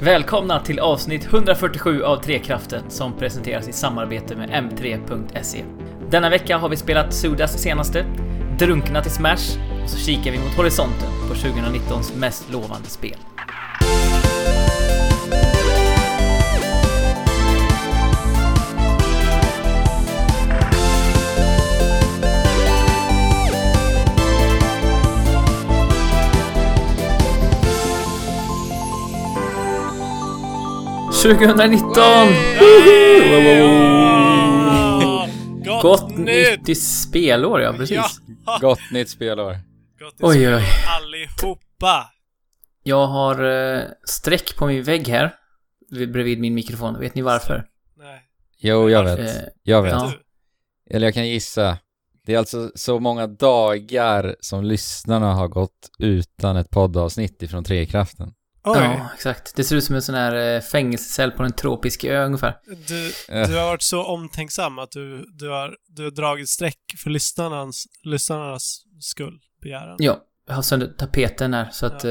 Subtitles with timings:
[0.00, 5.64] Välkomna till avsnitt 147 av Trekraften som presenteras i samarbete med M3.se.
[6.10, 8.06] Denna vecka har vi spelat Sudas senaste,
[8.58, 13.16] drunknat i Smash och så kikar vi mot horisonten på 2019s mest lovande spel.
[31.18, 32.28] ”2019!
[35.64, 36.26] Gott, Gott nytt!
[36.60, 37.96] nytt i spelår, ja precis.
[38.46, 38.58] Ja.
[38.60, 39.52] Gott nytt spelår.
[39.98, 40.62] Gott nytt Oj, oj, oj.
[40.96, 42.10] allihopa!
[42.82, 43.44] Jag har
[43.76, 45.34] eh, streck på min vägg här,
[45.90, 47.00] vid- bredvid min mikrofon.
[47.00, 47.64] Vet ni varför?
[47.98, 48.20] Nej.
[48.58, 49.18] Jo, jag vet.
[49.18, 49.92] Eh, Jag vet.
[49.92, 50.12] Ja.
[50.90, 51.78] Eller jag kan gissa.
[52.26, 58.32] Det är alltså så många dagar som lyssnarna har gått utan ett poddavsnitt ifrån Trekraften.
[58.70, 59.56] Oj, Ja, exakt.
[59.56, 62.56] Det ser ut som en sån här eh, fängelsecell på en tropisk ö ungefär.
[62.88, 63.48] du, Eh.
[63.48, 67.84] du har varit så omtänksam att du, du, har, du har dragit streck för lyssnarnas,
[68.02, 69.96] lyssnarnas skull, begäran.
[69.98, 72.10] Ja, jag har sönder tapeten här så att eh,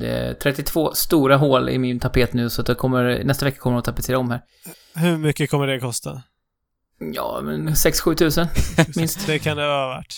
[0.00, 3.58] det är 32 stora hål i min tapet nu så att jag kommer, nästa vecka
[3.58, 4.40] kommer jag att tapetsera om här.
[4.94, 6.22] Hur mycket kommer det kosta?
[7.14, 8.46] Ja, men 6-7 tusen
[8.96, 9.26] minst.
[9.26, 10.14] Det kan det vara värt.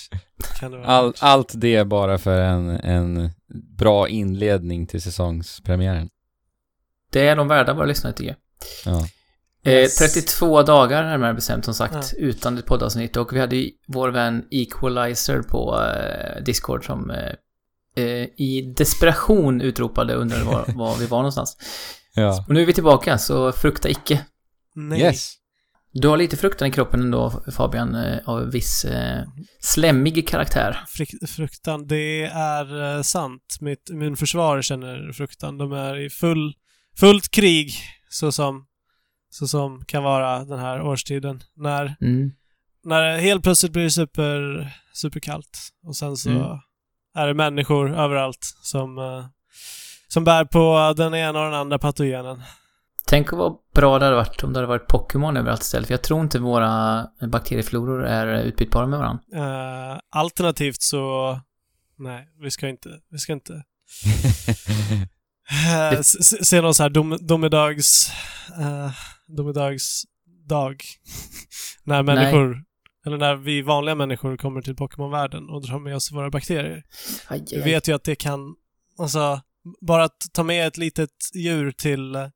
[0.61, 1.17] Kan det All, värt.
[1.20, 3.31] allt det bara för en, en
[3.77, 6.09] bra inledning till säsongspremiären.
[7.12, 8.37] Det är de värda våra lyssnare tycker
[8.84, 8.95] jag.
[8.95, 9.06] Ja.
[9.64, 9.97] Eh, Yes.
[9.97, 12.03] 32 dagar närmare bestämt som sagt, Ja.
[12.19, 13.17] utan ett poddavsnitt.
[13.17, 19.61] Och vi hade ju vår vän Equalizer på eh, Discord som eh, eh, i desperation
[19.61, 21.56] utropade undrade var, var vi var någonstans.
[22.15, 22.44] ja.
[22.48, 24.20] Och nu är vi tillbaka, så frukta icke.
[24.75, 25.00] Nej.
[25.00, 25.34] Yes.
[25.92, 29.22] Du har lite fruktan i kroppen ändå, Fabian, eh, av viss eh,
[29.60, 30.77] slemmig karaktär.
[31.28, 33.56] Fruktan, det är eh, sant.
[33.60, 35.58] Mitt immunförsvar känner fruktan.
[35.58, 36.55] De är i full,
[37.00, 37.72] fullt krig,
[38.08, 38.66] så som,
[39.30, 41.41] så som kan vara den här årstiden.
[41.56, 42.30] När, Mm.
[42.84, 46.59] när det helt plötsligt blir super, superkallt och sen så Mm.
[47.15, 49.25] är det människor överallt som, eh,
[50.09, 52.42] som bär på den ena och den andra patogenen.
[53.06, 56.02] Tänk vad bra det hade varit om det hade varit Pokémon överallt istället, för jag
[56.02, 59.22] tror inte våra bakteriefloror är utbytbara med varandra.
[59.94, 61.41] Eh, alternativt så...
[61.98, 62.88] Nej, vi ska inte...
[63.10, 63.52] Vi ska inte...
[65.52, 68.10] Eh, Det- s- s- se någon så här dom, domedags...
[68.58, 68.91] Uh,
[69.26, 70.82] domedagsdag.
[71.84, 72.64] när människor...
[73.06, 76.82] Eller när vi vanliga människor kommer till Pokémon-världen och drar med oss våra bakterier.
[77.28, 77.70] Aj, Vi aj, aj.
[77.72, 78.54] vet ju att det kan...
[78.98, 79.41] Alltså,
[79.80, 82.26] bara att ta med ett litet djur till, eh,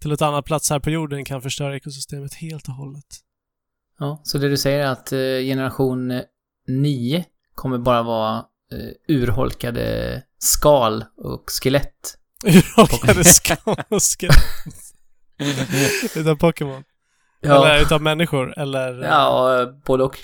[0.00, 3.04] till ett annat plats här på jorden kan förstöra ekosystemet helt och hållet.
[3.98, 6.22] Ja, så det du säger är att eh, generation
[6.68, 8.36] 9 kommer bara vara
[8.72, 12.18] eh, urholkade skal och skelett.
[12.44, 13.56] Urholkade skal
[13.88, 14.44] och skelett.
[16.16, 16.84] Utav Pokémon.
[17.42, 19.02] Eller utav människor, eller...
[19.02, 20.18] ja, eh, både och.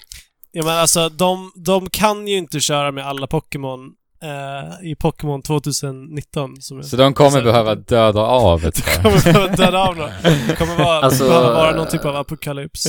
[0.52, 5.42] Ja men alltså, de, de kan ju inte köra med alla Pokémon eh, i Pokémon
[5.42, 6.56] 2019.
[6.60, 9.02] Som Så de kommer så- behöva döda av ett par.
[9.02, 10.10] kommer behöva döda av någon.
[10.48, 12.84] Det kommer vara, Alltså, behöva vara någon typ av apokalyps.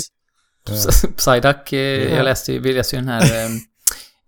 [1.18, 2.16] Psyduck, eh, Ja.
[2.16, 3.22] jag läste ju, vi läste ju den här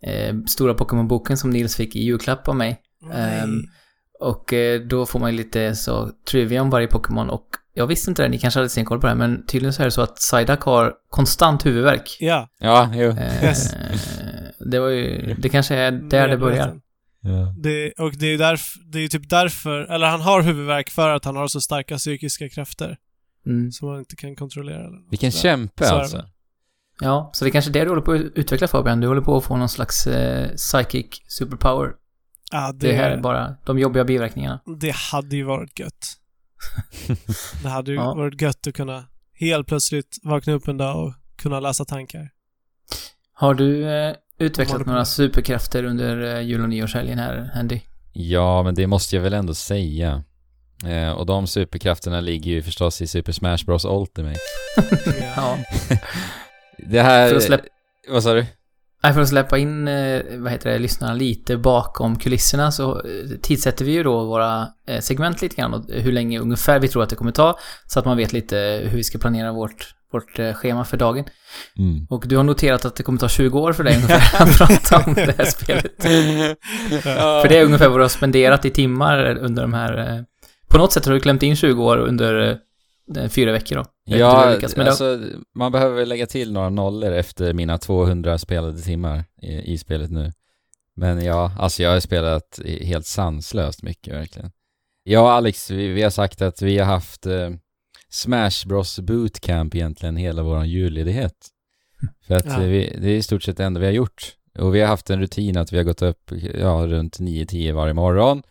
[0.04, 2.80] eh, eh, stora Pokémon-boken som Nils fick i julklapp av mig.
[3.14, 3.62] Ehm,
[4.20, 8.12] Och eh, då får man ju lite så trivia om varje Pokémon och jag visste
[8.12, 10.02] inte det, ni kanske hade stenkoll på det här, men tydligen så är det så
[10.02, 12.18] att Psyduck har konstant huvudvärk.
[12.20, 12.48] Ja.
[12.60, 13.10] Ja, jo.
[13.10, 13.74] Eh, Yes.
[14.72, 16.76] Det var ju, det kanske är där det börjar.
[17.28, 17.54] Ja.
[17.58, 21.10] Det, och det är ju därf, det är typ därför, eller han har huvudvärk för
[21.10, 22.98] att han har så starka psykiska krafter
[23.46, 23.72] Mm.
[23.72, 24.90] som han inte kan kontrollera.
[25.10, 26.26] Vilken kämpe Så är alltså.
[27.02, 29.00] Ja, så det är kanske det du håller på att utveckla Fabian.
[29.00, 31.92] Du håller på att få någon slags eh, psychic superpower.
[32.52, 34.60] Ja, Det, det, här är bara de jobbiga biverkningarna.
[34.80, 36.08] det hade ju varit gött.
[37.64, 38.14] Det hade ju Ja.
[38.14, 42.30] varit gött att kunna helt plötsligt vakna upp en dag och kunna läsa tankar.
[43.34, 47.80] Har du eh, utvecklat några superkrafter under eh, jul och nyårshelgen här, Andy?
[48.14, 50.24] Ja, men det måste jag väl ändå säga.
[50.86, 54.40] Eh, och de superkrafterna ligger ju förstås i Super Smash Bros Ultimate.
[55.36, 55.58] Ja.
[56.78, 57.30] Det här...
[57.30, 57.68] För att släppa-
[58.10, 58.46] Vad sa du?
[59.04, 63.02] Nej, för att släppa in, eh, vad heter det, lyssnarna lite bakom kulisserna så eh,
[63.42, 64.68] tidsätter vi ju då våra
[65.00, 67.60] segment lite grann och hur länge ungefär vi tror att det kommer ta.
[67.88, 68.58] Så att man vet lite
[68.90, 71.26] hur vi ska planera vårt, vårt eh, schema för dagen.
[71.78, 72.08] Mm.
[72.10, 74.98] Och du har noterat att det kommer ta 20 år för dig ungefär att prata
[75.08, 76.04] om det här spelet.
[77.04, 79.98] För det är ungefär vad du har spenderat i timmar under de här...
[80.18, 80.22] eh,
[80.68, 82.60] På något sätt har du klämt in 20 år under
[83.18, 83.86] eh, fyra veckor då.
[84.06, 85.20] Jag Ja, lyckas, alltså
[85.56, 90.34] man behöver lägga till några nollor efter mina 200 spelade timmar i, i spelet nu.
[90.96, 94.52] Men ja, alltså jag har spelat helt sanslöst mycket verkligen.
[95.04, 97.50] Ja, Alex, vi, vi har sagt att vi har haft eh,
[98.10, 101.48] Smash Bros Bootcamp egentligen hela vår julledighet.
[102.28, 102.60] För att Ja.
[102.60, 104.34] vi, det är i stort sett det enda vi har gjort.
[104.60, 107.94] Och vi har haft en rutin att vi har gått upp ja, runt 9-10 varje
[107.94, 108.44] morgon.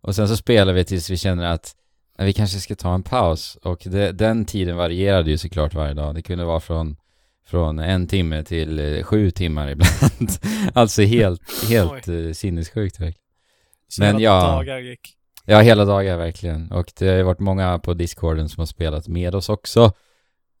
[0.00, 1.76] Och sen så spelar vi tills vi känner att
[2.18, 3.58] vi kanske ska ta en paus.
[3.62, 6.14] Och det, den tiden varierade ju såklart varje dag.
[6.14, 6.96] Det kunde vara från,
[7.46, 10.30] från en timme till eh, sju timmar ibland.
[10.74, 13.24] alltså helt, helt eh, sinnessjukt verkligen.
[13.98, 14.40] Men ja.
[14.40, 15.16] dagar gick.
[15.46, 16.72] Ja, hela dagar verkligen.
[16.72, 19.92] Och det har ju varit många på discorden som har spelat med oss också.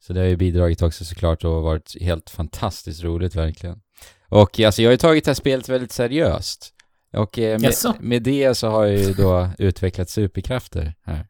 [0.00, 3.80] Så det har ju bidragit också såklart och varit helt fantastiskt roligt verkligen.
[4.28, 6.70] Och alltså jag har ju tagit det här spelet väldigt seriöst.
[7.12, 11.26] Och eh, med, med det så har jag ju då utvecklat superkrafter här.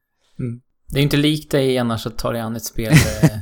[0.88, 3.38] Det är ju inte likt dig annars att ta dig an ett spel eh,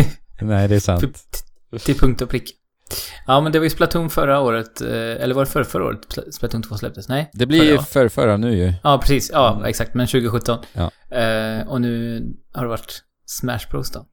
[0.40, 1.00] Nej, det är sant.
[1.00, 2.54] till, till punkt och prick.
[3.26, 5.98] Ja, men det var ju Splatoon förra året, eh, eller var det förra, förra året
[6.08, 7.08] Spl- Splatoon 2 släpptes?
[7.08, 7.30] Nej?
[7.32, 7.82] Det blir förra, ju va?
[7.82, 8.72] för förra nu ju.
[8.82, 9.30] Ja, precis.
[9.32, 9.64] Ja, Mm.
[9.64, 9.94] exakt.
[9.94, 10.58] Men 2017.
[10.72, 11.16] Ja.
[11.16, 12.22] Eh, och nu
[12.54, 14.06] har det varit Smash Bros då.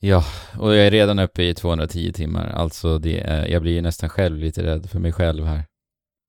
[0.00, 0.24] Ja,
[0.58, 2.48] och jag är redan uppe i 210 timmar.
[2.48, 5.64] Alltså det är, jag blir ju nästan själv lite rädd för mig själv här.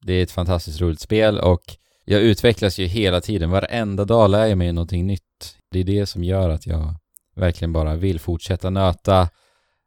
[0.05, 1.61] Det är ett fantastiskt roligt spel och
[2.05, 3.49] jag utvecklas ju hela tiden.
[3.49, 5.55] Varenda dag lär jag mig någonting nytt.
[5.71, 6.95] Det är det som gör att jag
[7.35, 9.29] verkligen bara vill fortsätta nöta.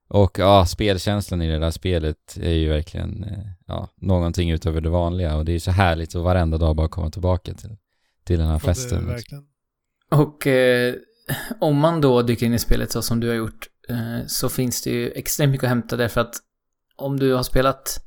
[0.08, 4.88] Och ja, spelkänslan i det där spelet är ju verkligen eh, ja, någonting utöver det
[4.90, 7.76] vanliga och det är så härligt att varenda dag bara komma tillbaka till,
[8.24, 9.06] till den här Ja, festen.
[9.06, 9.44] verkligen.
[10.10, 10.94] Och eh,
[11.60, 14.82] om man då dyker in i spelet så som du har gjort eh, så finns
[14.82, 16.34] det ju extremt mycket att hämta därför att
[16.96, 18.00] om du har spelat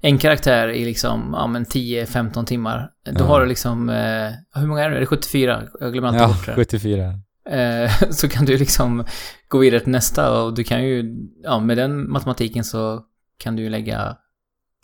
[0.00, 3.24] en karaktär i liksom, ja men 10-15 timmar, då Ja.
[3.26, 4.96] har du liksom, eh, hur många är det?
[4.96, 5.62] Är det 74?
[5.80, 6.54] Jag glömmer alltid Ja, bort det.
[6.54, 7.20] 74.
[7.50, 9.04] Eh, så kan du liksom
[9.48, 13.02] gå vidare till nästa och du kan ju, ja med den matematiken så
[13.38, 14.16] kan du ju lägga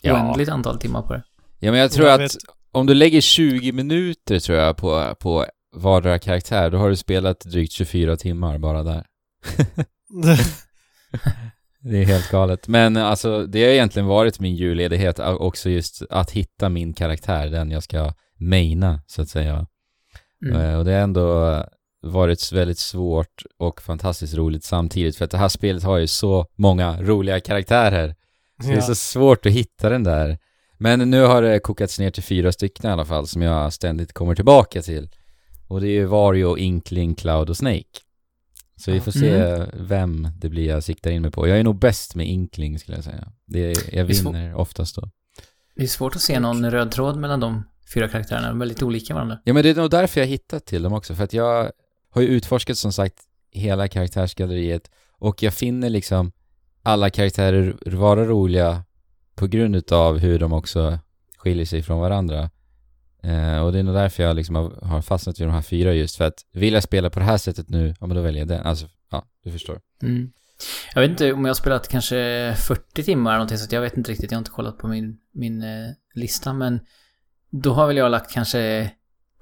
[0.01, 0.13] Ja.
[0.13, 1.23] oändligt antal timmar på det.
[1.59, 2.31] Ja men jag tror Jag att
[2.71, 5.45] om du lägger 20 minuter tror jag på, på
[5.75, 9.05] vardera karaktär, då har du spelat drygt 24 timmar bara där.
[11.85, 12.67] Det är helt galet.
[12.67, 17.71] Men alltså, det har egentligen varit min julledighet också just att hitta min karaktär, den
[17.71, 19.67] jag ska maina, så att säga.
[20.45, 20.61] Mm.
[20.61, 21.63] Eh, Och det har ändå
[22.03, 26.45] varit väldigt svårt och fantastiskt roligt samtidigt, för att det här spelet har ju så
[26.55, 28.15] många roliga karaktärer.
[28.61, 28.81] Så det är ja.
[28.81, 30.37] så svårt att hitta den där.
[30.77, 34.13] Men nu har det kokats ner till fyra stycken i alla fall som jag ständigt
[34.13, 35.09] kommer tillbaka till.
[35.67, 37.99] Och det är ju Vario, Inkling, Cloud och Snake.
[38.75, 41.47] Så vi får se vem det blir jag siktar in mig på.
[41.47, 43.27] Jag är nog bäst med Inkling skulle jag säga.
[43.45, 45.09] Det är, jag vinner oftast då.
[45.75, 47.63] Det är svårt att se någon röd tråd mellan de
[47.93, 48.47] fyra karaktärerna.
[48.47, 49.39] De är väldigt olika varandra.
[49.43, 51.15] Ja men det är nog därför jag hittat till dem också.
[51.15, 51.71] För att jag
[52.13, 53.15] har ju utforskat som sagt
[53.51, 54.91] hela karaktärsgalleriet.
[55.11, 56.31] Och jag finner liksom
[56.83, 58.83] alla karaktärer vara roliga
[59.35, 60.99] på grund utav hur de också
[61.37, 62.49] skiljer sig från varandra.
[63.23, 65.93] Eh, och det är nog därför jag liksom har, har fastnat vid de här fyra
[65.93, 68.41] just för att vill jag spela på det här sättet nu, ja men då väljer
[68.41, 68.65] jag den.
[68.65, 69.79] Alltså, ja, du förstår.
[70.01, 70.31] Mm.
[70.93, 73.81] Jag vet inte om jag har spelat kanske 40 timmar eller någonting så att jag
[73.81, 74.31] vet inte riktigt.
[74.31, 76.79] Jag har inte kollat på min, min eh, lista men
[77.49, 78.91] då har väl jag lagt kanske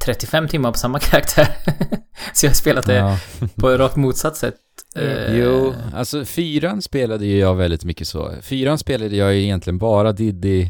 [0.05, 1.47] 35 timmar på samma karaktär.
[2.33, 3.17] så jag har spelat det Ja.
[3.55, 4.55] på rakt motsatt sätt.
[4.95, 8.31] Eh, Jo, alltså fyran spelade ju jag väldigt mycket så.
[8.41, 10.69] Fyran spelade jag ju egentligen bara Diddy,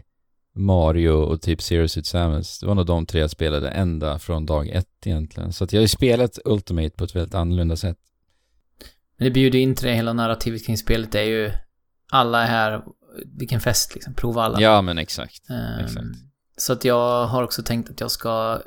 [0.56, 2.60] Mario och typ Zero Suit Samus.
[2.60, 5.54] Det var nog de tre jag spelade ända från dag ett egentligen.
[5.54, 7.98] Så att jag har ju spelat Ultimate på ett väldigt annorlunda sätt.
[9.18, 11.12] Men det bjuder in till det hela narrativet kring spelet.
[11.12, 11.52] Det är ju
[12.12, 12.82] alla är här.
[13.38, 14.14] Vilken fest liksom.
[14.14, 14.62] Prova alla.
[14.62, 15.50] Ja, men exakt.
[15.50, 16.06] Ehm, exakt.
[16.58, 18.62] Så att jag har också tänkt att jag ska...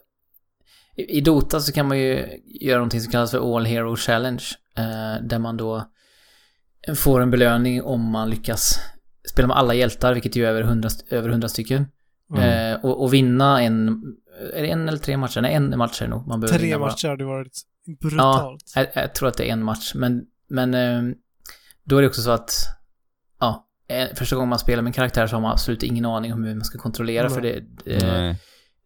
[0.96, 2.26] I Dota så kan man ju
[2.60, 4.44] göra någonting som kallas för All Hero Challenge.
[4.76, 5.90] eh, där man då
[6.96, 8.78] får en belöning om man lyckas
[9.30, 11.86] spela med alla hjältar, vilket ju är över 100, st- över 100 stycken.
[12.36, 12.72] Mm.
[12.74, 14.02] Eh, och, och vinna en...
[14.54, 15.40] Är det en eller tre matcher?
[15.40, 16.26] Nej, en match är det nog.
[16.26, 17.60] Man behöver Tre matcher hade varit
[18.00, 18.72] brutalt.
[18.74, 21.14] Jag, jag tror att det är en match, men, men eh,
[21.84, 22.52] då är det också så att,
[23.40, 26.32] ja, eh, första gången man spelar med en karaktär så har man absolut ingen aning
[26.32, 27.56] om hur man ska kontrollera för det.
[27.86, 28.36] Eh, Nej.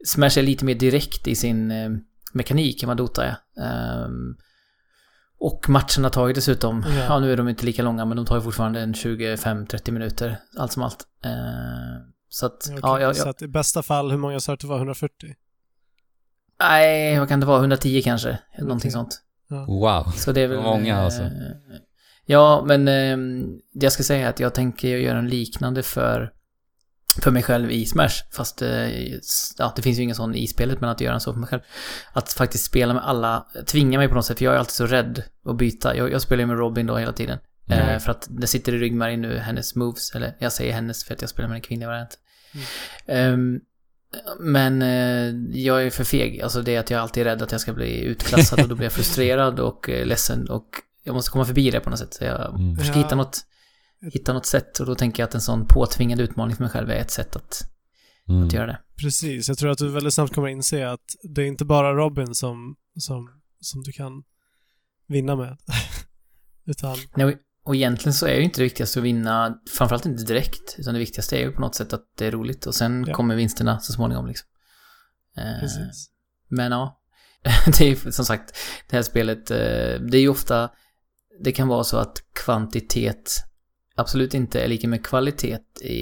[0.07, 1.90] Smash är lite mer direkt i sin eh,
[2.33, 3.37] mekanik än vad Dota är.
[3.64, 4.37] Ehm,
[5.40, 7.05] och matcherna tar ju dessutom, Ja.
[7.05, 7.19] ja.
[7.21, 10.73] nu är de inte lika långa men de tar ju fortfarande en 25-30 minuter, allt
[10.73, 11.05] som allt.
[11.25, 14.55] Ehm, så att, Okej, ja, jag, Så att i bästa fall, hur många sa du
[14.55, 14.76] att det var?
[14.76, 15.35] 140?
[16.61, 19.23] nej, vad kan det vara, 110 kanske, någonting sånt.
[19.67, 20.12] Wow.
[20.17, 20.62] Så det är väl...
[20.62, 21.31] Många, eh, alltså.
[22.26, 26.33] Ja, men det jag ska säga att jag tänker göra en liknande för,
[27.23, 28.23] för mig själv i Smash.
[28.31, 29.15] Fast eh,
[29.59, 31.49] ja, det finns ju ingen sån i spelet, men att göra en så för mig
[31.49, 31.62] själv.
[32.12, 34.87] Att faktiskt spela med alla, tvinga mig på något sätt, för jag är alltid så
[34.87, 35.97] rädd att byta.
[35.97, 37.38] Jag, jag spelar ju med Robin då hela tiden.
[37.71, 37.88] Mm.
[37.88, 41.15] Eh, för att det sitter i ryggmärgen nu, hennes moves, eller jag säger hennes för
[41.15, 42.19] att jag spelar med en kvinnlig variant.
[43.07, 43.61] Ehm,
[44.41, 46.43] Men eh, jag är för feg.
[46.43, 48.75] Alltså det är att jag alltid är rädd att jag ska bli utklassad och då
[48.75, 50.69] blir jag frustrerad och eh, ledsen och
[51.05, 52.15] jag måste komma förbi det på något sätt.
[52.15, 52.77] Så jag Mm.
[52.77, 53.05] försöker Ja.
[53.05, 53.41] hitta något,
[54.12, 56.90] hitta något sätt och då tänker jag att en sån påtvingad utmaning för mig själv
[56.90, 57.62] är ett sätt att,
[58.28, 58.47] Mm.
[58.47, 58.78] att göra det.
[59.00, 59.49] Precis.
[59.49, 62.76] Jag tror att du väldigt snabbt kommer inse att det är inte bara Robin som,
[62.99, 64.23] som, som du kan
[65.07, 65.57] vinna med.
[66.67, 70.75] Utan, Nej, och- egentligen så är det inte det viktigaste att vinna, framförallt inte direkt,
[70.78, 73.14] utan det viktigaste är ju på något sätt att det är roligt och sen Ja.
[73.14, 74.49] kommer vinsterna så småningom liksom.
[75.37, 76.11] Eh, precis.
[76.49, 77.00] Men ja,
[77.78, 78.57] det är ju som sagt,
[78.90, 79.57] det här spelet, eh,
[80.11, 80.71] det är ju ofta,
[81.45, 83.33] det kan vara så att kvantitet
[83.99, 85.95] absolut inte är lika med kvalitet i,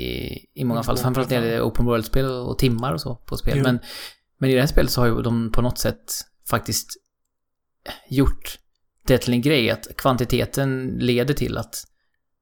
[0.54, 0.94] i många fall.
[0.94, 1.56] många Framförallt när det fall.
[1.56, 3.54] är open world-spel och timmar och så på spel.
[3.56, 3.62] Jo.
[3.62, 3.78] Men,
[4.38, 6.14] men i det här spelet så har ju de på något sätt
[6.48, 6.88] faktiskt
[8.08, 8.58] gjort
[9.06, 11.84] det till en grej att kvantiteten leder till att,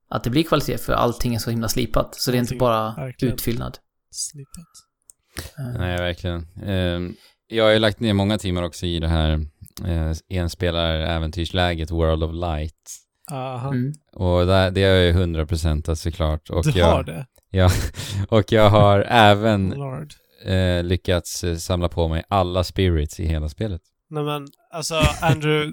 [0.08, 2.14] att det blir kvalitet för allting är så himla slipat.
[2.14, 3.34] Så det är inte bara verkligen.
[3.34, 3.78] utfyllnad.
[4.10, 4.64] Slipat.
[5.58, 6.46] Eh, Nej, verkligen.
[6.64, 7.14] Ehm,
[7.46, 9.46] jag har ju lagt ner många timmar också i det här
[9.84, 13.00] eh, enspelaräventyrsläget World of Light.
[13.30, 13.68] Aha.
[13.68, 13.92] Mm.
[14.12, 16.50] Och det har jag ju 100% såklart.
[16.50, 17.26] Och Du jag, har det?
[18.28, 20.14] Och jag har även Lord.
[20.46, 23.82] eh, lyckats eh, samla på mig alla spirits i hela spelet.
[24.10, 25.72] Nej men, alltså Andrew,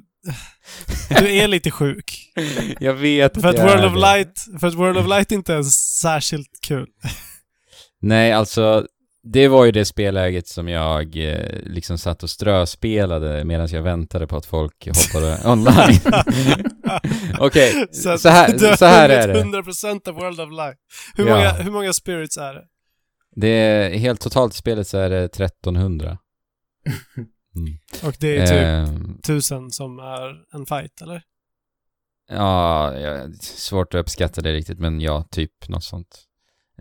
[1.20, 2.32] du är lite sjuk.
[2.80, 4.00] jag vet För att jag World är of det.
[4.00, 5.64] Light, för att World of Light inte är
[6.02, 6.88] särskilt kul.
[8.02, 8.88] Nej, alltså
[9.24, 14.28] det var ju det spelläget som jag eh, liksom satt och ströspelade medan jag väntade
[14.28, 16.00] på att folk hoppade online.
[17.40, 19.44] Okej, så, att här, så här är det.
[19.44, 20.78] 100% av World of Light.
[21.16, 21.36] Hur, Ja.
[21.36, 22.64] många, hur många spirits är det?
[23.36, 26.18] det är, helt totalt i spelet så är det 1300.
[27.56, 27.74] Mm.
[28.04, 31.22] Och det är typ Ehm, tusen som är en fight, eller?
[32.30, 32.94] Ja,
[33.42, 36.24] svårt att uppskatta det riktigt, men ja, typ något sånt.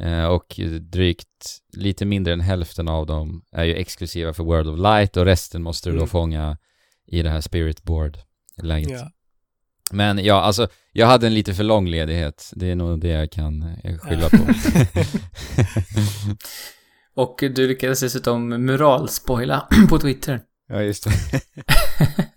[0.01, 1.27] Eh, och drygt
[1.73, 5.63] lite mindre än hälften av dem är ju exklusiva för World of Light och resten
[5.63, 6.09] måste du då Mm.
[6.09, 6.57] fånga
[7.07, 8.91] i det här Spirit Board-läget.
[9.01, 9.11] Ja.
[9.93, 12.51] Men ja, alltså, jag hade en lite för lång ledighet.
[12.57, 14.37] Det är nog det jag kan eh, skylla på.
[17.15, 20.41] Och du lyckades dessutom muralspoila på Twitter.
[20.69, 21.11] ja, just det.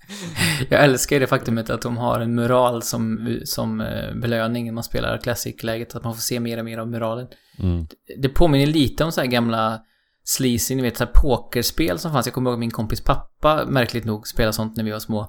[0.69, 4.83] Jag älskar det faktumet att de har en mural som, som eh, belöning när man
[4.83, 7.27] spelar Classic-läget, att man får se mer och mer av muralen.
[7.59, 7.87] Mm.
[8.17, 9.79] Det påminner lite om så här gamla
[10.23, 12.25] sleazy, ni vet så här pokerspel som fanns.
[12.27, 15.21] Jag kommer ihåg min kompis pappa, märkligt nog, spelade sånt när vi var små.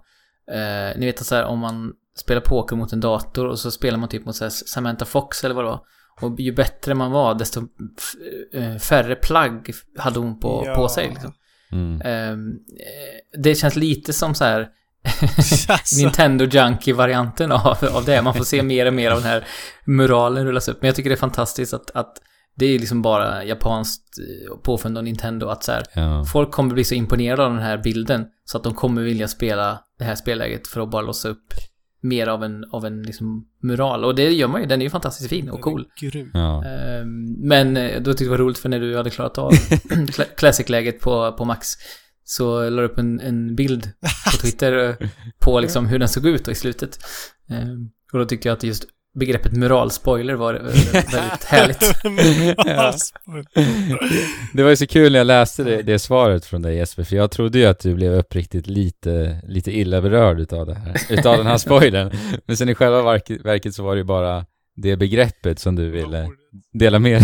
[0.53, 3.71] Eh, ni vet att så här om man spelar poker mot en dator och så
[3.71, 5.81] spelar man typ mot så här Samantha Fox eller vad det var.
[6.21, 7.61] Och ju bättre man var, desto
[8.53, 10.75] eh, färre plagg hade hon på, Ja.
[10.75, 11.09] på sig.
[11.09, 11.33] Liksom.
[11.73, 12.01] Mm.
[12.05, 14.69] Ehm, eh, det känns lite som så här
[15.99, 18.23] Nintendo Junkie-varianten av, av det.
[18.23, 19.45] Man får se mer och mer av den här
[19.87, 20.79] muralen rullas upp.
[20.83, 22.13] Men jag tycker det är fantastiskt att, att
[22.57, 26.25] det är liksom bara japanskt eh, påfund av Nintendo att så här, Ja.
[26.33, 29.79] folk kommer bli så imponerade av den här bilden så att de kommer vilja spela
[29.99, 31.47] det här spelläget för att bara låsa upp
[32.03, 34.05] mer av en, av en liksom mural.
[34.05, 35.87] Och det gör man ju, den är ju fantastiskt fin och cool.
[36.01, 36.31] Grym.
[36.35, 36.65] Ja.
[36.65, 39.51] Ehm, Men eh, då tyckte jag det var roligt för när du hade klarat av
[39.89, 41.69] Cla- Classic-läget på, på Max
[42.25, 43.91] så la upp en, en bild
[44.25, 46.99] på Twitter eh, på liksom hur den såg ut i slutet.
[47.51, 48.85] Ehm, Och då tyckte jag att just
[49.19, 51.95] begreppet muralspoiler var eh, väldigt härligt.
[52.57, 52.95] Ja.
[54.53, 57.17] Det var ju så kul när jag läste det, det svaret från dig Jesper, för
[57.17, 61.37] jag trodde ju att du blev uppriktigt lite, lite illa berörd utav det här, utav
[61.37, 62.11] den här spoilern.
[62.47, 65.91] Men sen i själva verket, verket så var det ju bara det begreppet som du
[65.91, 66.29] ville
[66.73, 67.23] dela med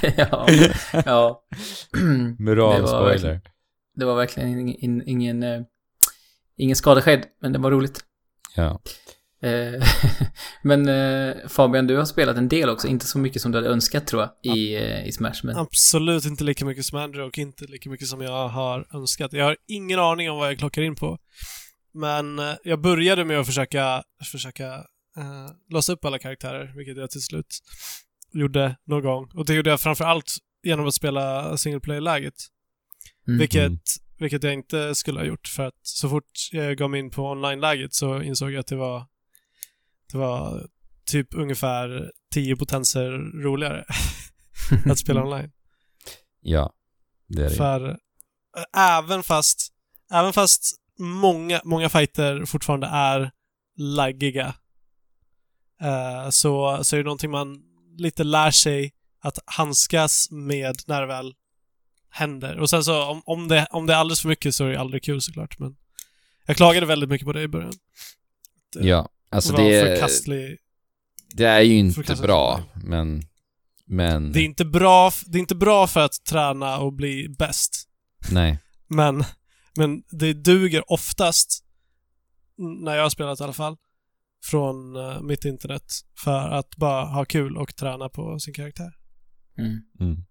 [0.00, 0.48] dig av.
[0.92, 1.42] ja, ja.
[2.38, 3.40] Muralspoiler.
[3.98, 5.62] Det var verkligen ingen, ingen, ingen, eh,
[6.56, 8.04] ingen skada skedd, men det var roligt.
[8.56, 8.80] Ja.
[9.42, 9.84] Eh,
[10.62, 13.68] Men eh, Fabian, du har spelat en del också, inte så mycket som du hade
[13.68, 14.76] önskat tror jag, i,
[15.06, 15.40] i Smash.
[15.44, 19.32] Men Absolut inte lika mycket som Andrew och inte lika mycket som jag har önskat.
[19.32, 21.18] Jag har ingen aning om vad jag klockar in på.
[21.94, 24.02] Men jag började med att försöka,
[24.32, 24.74] försöka
[25.16, 27.58] eh, låsa upp alla karaktärer, vilket jag till slut
[28.32, 29.30] gjorde någon gång.
[29.34, 32.34] Och det gjorde jag framför allt genom att spela single player-läget.
[33.28, 33.38] Mm.
[33.38, 33.78] Vilket, Mm.
[34.18, 37.22] vilket jag inte skulle ha gjort för att så fort jag gav mig in på
[37.30, 39.06] online-läget så insåg jag att det var
[40.12, 40.66] det var
[41.10, 43.10] typ ungefär 10 potenser
[43.42, 43.84] roligare
[44.90, 45.52] att spela online.
[46.40, 46.72] Ja,
[47.28, 47.56] det är det.
[47.56, 47.90] För
[48.56, 49.72] äh, även fast,
[50.12, 53.30] även fast många, många fighter fortfarande är
[53.76, 54.54] laggiga
[55.82, 57.62] eh, så, så är det någonting man
[57.96, 61.34] lite lär sig att handskas med när det väl
[62.10, 62.58] händer.
[62.58, 64.80] Och sen så om, om, det, om det är alldeles för mycket så är det
[64.80, 65.76] aldrig kul såklart, men
[66.46, 67.72] jag klagade väldigt mycket på det i början.
[68.76, 70.58] Ja, alltså det var det, förkastlig.
[71.34, 73.22] det är ju inte bra, men
[73.86, 77.88] Men, Det är inte bra, det är inte bra för att träna och bli bäst.
[78.30, 78.58] nej.
[78.90, 79.24] Men,
[79.76, 81.64] men det duger oftast,
[82.84, 83.76] när jag har spelat i alla fall,
[84.44, 85.92] från eh, mitt internet
[86.24, 88.92] för att bara ha kul och träna på sin karaktär.
[89.58, 89.80] Mm.
[90.00, 90.24] Mm.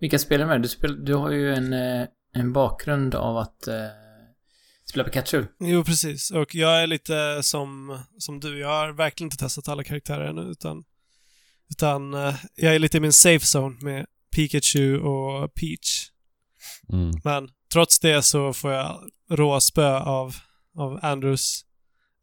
[0.00, 0.62] Vilka spelar med?
[0.62, 3.74] Du, spel, du har ju en, eh, en bakgrund av att eh,
[4.90, 5.44] spela Pikachu.
[5.60, 6.30] Jo, precis.
[6.30, 8.58] Och jag är lite som, som du.
[8.58, 10.84] Jag har verkligen inte testat alla karaktärer ännu, utan,
[11.70, 16.10] utan eh, jag är lite i min safe zone med Pikachu och Peach.
[16.92, 17.10] Mm.
[17.24, 20.36] Men trots det så får jag råspö av,
[20.76, 21.64] av Andrews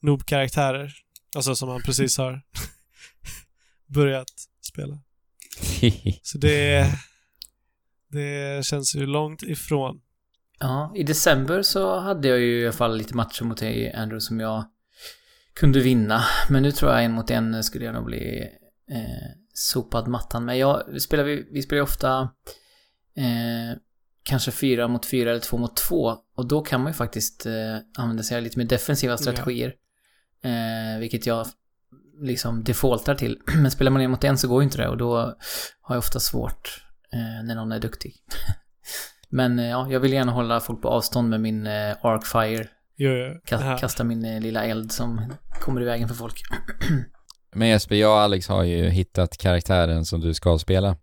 [0.02, 0.94] noob-karaktärer.
[1.36, 2.42] Alltså som han precis har
[3.88, 5.00] börjat spela.
[6.22, 6.88] Så det,
[8.12, 10.02] det känns ju långt ifrån.
[10.60, 14.20] Ja, i december så hade jag ju i alla fall lite matcher mot dig, Andrew,
[14.20, 14.66] som jag
[15.54, 16.24] kunde vinna.
[16.50, 18.42] Men nu tror jag en mot en skulle jag nog bli
[18.92, 20.58] eh, sopad mattan med.
[20.58, 22.22] Jag, vi spelar, vi, vi spelar ju ofta
[23.16, 23.78] eh,
[24.24, 26.18] kanske fyra mot fyra eller två mot två.
[26.36, 29.74] Och då kan man ju faktiskt eh, använda sig av lite mer defensiva strategier.
[30.44, 31.48] Eh, vilket jag
[32.22, 33.40] liksom defaultar till.
[33.56, 35.16] Men spelar man en mot en så går ju inte det och då
[35.82, 38.14] har jag ofta svårt när någon är duktig.
[39.30, 42.68] Men eh, ja, jag vill gärna hålla folk på avstånd med min eh, Arcfire.
[42.98, 43.26] Jo, jo.
[43.34, 43.78] Ka- Det här.
[43.78, 46.42] kasta min eh, lilla eld som kommer i vägen för folk.
[47.56, 50.96] Men Jesper, jag och Alex har ju hittat karaktären som du ska spela.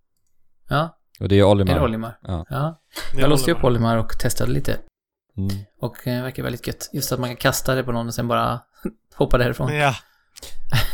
[0.68, 1.72] Ja, Och det är ju Olimar.
[1.74, 2.18] är det Olimar?
[2.22, 2.46] Ja.
[2.50, 2.80] Ja.
[3.16, 4.78] Jag låste upp Olimar och testade lite.
[5.36, 5.50] Mm.
[5.80, 6.90] Och eh, verkar väldigt gött.
[6.92, 8.60] Just att man kan kasta det på någon och sen bara
[9.14, 9.74] hoppa därifrån.
[9.76, 9.94] Ja.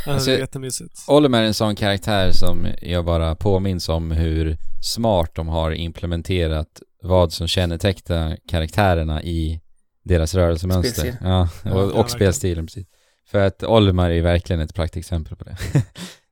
[0.07, 1.05] Alltså, det är jättemysigt.
[1.07, 6.83] Olimar är en sån karaktär som jag bara påminns om hur smart de har implementerat
[7.03, 9.61] vad som kännetecknar karaktärerna i
[10.05, 11.01] deras rörelsemönster.
[11.01, 11.17] Spelstil.
[11.29, 12.87] Ja, Ja, och, och spelstilen precis.
[13.27, 15.57] För att Olimar är verkligen ett praktexempel på det.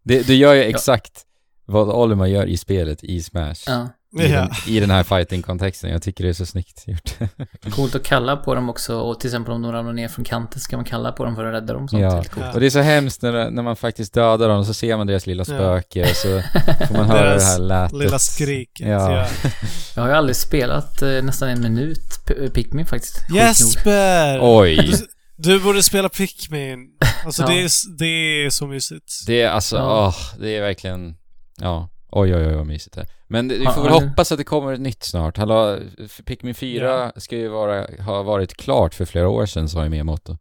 [0.03, 0.27] det.
[0.27, 1.23] Du gör ju exakt
[1.65, 3.65] vad Olimar gör i spelet i Smash.
[3.67, 3.89] Ja.
[4.21, 4.41] I, Ja.
[4.41, 5.91] den, I den här fighting-kontexten.
[5.91, 7.11] Jag tycker det är så snyggt gjort.
[7.71, 10.61] Coolt att kalla på dem också och till exempel om de ramlar ner från kanten
[10.61, 11.89] så kan man kalla på dem för att rädda dem.
[11.89, 12.25] Sånt Ja.
[12.41, 12.53] Ja.
[12.53, 15.07] Och det är så hemskt när, när man faktiskt dödar dem och så ser man
[15.07, 16.29] deras lilla spöke och så
[16.89, 17.99] får man höra det här lätet.
[17.99, 18.87] Lilla skriket.
[18.89, 19.13] Ja.
[19.17, 19.27] Ja.
[19.97, 23.17] Jag har ju aldrig spelat eh, nästan en minut P- Pikmin faktiskt.
[23.35, 24.39] Jesper!
[24.43, 24.95] Oj!
[25.37, 26.79] Du, borde spela Pikmin.
[27.25, 27.49] Alltså Ja.
[27.49, 28.07] det, är, det
[28.47, 29.13] är så mysigt.
[29.27, 30.07] Det är alltså, Ja.
[30.07, 31.15] åh, det är verkligen,
[31.61, 31.89] ja.
[32.13, 33.07] Oj, oj, oj vad mysigt det.
[33.29, 34.01] Men vi får väl ja.
[34.01, 35.37] hoppas att det kommer ett nytt snart.
[35.37, 37.21] Hallå, för Pikmin 4 Ja.
[37.21, 40.37] ska ju vara, ha varit klart för flera år sedan, sa ju Miyamoto.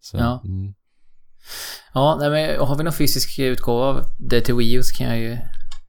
[0.00, 0.42] Så, Ja.
[0.44, 0.74] Mm.
[1.94, 5.06] Ja, nej, men har vi någon fysisk utgåva av det till Wii U så kan
[5.06, 5.38] jag ju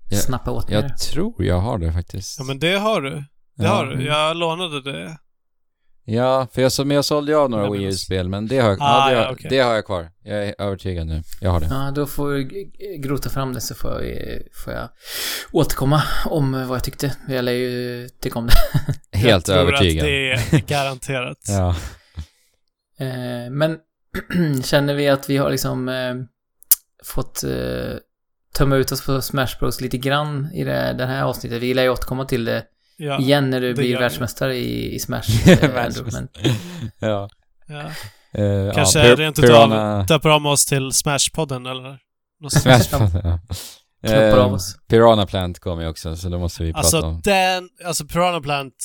[0.09, 0.87] Ja, snappa åt mig det.
[0.87, 2.39] Jag tror jag har det faktiskt.
[2.39, 3.09] Ja men det har du.
[3.09, 3.23] Det
[3.63, 3.69] Ja.
[3.69, 4.05] har du.
[4.05, 5.17] Jag lånade det.
[6.05, 7.83] Ja, för jag, men jag sålde ju av några Wii.
[7.83, 9.47] U-spel, men det har, jag, Ah, ja, det, ja, har, okej.
[9.49, 10.09] det har jag kvar.
[10.23, 11.23] Jag är övertygad nu.
[11.41, 11.67] Jag har det.
[11.69, 12.43] Ja, då får vi
[12.99, 14.89] grota fram det så får jag, får jag
[15.51, 17.15] återkomma om vad jag tyckte.
[17.27, 18.53] Jag lär ju tycka om det.
[19.17, 20.03] Helt jag tror övertygad.
[20.05, 20.07] att
[20.51, 21.37] det är garanterat.
[21.47, 21.75] Ja.
[22.99, 23.77] Eh, men
[24.63, 26.15] känner vi att vi har liksom eh,
[27.03, 27.93] fått eh,
[28.57, 31.61] tömma ut oss på Smash Bros lite grann i det, det här avsnittet?
[31.61, 32.63] Vi lär ju återkomma till det
[33.03, 33.19] Ja.
[33.19, 35.47] igen när du det blir världsmästare i, i Smash.
[35.47, 36.27] eh, men,
[36.99, 37.29] ja.
[37.67, 37.81] ja.
[38.41, 41.99] Eh, Kanske ja, rent utav döper om oss till Smashpodden eller
[42.41, 42.83] något sånt.
[42.83, 43.39] Smash, ja.
[44.01, 44.77] knoppar av oss.
[44.87, 47.21] Piranha Plant kommer ju också, så då måste vi prata Alltså om.
[47.23, 48.75] den, alltså Piranha Plant,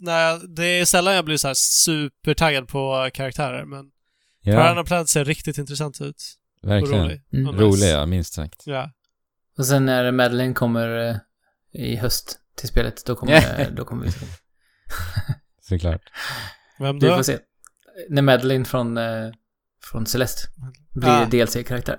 [0.00, 3.84] när jag, det är sällan jag blir så här supertaggad på karaktärer men
[4.42, 6.22] Ja, Piranha Plant ser riktigt intressant ut.
[6.62, 7.04] Och verkligen.
[7.04, 7.22] rolig.
[7.32, 7.48] Mm.
[7.48, 7.64] Och nice.
[7.64, 8.62] Rolig, ja, minst sagt.
[8.66, 8.90] Ja.
[9.58, 11.16] Och sen när Madeleine kommer eh,
[11.82, 14.12] i höst till spelet, då kommer, då kommer vi...
[15.68, 16.02] Såklart.
[16.78, 17.16] Vem då?
[17.16, 17.38] får se.
[18.08, 19.30] När Madeleine från, eh,
[19.84, 20.40] från Celeste
[20.94, 21.24] blir Ah.
[21.24, 21.96] DLC-karaktär.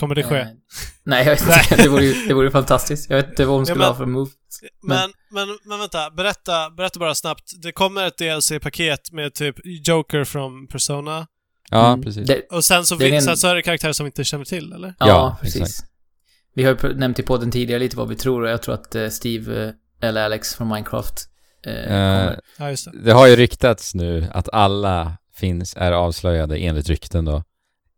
[0.00, 0.36] Kommer det ske?
[0.36, 0.46] Eh,
[1.04, 1.82] nej, jag vet inte.
[1.82, 3.10] Det vore ju det vore fantastiskt.
[3.10, 4.30] Jag vet inte vad hon skulle men- ha för move.
[4.82, 7.52] Men, men, men vänta, berätta, berätta bara snabbt.
[7.62, 11.26] Det kommer ett DLC-paket med typ Joker från Persona.
[11.70, 12.26] Ja, Mm, precis.
[12.26, 14.08] Det, Och sen så, Det är vi, en- sen så är det karaktärer som vi
[14.08, 14.94] inte känner till, eller?
[14.98, 15.62] ja, Ja, precis.
[15.62, 15.88] exakt.
[16.54, 18.94] Vi har ju nämnt i podden tidigare lite vad vi tror och jag tror att
[18.94, 21.14] eh, Steve, eh, eller Alex från Minecraft,
[21.66, 22.40] eh, Eh, kommer.
[22.58, 22.98] Ja, just det.
[23.04, 27.42] det har ju ryktats nu att alla finns, är avslöjade enligt rykten då.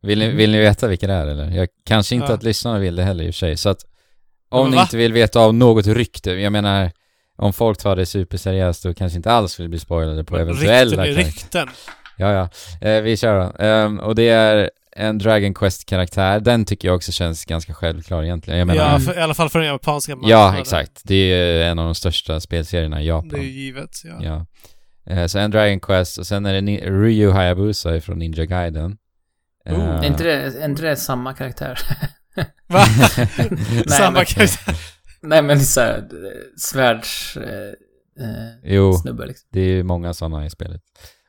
[0.02, 0.36] Vill ni, Mm.
[0.36, 1.50] vill ni veta vilka det är eller?
[1.50, 2.34] Jag kanske inte Ja.
[2.34, 3.80] att lyssnarna vill det heller i och för sig, så att
[4.48, 6.90] om ni inte vill veta av något rykte, jag menar
[7.36, 11.20] om folk tar det superseriöst då kanske inte alls vill bli spoilade på eventuella Rykten
[11.20, 11.68] är rykten.
[12.16, 12.88] Ja, ja.
[12.88, 13.64] Eh, vi kör då.
[13.64, 16.40] Ehm, och det är en Dragon Quest-karaktär.
[16.40, 18.58] Den tycker jag också känns ganska självklar egentligen.
[18.58, 20.60] Jag menar, Ja, ja, för, i alla fall för den japanska marknaden.
[20.60, 21.00] exakt.
[21.04, 23.28] Det är en av de största spelserierna i Japan.
[23.28, 24.18] Det är ju givet, ja.
[24.22, 24.46] Ja.
[25.14, 28.96] Eh, så en Dragon Quest och sen är det Ni- Ryu Hayabusa från Ninja Gaiden.
[29.66, 29.72] Oh.
[29.72, 31.78] Eh, Är inte det, är inte det samma karaktär?
[32.66, 32.84] Va?
[33.38, 34.74] Nej, Samma men- karaktär.
[35.22, 37.36] Nej men det är såhär, eh, svärds...
[37.36, 39.48] Eh, eh, Jo, snubbe liksom.
[39.52, 40.80] det är ju många sådana i spelet.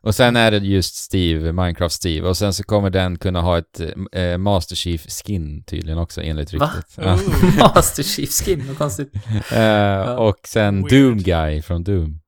[0.05, 2.27] Och sen är det just Steve, Minecraft Steve.
[2.27, 6.53] Och sen så kommer den kunna ha ett eh, Master Chief skin tydligen också enligt
[6.53, 6.71] Va?
[6.75, 6.93] ryktet.
[7.05, 7.13] Ja.
[7.15, 7.57] Oh.
[7.75, 9.13] Master Chief Skin, vad konstigt.
[9.51, 10.89] Eh, och sen Weird.
[11.03, 12.19] Doom Guy från Doom.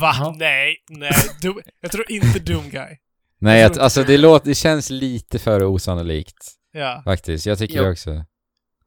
[0.00, 0.14] Va?
[0.18, 0.34] Jaha.
[0.38, 1.12] Nej, nej.
[1.42, 2.96] Doom, jag tror inte Doom Guy.
[3.40, 6.36] Nej, Jag alltså det, låter, det känns lite för osannolikt
[6.72, 7.02] Ja.
[7.04, 7.46] faktiskt.
[7.46, 7.82] Jag tycker Jo.
[7.84, 8.24] det också.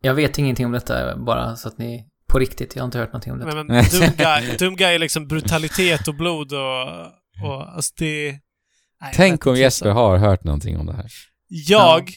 [0.01, 2.07] Jag vet ingenting om detta, bara så att ni...
[2.27, 3.55] På riktigt, jag har inte hört någonting om detta.
[3.55, 6.87] Men, men Doom, Guy, Doom Guy är liksom brutalitet och blod och...
[7.43, 8.39] och alltså det...
[9.01, 10.01] Nej, Tänk om Jesper alltså.
[10.01, 11.11] har hört någonting om det här.
[11.47, 12.11] Jag...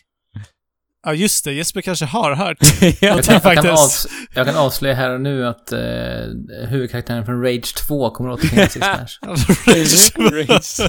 [1.03, 1.53] Ja, just det.
[1.53, 2.57] Jesper kanske har hört.
[2.81, 2.93] ja.
[3.01, 4.07] Jag Någonting kan, jag, kan faktiskt.
[4.07, 5.79] avs- jag kan avslöja här och nu att eh,
[6.69, 8.81] huvudkaraktären från Rage 2 kommer att återfinnas i
[9.91, 10.89] Smash.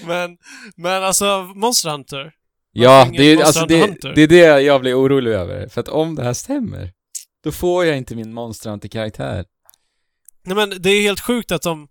[0.06, 0.36] men,
[0.76, 2.32] men alltså, Monster Hunter.
[2.72, 5.68] Ja, det är, alltså, det, det är det jag blir orolig över.
[5.68, 6.92] För att om det här stämmer,
[7.44, 9.44] då får jag inte min Monster Hunter-karaktär.
[10.44, 11.88] Nej men det är helt sjukt att de...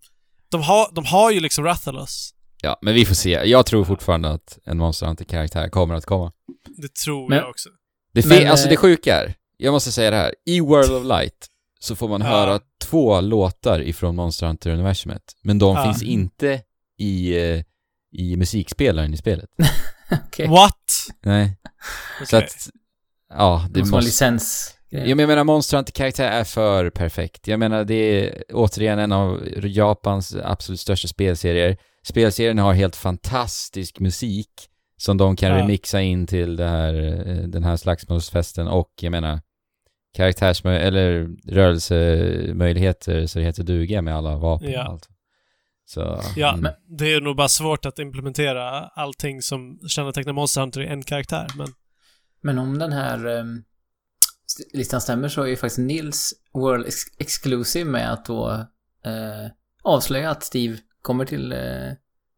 [0.52, 2.34] De har, de har ju liksom Rathalos.
[2.62, 3.30] Ja, men vi får se.
[3.30, 6.32] Jag tror fortfarande att en Monster Hunter-karaktär kommer att komma.
[6.78, 7.70] Det tror Men- jag också.
[8.14, 11.06] Det, Men, alltså eh, det sjuka är, jag måste säga det här, i World of
[11.06, 11.48] Light
[11.80, 12.28] så får man Ja.
[12.28, 15.22] höra två låtar ifrån Monster Hunter-universumet.
[15.44, 15.84] Men de Ja.
[15.84, 16.62] finns inte
[16.98, 17.64] i, eh,
[18.12, 19.50] i musikspelaren i spelet.
[20.28, 20.48] Okej.
[20.48, 20.76] What?
[21.26, 21.58] Nej.
[22.26, 22.46] Så Okej.
[22.48, 22.70] att,
[23.30, 23.92] ja, det Det måste
[24.26, 24.79] vara måste...
[24.92, 27.48] Ja, men jag menar, Monster Hunter-karaktär är för perfekt.
[27.48, 31.78] Jag menar, det är återigen en av Japans absolut största spelserier.
[32.04, 34.50] Spelserien har helt fantastisk musik
[34.98, 35.58] som de kan Ja.
[35.58, 36.94] remixa in till det här,
[37.28, 39.42] eh, den här slagsmålsfesten och jag menar
[40.16, 44.84] karaktärs eller rörelsemöjligheter så det heter duga med alla vapen Ja.
[44.86, 45.10] och allt.
[45.86, 46.62] Så, Ja, mm.
[46.62, 51.04] men det är nog bara svårt att implementera allting som kännetecknar Monster Hunter i en
[51.04, 51.68] karaktär, men...
[52.42, 53.66] Men om den här st-
[54.74, 58.50] listan stämmer så är ju faktiskt Nils World ex- Exclusive med att då
[59.06, 59.52] eh,
[59.84, 61.60] avslöja att Steve kommer till eh,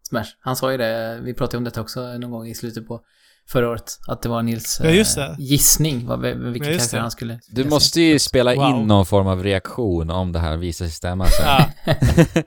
[0.10, 0.26] Smash.
[0.40, 3.02] Han sa ju det, vi pratade om detta också någon gång i slutet på
[3.50, 5.36] förra året, att det var Nils Ja, just det.
[5.40, 8.70] gissning vad, vilken Ja, just karaktär han skulle Du måste ju spela Wow.
[8.82, 11.46] in någon form av reaktion om det här visar sig stämma sen.
[11.46, 11.66] Ja,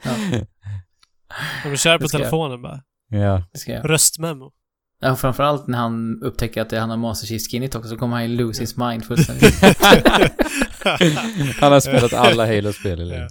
[0.02, 1.70] Ja.
[1.70, 2.22] de kör på ska jag.
[2.22, 2.80] telefonen bara.
[3.08, 3.42] ja.
[3.84, 4.52] Röstmemo.
[5.00, 8.16] Ja, framförallt när han upptäcker att det, han har Master Chief skinnet också, så kommer
[8.16, 9.62] han ju lose his mind fullständigt.
[11.60, 13.28] Han har spelat alla Halo-spel, eller hur?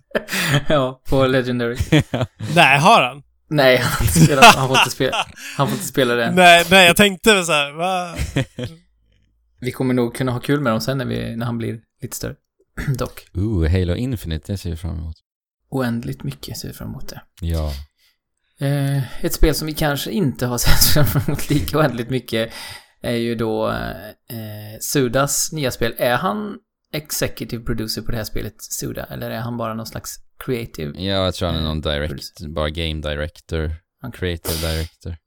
[0.67, 1.78] ja, på Legendary.
[2.56, 3.23] Nej, har han?
[3.49, 5.17] Nej, han har inte spelat, han får inte spela,
[5.58, 6.32] han får inte spela det.
[6.32, 8.15] Nej, nej, jag tänkte väl såhär, va?
[9.60, 12.15] Vi kommer nog kunna ha kul med dem sen när, vi, när han blir lite
[12.15, 12.36] större.
[12.97, 13.28] Dock.
[13.34, 15.15] Ooh, Halo Infinite, det ser jag fram emot.
[15.69, 17.21] Oändligt mycket ser vi fram emot det.
[17.41, 17.71] Ja.
[18.63, 22.54] Eh, ett spel som vi kanske inte har sett fram emot lika oändligt mycket
[23.02, 25.93] är ju då eh, Sudas nya spel.
[25.97, 26.58] Är han
[26.93, 31.02] executive producer på det här spelet, Suda, eller är han bara någon slags creative?
[31.02, 32.47] Ja, jag tror han är någon direct, Producer.
[32.49, 34.19] bara game director, Okej.
[34.19, 35.17] creative director.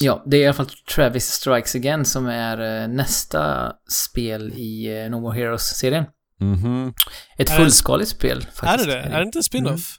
[0.00, 3.72] Ja, det är i alla fall Travis Strikes Again som är eh, nästa
[4.04, 6.04] spel i eh, No More Heroes-serien.
[6.40, 6.94] Mhm.
[7.38, 8.88] Ett Är det- fullskaligt spel Är faktiskt.
[8.88, 9.00] det det?
[9.00, 9.96] Är det inte en spin-off?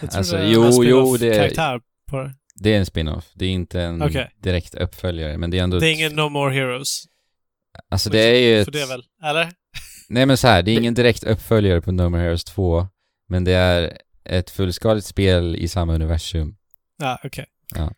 [0.00, 2.34] Jag Alltså, det är jo, en jo, spin-off det- karaktär på det.
[2.54, 4.30] Det är en spin-off, det är inte en Okej.
[4.42, 5.78] direkt uppföljare, men det är ändå...
[5.78, 7.04] Det är ett- ingen No More Heroes.
[7.90, 8.64] Alltså det är ju ett...
[8.64, 9.02] För det väl?
[9.24, 9.52] Eller?
[10.08, 12.86] Nej men så här, det är ingen direkt uppföljare på No More Heroes 2,
[13.28, 16.56] men det är ett fullskaligt spel i samma universum.
[16.98, 17.46] Ja, okej.
[17.74, 17.90] Ja,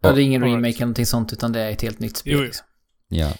[0.00, 2.32] det är ingen remake eller någonting sånt, utan det är ett helt nytt spel.
[2.32, 2.44] Jo, jo.
[2.44, 2.66] liksom.
[3.08, 3.32] Ja.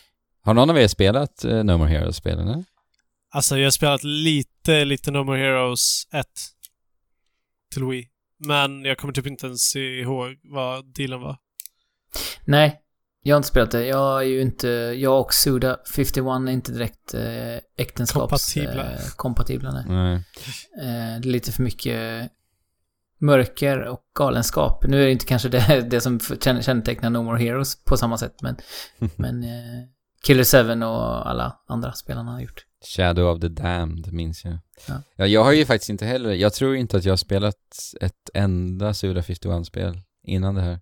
[0.43, 2.65] Har någon av er spelat uh, No More Heroes-spelen?
[3.31, 6.27] Alltså, jag har spelat lite, lite No More Heroes 1
[7.75, 8.09] till Wii.
[8.39, 11.37] Men jag kommer typ inte ens ihåg vad dealen var.
[12.45, 12.81] Nej,
[13.23, 13.87] jag har inte spelat det.
[13.87, 18.55] Jag är ju inte, jag och Suda 51 är inte direkt eh, äktenskaps...
[18.55, 18.93] Kompatibla.
[18.93, 19.85] Eh, kompatibla nej.
[19.89, 20.15] Nej.
[20.81, 22.31] Eh, det är lite för mycket
[23.21, 24.85] mörker och galenskap.
[24.89, 28.19] Nu är det inte kanske det, det som känne- kännetecknar No More Heroes på samma
[28.19, 28.57] sätt, men,
[29.17, 29.85] men eh,
[30.25, 32.65] Killer 7 och alla andra spelarna har gjort.
[32.87, 34.59] Shadow of the Damned, minns jag.
[34.89, 35.03] Ja.
[35.17, 37.57] Ja, jag har ju faktiskt inte heller, jag tror inte att jag har spelat
[38.01, 40.81] ett enda Suda 51-spel innan det här.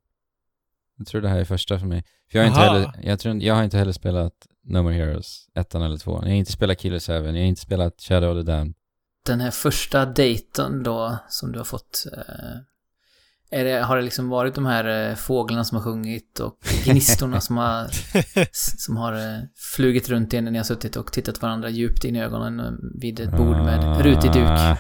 [0.98, 2.04] Jag tror det här är första för mig.
[2.30, 5.46] För jag har inte heller, jag tror, jag har inte heller spelat No More Heroes,
[5.54, 6.22] ettan eller tvåan.
[6.22, 8.74] Jag har inte spelat Killer 7, jag har inte spelat Shadow of the Damned.
[9.26, 12.22] Den här första dejten då, som du har fått, eh,
[13.52, 17.56] det, har det liksom varit de här eh, fåglarna som har sjungit och gnistorna som
[17.56, 17.88] har,
[18.54, 19.38] som har eh,
[19.76, 22.72] flugit runt er när ni har suttit och tittat varandra djupt in i ögonen eh,
[23.00, 24.42] vid ett bord med rutig duk?
[24.46, 24.76] Ah,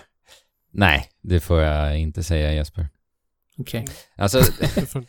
[0.72, 2.88] Nej, det får jag inte säga Jesper.
[3.58, 3.86] Okej.
[4.16, 5.04] Alltså, Det får-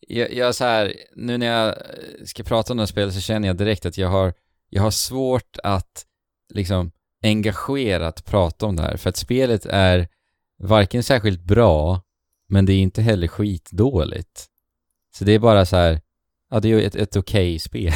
[0.00, 1.74] jag, jag så här, nu när jag
[2.26, 4.34] ska prata om det här spelet så känner jag direkt att jag har,
[4.70, 6.04] jag har svårt att
[6.54, 6.90] liksom
[7.22, 8.96] engagerat prata om det här.
[8.96, 10.08] För att spelet är
[10.62, 12.02] varken särskilt bra,
[12.48, 14.46] men det är inte heller skitdåligt.
[15.14, 16.00] Så det är bara så här,
[16.50, 17.92] ja det är ju ett, ett okej okay spel.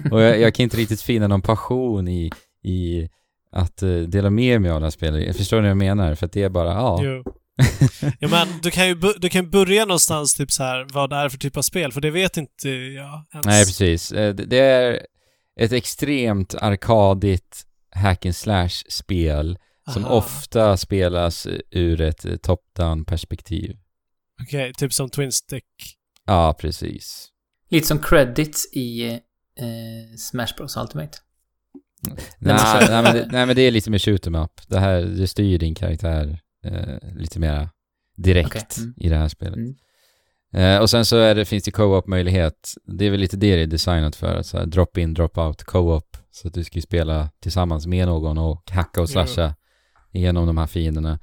[0.12, 2.30] och jag, jag, kan inte riktigt finna någon passion i,
[2.62, 3.08] i
[3.52, 5.26] att uh, dela med mig av det här spelet.
[5.26, 7.00] Jag förstår vad jag menar, för att det är bara, ja.
[7.02, 7.24] Jo.
[8.18, 11.28] ja men du kan ju du kan börja någonstans typ så här vad det är
[11.28, 13.46] för typ av spel, för det vet inte jag ens.
[13.46, 14.12] Nej, precis.
[14.12, 15.06] Eh, det är
[15.60, 19.58] ett extremt arkadigt hack and slash-spel
[19.92, 23.76] som ofta spelas ur ett top-down perspektiv.
[24.42, 25.64] Okej, okay, typ som Twin Stick.
[26.26, 27.28] Ja, precis.
[27.70, 29.10] Lite som credits i
[29.60, 31.18] eh, Smash Bros Ultimate.
[32.38, 34.60] Nej, nej, men det, nej, men det är lite mer shoot em up.
[34.68, 37.68] Det här, du styr din karaktär eh, lite mer
[38.16, 38.84] direkt okay.
[38.84, 38.94] mm.
[38.96, 39.56] i det här spelet.
[39.56, 39.74] Mm.
[40.52, 42.74] Eh, och sen så är det, finns det co-op möjlighet.
[42.84, 44.42] Det är väl lite det det är designat för.
[44.42, 46.16] Så drop in, drop out, co-op.
[46.30, 49.54] Så att du ska spela tillsammans med någon och hacka och slasha mm.
[50.12, 51.18] Igenom de här fienderna.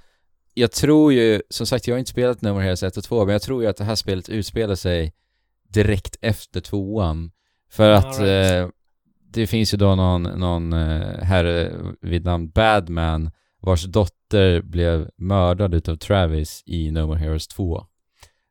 [0.54, 3.26] Jag tror ju, som sagt jag har inte spelat No More Heroes 1 och 2,
[3.26, 5.14] men jag tror ju att det här spelet utspelar sig
[5.70, 7.32] direkt efter tvåan.
[7.70, 8.64] För att right.
[8.64, 8.70] eh,
[9.34, 15.74] det finns ju då någon, någon eh, herre vid namn Badman vars dotter blev mördad
[15.74, 17.86] utav Travis i No More Heroes 2.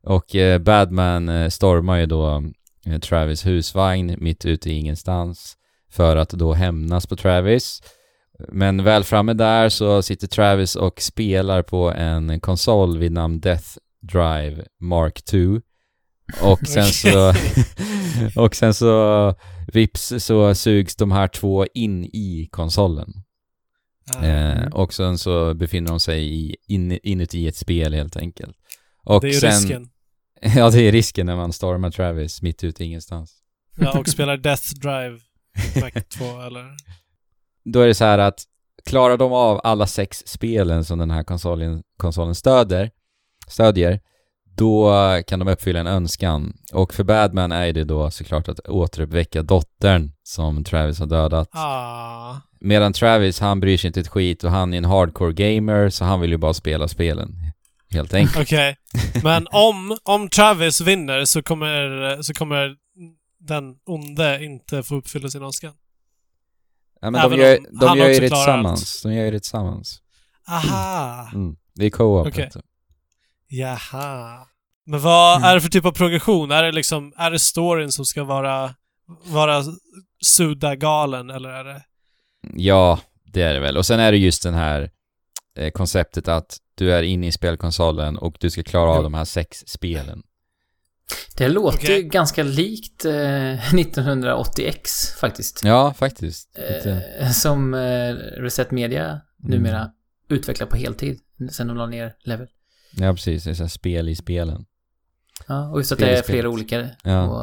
[0.03, 2.43] Och eh, Badman eh, stormar ju då
[2.87, 5.57] eh, Travis husvagn mitt ute i ingenstans
[5.91, 7.83] för att då hämnas på Travis.
[8.49, 13.69] Men väl framme där så sitter Travis och spelar på en konsol vid namn Death
[14.01, 15.39] Drive Mark 2
[16.43, 17.35] och sen så
[18.37, 19.35] och sen så
[19.73, 23.13] vips så sugs de här två in i konsolen.
[24.17, 24.59] Mm.
[24.59, 28.57] Eh, och sen så befinner de sig i, in, inuti ett spel helt enkelt.
[29.03, 29.89] Och det är ju sen, risken.
[30.57, 33.43] Ja, det är risken när man stormar Travis mitt ute ingenstans.
[33.77, 35.19] Ja, och spelar Death Drive
[35.81, 36.77] Mac 2 eller?
[37.73, 38.45] Då är det så här att
[38.85, 42.91] klarar de av alla sex spelen som den här konsolen, konsolen stöder,
[43.49, 44.01] stödjer,
[44.57, 44.93] då
[45.27, 46.57] kan de uppfylla en önskan.
[46.73, 51.49] Och för Badman är det då såklart att återuppväcka dottern som Travis har dödat.
[51.53, 52.37] Ah.
[52.61, 56.05] Medan Travis, han bryr sig inte ett skit och han är en hardcore gamer så
[56.05, 57.29] han vill ju bara spela spelen.
[57.91, 58.47] Helt enkelt.
[58.47, 58.77] Okej.
[58.95, 59.23] Okay.
[59.23, 62.77] Men om, om Travis vinner så kommer, så kommer
[63.39, 65.73] den onde inte få uppfylla sin önskan?
[67.01, 69.03] Ja men de gör, de gör ju det tillsammans.
[69.03, 70.01] De gör ju det tillsammans.
[70.49, 71.31] Aha.
[71.35, 71.57] Mm.
[71.75, 72.27] Det är co-op.
[72.27, 72.49] Okay.
[73.49, 74.47] Jaha.
[74.87, 75.49] Men vad mm.
[75.49, 76.51] är det för typ av progression?
[76.51, 78.75] Är det liksom, är det storyn som ska vara,
[79.25, 79.63] vara
[80.25, 81.83] Suda-galen eller är det?
[82.55, 83.77] Ja, det är det väl.
[83.77, 84.91] Och sen är det just den här
[85.59, 89.25] eh, konceptet att du är inne i spelkonsolen och du ska klara av de här
[89.25, 90.23] sex spelen.
[91.37, 92.03] Det låter okay.
[92.03, 95.61] ganska likt eh, 1980X faktiskt.
[95.65, 96.59] Ja, faktiskt.
[96.59, 99.91] Eh, som eh, Reset Media numera mm.
[100.29, 102.49] utvecklar på heltid sen de la ner Level.
[102.97, 103.45] Ja, precis.
[103.45, 104.65] Det är så spel i spelen.
[105.49, 106.89] Ja, och just att det är flera olika.
[107.03, 107.23] Ja.
[107.23, 107.41] Och,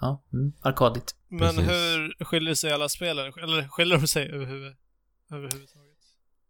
[0.00, 1.14] ja, mm, arkadigt.
[1.28, 1.70] Men precis.
[1.70, 3.32] hur skiljer sig alla spelen?
[3.42, 4.72] Eller skiljer de sig överhuvud,
[5.32, 5.98] överhuvudtaget?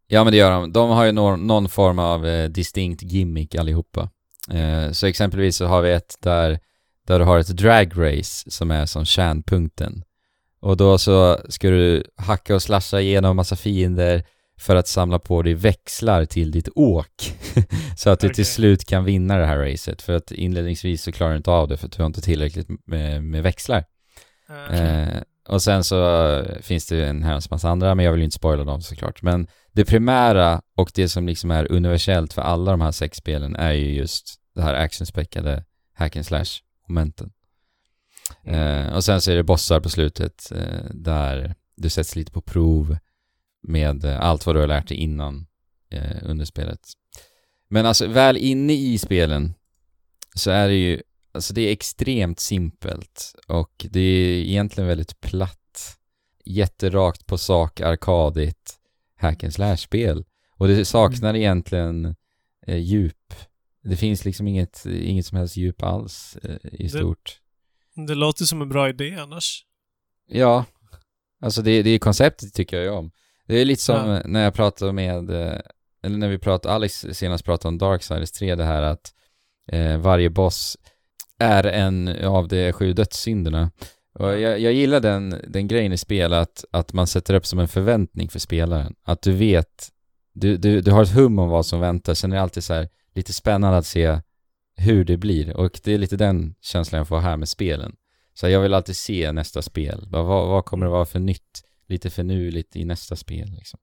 [0.07, 0.73] Ja, men det gör de.
[0.73, 4.11] De har ju någon, någon form av eh, distinkt gimmick allihopa.
[4.51, 6.59] Eh, så exempelvis så har vi ett där,
[7.07, 10.05] där du har ett drag race som är som kärnpunkten.
[10.61, 14.25] Och då så ska du hacka och slasha igenom massa fiender
[14.59, 17.35] för att samla på dig växlar till ditt åk.
[17.97, 18.35] så att du okay.
[18.35, 20.03] till slut kan vinna det här racet.
[20.03, 22.69] För att inledningsvis så klarar du inte av det för att du har inte tillräckligt
[22.87, 23.85] med, med växlar.
[24.67, 24.81] Okay.
[24.81, 28.37] Eh, och sen så finns det en herrans massa andra, men jag vill ju inte
[28.37, 29.23] spoila dem såklart.
[29.23, 29.47] Men
[29.79, 33.73] det primära och det som liksom är universellt för alla de här sex spelen är
[33.73, 35.65] ju just det här actionspäckade
[35.95, 37.33] hack and slash momenten.
[38.45, 38.87] Mm.
[38.87, 42.41] Eh, och sen så är det bossar på slutet eh, där du sätts lite på
[42.41, 42.97] prov
[43.63, 45.47] med eh, allt vad du har lärt dig innan
[45.91, 46.81] eh, under spelet.
[47.69, 49.55] Men alltså väl inne i spelen
[50.35, 55.97] så är det ju, alltså det är extremt simpelt och det är egentligen väldigt platt,
[56.45, 58.78] jätterakt på sak, arkadigt,
[59.19, 60.25] hack and slash-spel.
[60.57, 61.43] Och det saknar mm.
[61.43, 62.17] egentligen
[62.67, 63.35] eh, djup.
[63.83, 67.41] Det finns liksom inget, inget som helst djup alls eh, i det, stort.
[68.07, 69.65] Det låter som en bra idé annars.
[70.29, 70.65] Ja,
[71.41, 73.11] alltså det, det konceptet tycker jag ju om.
[73.47, 74.23] Det är lite som ja.
[74.25, 75.61] när jag pratade med, eh,
[76.03, 79.15] eller när vi pratade, Alex senast pratade om Darksiders 3, det här att
[79.73, 80.77] eh, varje boss
[81.39, 83.71] är en av de sju dödssynderna.
[84.19, 87.59] Och jag, jag gillar den, den grejen i spel att, att man sätter upp som
[87.59, 88.95] en förväntning för spelaren.
[89.03, 89.89] Att du vet,
[90.33, 92.75] du, du, du har ett hum om vad som väntar, sen är det alltid så
[92.75, 94.21] här lite spännande att se
[94.77, 95.57] hur det blir.
[95.57, 97.95] Och det är lite den känslan jag får här med spelen.
[98.35, 100.07] Så jag vill alltid se nästa spel.
[100.11, 103.81] Vad, vad kommer det vara för nytt, lite finurligt i nästa spel liksom.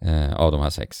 [0.00, 0.96] Eh, av de här sex.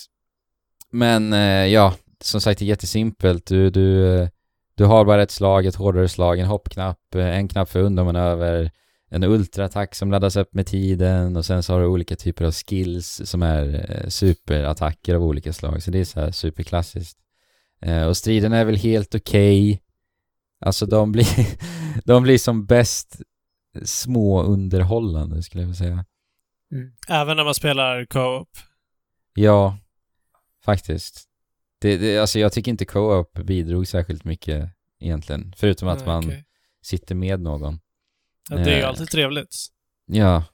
[0.90, 3.46] Men eh, ja, som sagt det är jättesimpelt.
[3.46, 4.28] Du, du, eh,
[4.76, 8.70] du har bara ett slag, ett hårdare slag, en hoppknapp, eh, en knapp för undanmanöver,
[9.08, 12.52] en ultraattack som laddas upp med tiden och sen så har du olika typer av
[12.52, 15.82] skills som är eh, superattacker av olika slag.
[15.82, 17.18] Så det är så här superklassiskt.
[17.80, 19.72] Eh, och striden är väl helt okej.
[19.72, 19.82] Okay.
[20.60, 21.26] Alltså de blir,
[22.04, 23.20] de blir som bäst
[23.84, 26.04] små underhållande skulle jag vilja säga.
[26.72, 26.92] Mm.
[27.08, 28.48] Även när man spelar co-op?
[29.34, 29.78] Ja,
[30.64, 31.25] faktiskt.
[31.86, 34.70] Det, det, alltså jag tycker inte co-op bidrog särskilt mycket
[35.00, 35.54] egentligen.
[35.56, 36.42] Förutom att man okay.
[36.82, 37.80] sitter med någon.
[38.50, 39.56] Ja, det är ju eh, alltid trevligt.
[40.06, 40.44] Ja.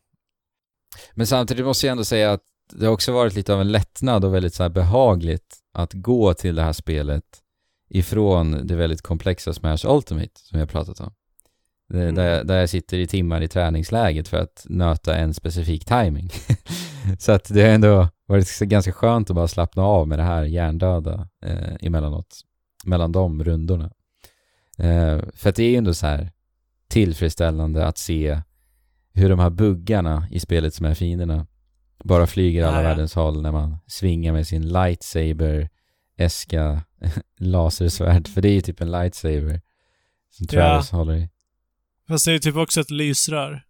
[1.15, 2.43] Men samtidigt måste jag ändå säga att
[2.73, 6.55] det har också varit lite av en lättnad och väldigt så behagligt att gå till
[6.55, 7.25] det här spelet
[7.89, 11.13] ifrån det väldigt komplexa Smash Ultimate som jag pratat om.
[11.95, 12.15] Mm.
[12.15, 16.31] Där, jag, där jag sitter i timmar i träningsläget för att nöta en specifik timing.
[17.19, 20.43] så att det har ändå varit ganska skönt att bara slappna av med det här
[20.43, 22.41] hjärndöda eh, emellanåt,
[22.85, 23.91] mellan de rundorna.
[24.79, 26.33] Eh, för att det är ju ändå så här
[26.89, 28.43] tillfredsställande att se
[29.13, 31.47] hur de här buggarna i spelet som är fienderna
[32.05, 32.89] bara flyger alla ja, ja.
[32.89, 35.69] världens håll när man svingar med sin lightsaber
[36.17, 36.83] äska
[37.39, 39.61] lasersvärd, för det är ju typ en lightsaber
[40.31, 40.99] som Travis ja.
[40.99, 41.29] håller i.
[42.09, 43.65] Fast det är ju typ också ett lysrör.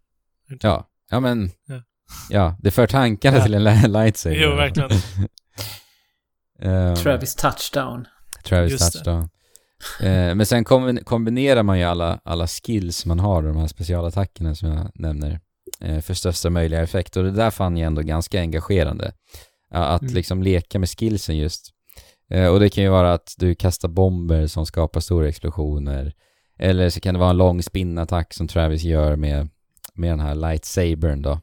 [0.61, 1.81] Ja, ja men ja,
[2.29, 3.43] ja det för tankarna ja.
[3.43, 4.37] till en lightsaber.
[4.37, 4.91] Jo, verkligen.
[6.61, 8.07] um, Travis touchdown.
[8.43, 9.29] Travis Just touchdown.
[10.03, 10.65] uh, men sen
[11.03, 15.39] kombinerar man ju alla, alla skills man har, de här specialattackerna som jag nämner,
[15.85, 17.17] uh, för största möjliga effekt.
[17.17, 19.05] Och det där fann jag ändå ganska engagerande.
[19.75, 20.13] Uh, att mm.
[20.13, 21.73] liksom leka med skillsen just.
[22.33, 26.13] Eh, och det kan ju vara att du kastar bomber som skapar stora explosioner.
[26.59, 29.49] Eller så kan det vara en lång spinnattack som Travis gör med,
[29.93, 31.39] med den här lightsabern då.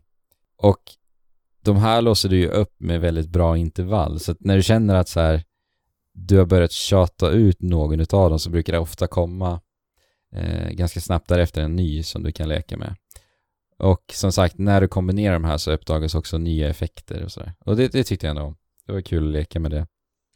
[0.63, 0.81] Och
[1.65, 4.21] de här låser du ju upp med väldigt bra intervall.
[4.21, 5.45] Så att när du känner att så här,
[6.15, 9.61] du har börjat tjata ut någon utav dem så brukar det ofta komma
[10.35, 12.97] eh, ganska snabbt därefter en ny som du kan leka med.
[13.79, 17.53] Och som sagt, när du kombinerar de här så uppdagas också nya effekter och sådär.
[17.65, 18.57] Och det, det tyckte jag ändå om.
[18.87, 19.87] Det var kul att leka med det.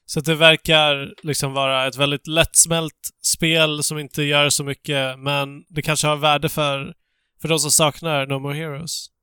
[0.07, 5.65] Så det verkar liksom vara ett väldigt lättsmält spel som inte gör så mycket, men
[5.69, 6.95] det kanske har värde för,
[7.41, 9.14] för de som saknar No More Heroes.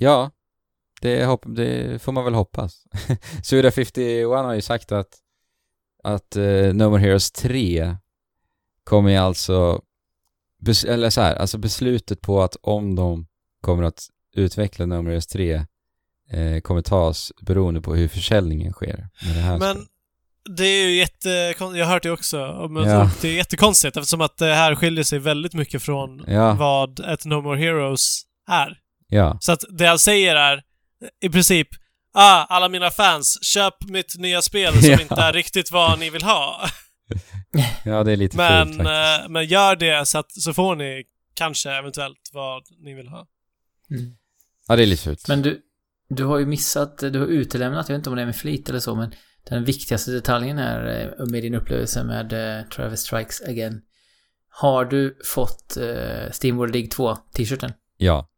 [0.00, 0.30] Ja,
[1.00, 2.84] det, hopp, det får man väl hoppas.
[3.42, 5.18] Suda 51 har ju sagt att,
[6.02, 7.96] att uh, No More Heroes 3
[8.84, 9.82] kommer ju alltså,
[10.86, 13.26] eller så här, alltså beslutet på att om de
[13.60, 15.64] kommer att utveckla No More Heroes 3
[16.30, 19.08] eh, kommer tas beroende på hur försäljningen sker.
[19.26, 19.86] Med det här men
[20.56, 21.28] det är ju jätte...
[21.58, 22.36] Jag har hört det också.
[22.36, 23.10] Ja.
[23.20, 26.54] Det är jättekonstigt eftersom att det här skiljer sig väldigt mycket från ja.
[26.54, 28.78] vad ett No More Heroes är.
[29.08, 29.38] Ja.
[29.40, 30.62] Så att det han säger är
[31.20, 31.68] i princip
[32.12, 35.00] Ah, alla mina fans, köp mitt nya spel som ja.
[35.00, 36.68] inte är riktigt vad ni vill ha.
[37.84, 41.04] ja, det är lite men, fult, eh, men gör det så att så får ni
[41.34, 43.26] kanske eventuellt vad ni vill ha.
[43.90, 44.16] Mm.
[44.68, 45.28] Ja, det är lite fult.
[45.28, 45.60] Men du,
[46.08, 48.68] du har ju missat, du har utelämnat, jag vet inte om det är med flit
[48.68, 49.14] eller så, men
[49.48, 53.80] den viktigaste detaljen är eh, med din upplevelse med uh, Travis Strikes Again.
[54.48, 57.72] Har du fått uh, Steamworld League 2 t-shirten?
[57.96, 58.28] Ja.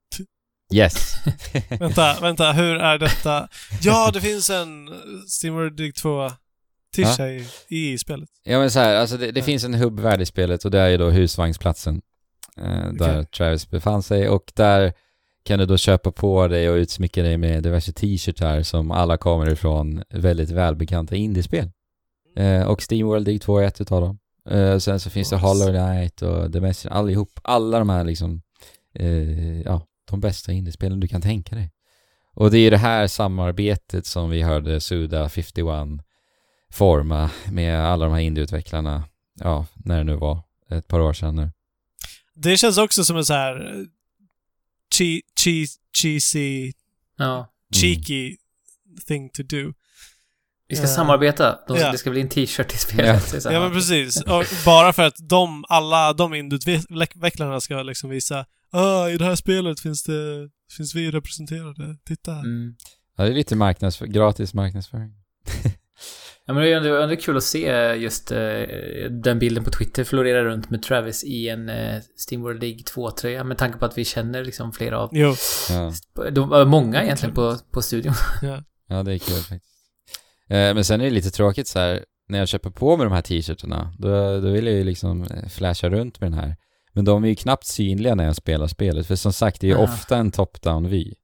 [0.72, 1.14] Yes.
[1.68, 3.48] vänta, vänta, hur är detta?
[3.83, 4.88] Ja, det finns en
[5.28, 6.30] Steamworld League 2
[6.96, 7.76] t-shirt ja.
[7.76, 8.28] i, spelet.
[8.44, 9.44] Ja men så här, alltså det, det ja.
[9.46, 12.02] finns en hubbvärld i spelet och det är ju då husvagnsplatsen.
[12.56, 13.24] Eh, där okay.
[13.24, 14.92] Travis befann sig och där
[15.42, 19.52] kan du då köpa på dig och utsmycka dig med diverse t-shirtar som alla kommer
[19.52, 21.70] ifrån väldigt välbekanta indiespel.
[22.37, 24.18] Eh, och Steamworld Dig 2 är ett utav dem.
[24.50, 27.30] Eh, sen så finns det Hollow Knight och The Messenger, allihop.
[27.42, 28.42] Alla de här liksom,
[28.94, 31.70] eh, ja, de bästa indiespelen du kan tänka dig.
[32.34, 35.66] Och det är det här samarbetet som vi hörde Suda 51
[36.72, 41.36] forma med alla de här indieutvecklarna, ja, när det nu var, ett par år sedan
[41.36, 41.50] nu.
[42.34, 43.86] Det känns också som en så här
[44.94, 46.72] che che cheesy,
[47.16, 47.52] ja.
[47.74, 48.36] cheeky mm.
[49.06, 49.72] thing to do.
[50.70, 51.58] Vi ska samarbeta.
[51.68, 51.92] De, yeah.
[51.92, 53.44] Det ska bli en t-shirt i spelet.
[53.44, 53.52] Ja.
[53.52, 54.22] ja, men precis.
[54.22, 59.36] Och bara för att de, alla de indutvecklarna ska liksom visa ah, i det här
[59.36, 61.96] spelet finns det, finns vi representerade.
[62.06, 62.40] Titta här.
[62.40, 62.74] Mm.
[63.16, 65.10] Ja, det är lite marknadsför gratis marknadsföring.
[66.46, 68.38] Ja, men det är ändå, ändå kul att se just uh,
[69.10, 73.58] den bilden på Twitter florera runt med Travis i en uh, Steamworld League 2-tröja med
[73.58, 75.10] tanke på att vi känner liksom flera av...
[75.12, 75.34] Jo.
[75.70, 75.92] Ja.
[76.30, 78.14] De, uh, många egentligen på, på studion.
[78.42, 78.62] Ja.
[78.88, 79.69] ja, det är kul faktiskt.
[80.51, 83.22] Men sen är det lite tråkigt så här när jag köper på mig de här
[83.22, 86.57] t-shirtarna, då, då vill jag ju liksom eh, flasha runt med den här.
[86.92, 89.68] Men de är ju knappt synliga när jag spelar spelet, för som sagt, det är
[89.68, 89.82] ju Ah.
[89.82, 91.14] ofta en top-down vy.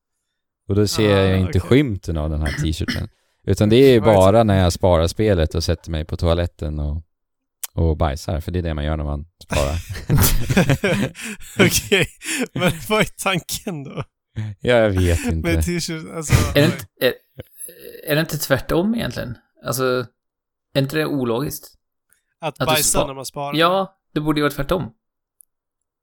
[0.68, 1.60] Och då ser Ah, jag inte okej.
[1.60, 3.08] skymten av den här t-shirten.
[3.44, 7.02] Utan det är ju bara när jag sparar spelet och sätter mig på toaletten och,
[7.74, 9.76] och bajsar, för det är det man gör när man sparar.
[11.66, 12.06] Okej,
[12.54, 14.04] men vad är tanken då?
[14.60, 15.52] ja, jag vet inte.
[15.54, 16.32] Med t-shirt, alltså...
[16.58, 17.12] Är det, inte, är,
[18.06, 19.38] är det inte tvärtom egentligen?
[19.64, 20.06] Alltså,
[20.74, 21.72] är inte det ologiskt?
[22.40, 23.56] Att att bajsa spa- när man sparar?
[23.58, 24.92] Ja, det borde ju vara tvärtom.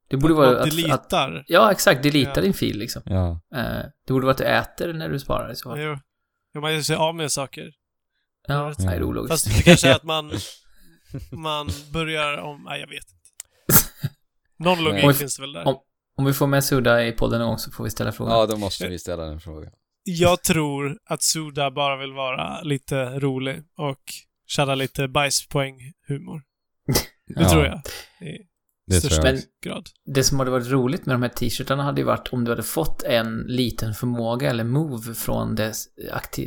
[0.08, 0.70] Det borde att vara att, att...
[0.70, 1.44] deletar?
[1.48, 2.02] Ja, exakt.
[2.02, 2.40] Delita Ja.
[2.42, 3.02] din fil liksom.
[3.04, 3.40] Ja.
[3.54, 5.80] Eh, det borde vara att du äter när du sparar i så fall.
[5.80, 5.98] Jo.
[6.54, 7.72] Jo, man gör sig av med saker.
[8.46, 8.78] Ja, rätt.
[8.78, 9.32] nej, det är ologiskt.
[9.32, 10.32] Fast det kanske är att man,
[11.32, 12.62] man börjar om...
[12.64, 14.14] Nej, jag vet inte.
[14.56, 15.66] Någon logik finns det väl där.
[15.68, 15.80] om-
[16.16, 18.32] Om vi får med Suda i podden någon gång så får vi ställa frågan.
[18.38, 19.72] ja, då måste vi ställa den frågan.
[20.04, 24.00] Jag tror att Suda bara vill vara lite rolig och
[24.46, 26.42] köra lite bajspoäng-humor.
[27.26, 27.76] Det Ja, tror jag.
[28.28, 28.38] I
[28.86, 29.34] Det största tror jag.
[29.34, 29.86] Men- grad.
[30.06, 32.62] Det som hade varit roligt med de här t-shirtarna hade ju varit om du hade
[32.62, 35.72] fått en liten förmåga eller move från det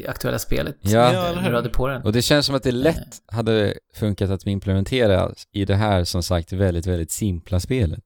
[0.08, 0.78] aktuella spelet.
[0.82, 1.12] Ja.
[1.36, 2.02] När du hade på den.
[2.04, 6.24] Och det känns som att det lätt hade funkat att implementera i det här som
[6.24, 8.04] sagt väldigt, väldigt simpla spelet.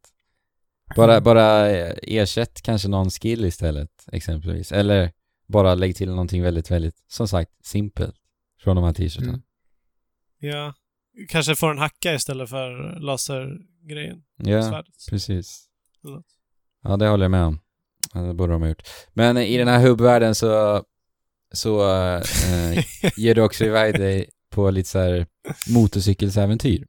[0.96, 4.72] Bara, bara eh, ersätt kanske någon skill istället, exempelvis.
[4.72, 5.12] Eller
[5.52, 8.16] bara lägg till någonting väldigt, väldigt, som sagt, simpelt
[8.64, 9.30] från de här t-shirtarna.
[9.30, 9.42] Mm.
[10.40, 10.74] Ja.
[11.30, 14.24] Kanske får en hacka istället för lasergrejen.
[14.38, 14.94] Ja, Svärdet.
[15.10, 15.68] precis.
[16.04, 16.26] Något.
[16.84, 17.60] Ja, det håller jag med om.
[18.14, 18.84] Ja, det borde de ha gjort.
[19.14, 20.84] Men i den här hubbvärlden så,
[21.52, 22.24] så eh,
[23.18, 25.28] ger du också iväg dig på lite så här
[25.74, 26.88] motorcykelsäventyr.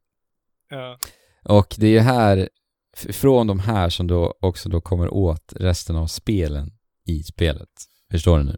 [0.71, 0.99] Ja.
[1.45, 2.49] Och det är här,
[2.97, 6.71] f- från de här som då också då kommer åt resten av spelen
[7.07, 7.69] i spelet.
[8.13, 8.57] Förstår du nu?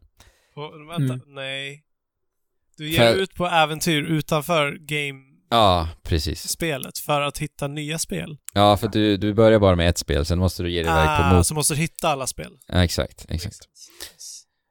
[0.57, 1.21] Och, vänta, Mm.
[1.35, 1.83] nej.
[2.77, 6.57] Du ger För- ut på äventyr utanför game-spelet Ja, precis.
[7.07, 8.37] för att hitta nya spel.
[8.55, 11.07] Ja, för du, du börjar bara med ett spel, sen måste du ge dig iväg
[11.07, 11.47] på Ah, mot...
[11.47, 12.53] så måste du hitta alla spel.
[12.69, 13.57] Ja, exakt, exakt.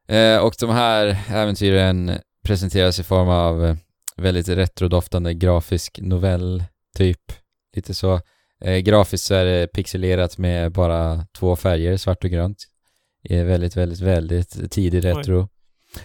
[0.07, 2.11] Eh, och de här äventyren
[2.45, 3.75] presenteras i form av eh,
[4.17, 6.63] väldigt retrodoftande grafisk novell,
[6.97, 7.21] typ.
[7.75, 8.21] Lite så.
[8.63, 12.57] Eh, grafiskt så är det pixelerat med bara två färger, svart och grönt.
[13.23, 15.49] Är väldigt, väldigt, väldigt tidig retro.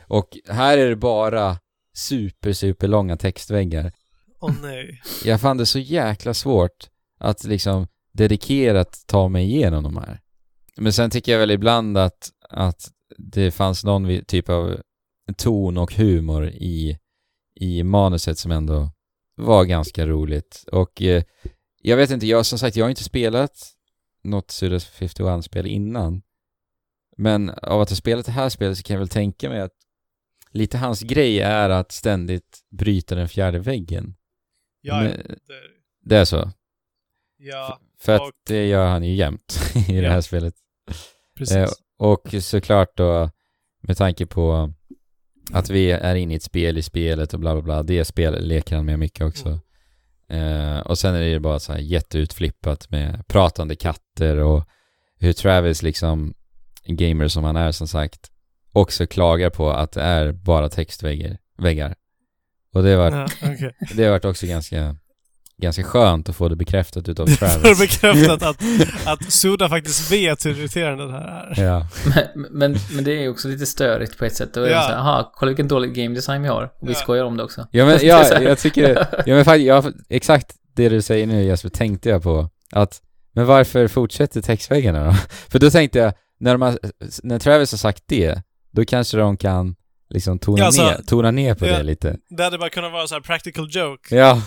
[0.07, 1.59] Och här är det bara
[1.97, 3.93] super, super långa textväggar.
[4.41, 5.01] Åh nej.
[5.25, 6.89] Jag fann det så jäkla svårt
[7.19, 10.21] att liksom dedikerat ta mig igenom de här.
[10.77, 14.81] Men sen tycker jag väl ibland att, att det fanns någon typ av
[15.37, 16.99] ton och humor i,
[17.55, 18.91] i manuset som ändå
[19.37, 20.65] var ganska roligt.
[20.73, 21.23] Och eh,
[21.83, 23.75] jag vet inte, jag som sagt, jag har inte spelat
[24.23, 26.23] något Suda 51-spel innan.
[27.19, 29.73] Men av att ha spelat det här spelet så kan jag väl tänka mig att
[30.51, 34.15] lite hans grej är att ständigt bryta den fjärde väggen.
[34.81, 35.01] Ja.
[35.01, 35.55] Men- Det,
[36.05, 36.51] Det är så?
[37.39, 40.11] ja, För att Och- det gör han ju jämt i det Ja.
[40.11, 40.55] här spelet.
[41.37, 41.57] precis.
[41.57, 43.31] Eh, och såklart då,
[43.81, 44.73] med tanke på
[45.53, 48.47] att vi är inne i ett spel i spelet och bla bla bla, det spel
[48.49, 49.61] leker han med mycket också.
[50.29, 54.65] Eh, och sen är det ju bara så här jätteutflippat med pratande katter och
[55.21, 56.35] hur Travis liksom,
[56.97, 58.31] gamer som han är som sagt,
[58.73, 61.37] också klagar på att det är bara textväggar.
[61.59, 61.95] Väggar.
[62.75, 63.75] Och det har varit, Ja, okej.
[63.95, 64.97] det har varit också ganska,
[65.57, 67.63] ganska skönt att få det bekräftat utav Travis.
[67.63, 68.63] För bekräftat att,
[69.23, 71.65] att Suda faktiskt vet hur irriterande det här är.
[71.65, 71.87] Ja.
[72.35, 74.55] Men, men, men det är ju också lite störigt på ett sätt.
[74.55, 74.83] Då är Ja.
[74.83, 76.63] så här, aha, kolla vilken dålig game design vi har.
[76.79, 76.99] Och vi Ja.
[76.99, 77.67] skojar om det också.
[77.71, 81.69] Ja men ja, jag tycker, ja men faktiskt, ja, exakt det du säger nu Jesper
[81.69, 82.51] tänkte jag på.
[82.73, 85.13] Att, men varför fortsätter textväggarna då?
[85.49, 86.79] För då tänkte jag, när, de har,
[87.23, 89.77] när Travis har sagt det, då kanske de kan
[90.11, 91.77] liksom tona, Ja, alltså, ner, tona ner på ja.
[91.77, 92.17] det lite.
[92.31, 94.17] Det hade bara kunnat vara så här practical joke.
[94.17, 94.43] Ja,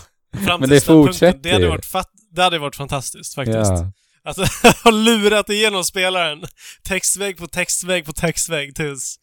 [0.46, 1.06] Fram men det den punkten.
[1.06, 1.70] fortsätter Det hade ju.
[1.70, 3.58] varit, fat, det hade varit fantastiskt faktiskt.
[3.58, 3.92] ja.
[4.24, 4.42] Alltså,
[4.84, 6.44] har lurat igenom spelaren.
[6.84, 9.16] Textvägg på textvägg på textvägg tills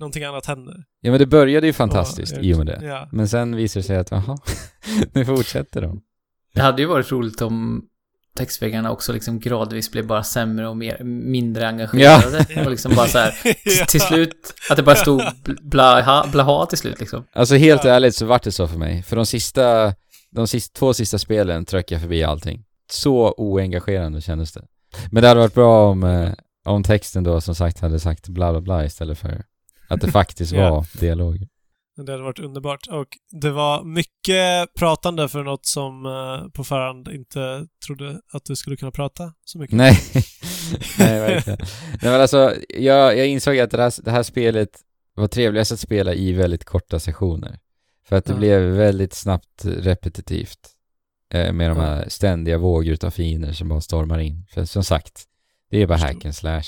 [0.00, 0.84] någonting annat händer.
[1.00, 2.80] ja men det började ju fantastiskt Ja, i och med det.
[2.82, 3.08] Ja.
[3.12, 4.38] Men sen visar det sig att, jaha,
[5.12, 6.00] nu fortsätter de.
[6.54, 7.82] Det hade ju varit roligt om
[8.40, 12.46] textväggarna också liksom gradvis blev bara sämre och mer, mindre engagerade.
[12.48, 12.64] Ja.
[12.64, 13.84] Och liksom bara så här, till, Ja.
[13.86, 17.24] till slut, att det bara stod bl- blaha, blaha till slut liksom.
[17.32, 17.90] Alltså helt Ja.
[17.90, 19.02] ärligt så vart det så för mig.
[19.02, 19.94] För de sista,
[20.30, 22.64] de sista, två sista spelen tröck jag förbi allting.
[22.92, 24.62] Så oengagerande kändes det.
[25.10, 26.30] Men det hade varit bra om, eh,
[26.64, 29.42] om texten då som sagt hade sagt bla bla bla istället för
[29.88, 31.46] att det faktiskt var dialog.
[31.96, 32.86] Det hade varit underbart.
[32.86, 38.56] Och det var mycket pratande för något som eh, på förhand inte trodde att du
[38.56, 39.76] skulle kunna prata så mycket.
[39.76, 39.98] Nej,
[40.98, 41.58] nej verkligen.
[42.02, 44.80] Nej men alltså, jag, jag insåg att det här, det här spelet
[45.14, 47.58] var trevligast att spela i väldigt korta sessioner.
[48.04, 48.38] För att det Ja.
[48.38, 50.68] blev väldigt snabbt repetitivt.
[51.32, 51.84] Eh, med de Ja.
[51.84, 54.46] här ständiga vågor utav fiender som bara stormar in.
[54.50, 55.24] För som sagt,
[55.70, 56.62] det är bara hack and slash.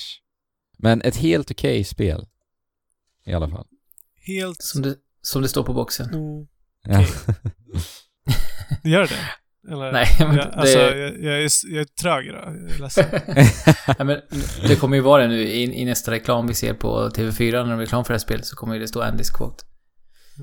[0.78, 2.26] Men ett helt okej spel.
[3.26, 3.66] I alla fall.
[4.26, 4.62] Helt...
[4.62, 6.14] Som det, som det står på boxen.
[6.14, 6.46] Mm.
[6.84, 7.06] Ja.
[8.90, 9.28] Gör det?
[9.72, 9.92] Eller?
[9.92, 12.42] Nej, men jag, alltså, det, jag, jag, är, jag är trög idag.
[12.46, 13.06] Jag är ledsen.
[13.98, 14.20] ja, men
[14.68, 17.60] det kommer ju vara det nu i, i nästa reklam vi ser på TV4 när
[17.60, 19.64] de är reklam för det här spelet så kommer ju det stå Andys quote.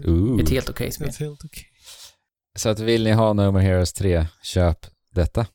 [0.05, 0.41] Ooh.
[0.41, 1.09] Ett helt okej spel.
[1.09, 1.65] Ett helt okej.
[2.55, 5.47] Så att vill ni ha No More Heroes 3, köp detta.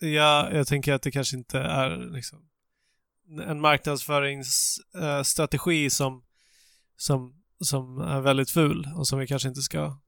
[0.00, 2.38] Ja, jag tänker att det kanske inte är liksom
[3.46, 6.22] en marknadsföringsstrategi som,
[6.96, 9.98] som, som är väldigt ful och som vi kanske inte ska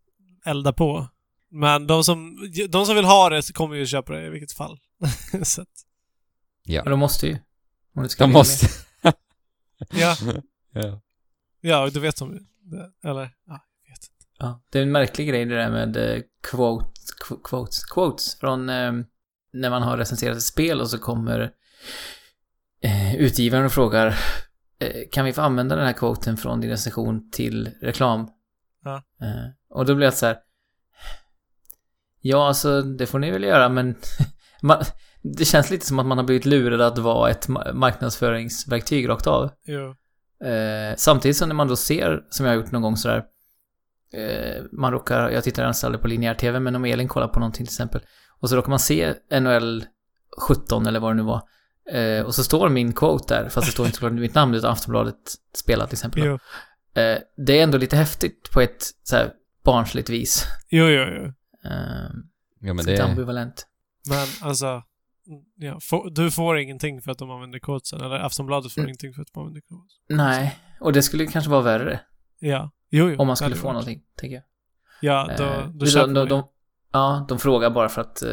[0.44, 1.08] elda på.
[1.50, 4.78] Men de som, de som vill ha det kommer ju köpa det i vilket fall.
[5.42, 5.68] Så att,
[6.64, 7.38] Ja, de måste ju.
[7.94, 8.66] Om det ska De måste...
[9.90, 10.16] ja,
[10.72, 11.00] ja.
[11.60, 13.08] ja, du vet om det.
[13.08, 14.26] Eller, ja, jag vet inte.
[14.38, 16.86] Ja, det är en märklig grej det där med eh, quote,
[17.28, 18.92] qu- quotes, quotes från eh,
[19.52, 21.52] när man har recenserat ett spel och så kommer
[22.82, 24.18] eh, utgivaren och frågar
[25.12, 28.28] kan vi få använda den här quoten från din recension till reklam?
[28.84, 28.96] Ja.
[28.96, 30.36] Eh, och då blir jag så här
[32.20, 33.94] Ja, alltså det får ni väl göra men
[34.62, 34.82] man,
[35.22, 39.26] det känns lite som att man har blivit lurad att vara ett ma- marknadsföringsverktyg rakt
[39.26, 39.50] av.
[39.64, 39.94] Jo.
[40.48, 43.24] Eh, samtidigt som när man då ser, som jag har gjort någon gång sådär,
[44.12, 47.40] eh, man råkar, jag tittar nästan aldrig på linjär tv, men om Elin kollar på
[47.40, 48.00] någonting till exempel,
[48.40, 49.84] och så råkar man se NHL
[50.48, 51.42] 17 eller vad det nu var,
[51.90, 54.70] eh, och så står min quote där, fast det står inte såklart mitt namn utan
[54.72, 55.16] Aftonbladet
[55.56, 56.24] spelar till exempel.
[56.24, 56.32] Jo.
[57.02, 59.32] Eh, det är ändå lite häftigt på ett så här
[59.64, 60.44] barnsligt vis.
[60.70, 61.24] Jo, jo, jo.
[61.70, 62.10] Eh,
[62.60, 63.00] ja, men det...
[63.00, 63.66] ambivalent.
[64.08, 64.82] Men alltså,
[65.56, 68.00] ja, få, du får ingenting för att de använder kodsen.
[68.00, 68.88] Eller Aftonbladet får Mm.
[68.88, 70.00] ingenting för att de använder kodsen.
[70.08, 72.00] Nej, och det skulle kanske vara värre
[72.38, 72.70] Ja.
[72.90, 73.16] Jo, jo.
[73.18, 73.72] om man skulle få varit.
[73.74, 74.44] någonting, tänker jag.
[75.00, 76.44] Ja, då, Eh, då de, köper de, de, ju.
[76.92, 78.28] Ja, de frågar bara för att eh,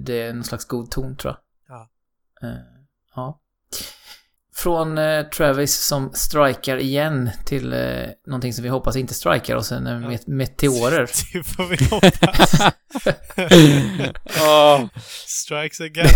[0.00, 1.76] det är en slags god ton, tror jag.
[1.76, 1.90] Ja.
[2.48, 2.54] Eh,
[3.14, 3.40] ja.
[4.54, 9.66] Från eh, Travis som strikar igen till eh, någonting som vi hoppas inte strikar och
[9.66, 10.08] sen eh, Ja.
[10.10, 11.00] met- meteorer.
[11.32, 12.72] Det får vi hoppas.
[14.40, 14.86] Åh,
[15.26, 16.06] Strikes again.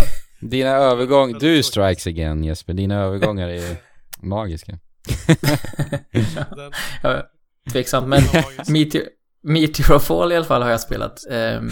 [0.41, 1.33] dina övergång...
[1.39, 2.73] Du strikes again Jesper.
[2.75, 3.77] Dina övergångar är
[4.23, 4.79] magiska.
[7.03, 7.23] Ja,
[7.73, 8.23] tveksamt, men.
[8.69, 9.05] Meteor,
[9.43, 11.27] Meteor Fall i alla fall har jag spelat.
[11.31, 11.71] Ehm,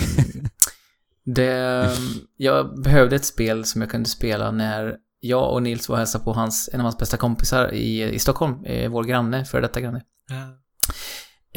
[1.24, 1.88] det,
[2.36, 6.24] jag behövde ett spel som jag kunde spela när jag och Nils var och hälsade
[6.24, 9.80] på hans, en av hans bästa kompisar i, i Stockholm, eh, vår granne, för detta
[9.80, 10.02] granne.
[10.28, 10.58] Ja.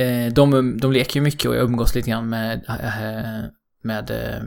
[0.03, 3.49] Eh, de, de leker ju mycket och jag umgås lite grann med, eh,
[3.83, 4.43] med eh,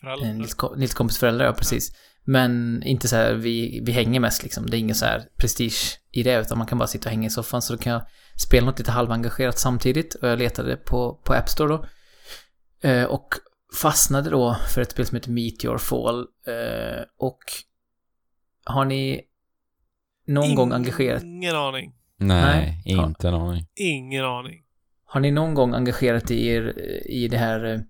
[0.00, 0.32] Föräldrar.
[0.32, 1.92] Nils, Nils kompis föräldrar, ja precis.
[2.24, 4.70] Men inte så här, vi, vi hänger mest liksom.
[4.70, 7.26] Det är ingen så här prestige i det, utan man kan bara sitta och hänga
[7.26, 7.62] i soffan.
[7.62, 8.02] Så då kan jag
[8.36, 10.14] spela något lite halvengagerat samtidigt.
[10.14, 11.84] Och jag letade på, på App Store då.
[12.88, 13.28] Eh, och
[13.80, 16.18] fastnade då för ett spel som heter Meteor Fall.
[16.46, 17.38] Eh, och
[18.68, 19.20] har ni
[20.26, 21.94] någon gång engagerat Ingen aning.
[22.18, 22.96] Nej, Nej.
[22.96, 23.66] inte en aning.
[23.74, 24.62] Ingen aning.
[25.04, 27.80] Har ni någon gång engagerat er i det här eh,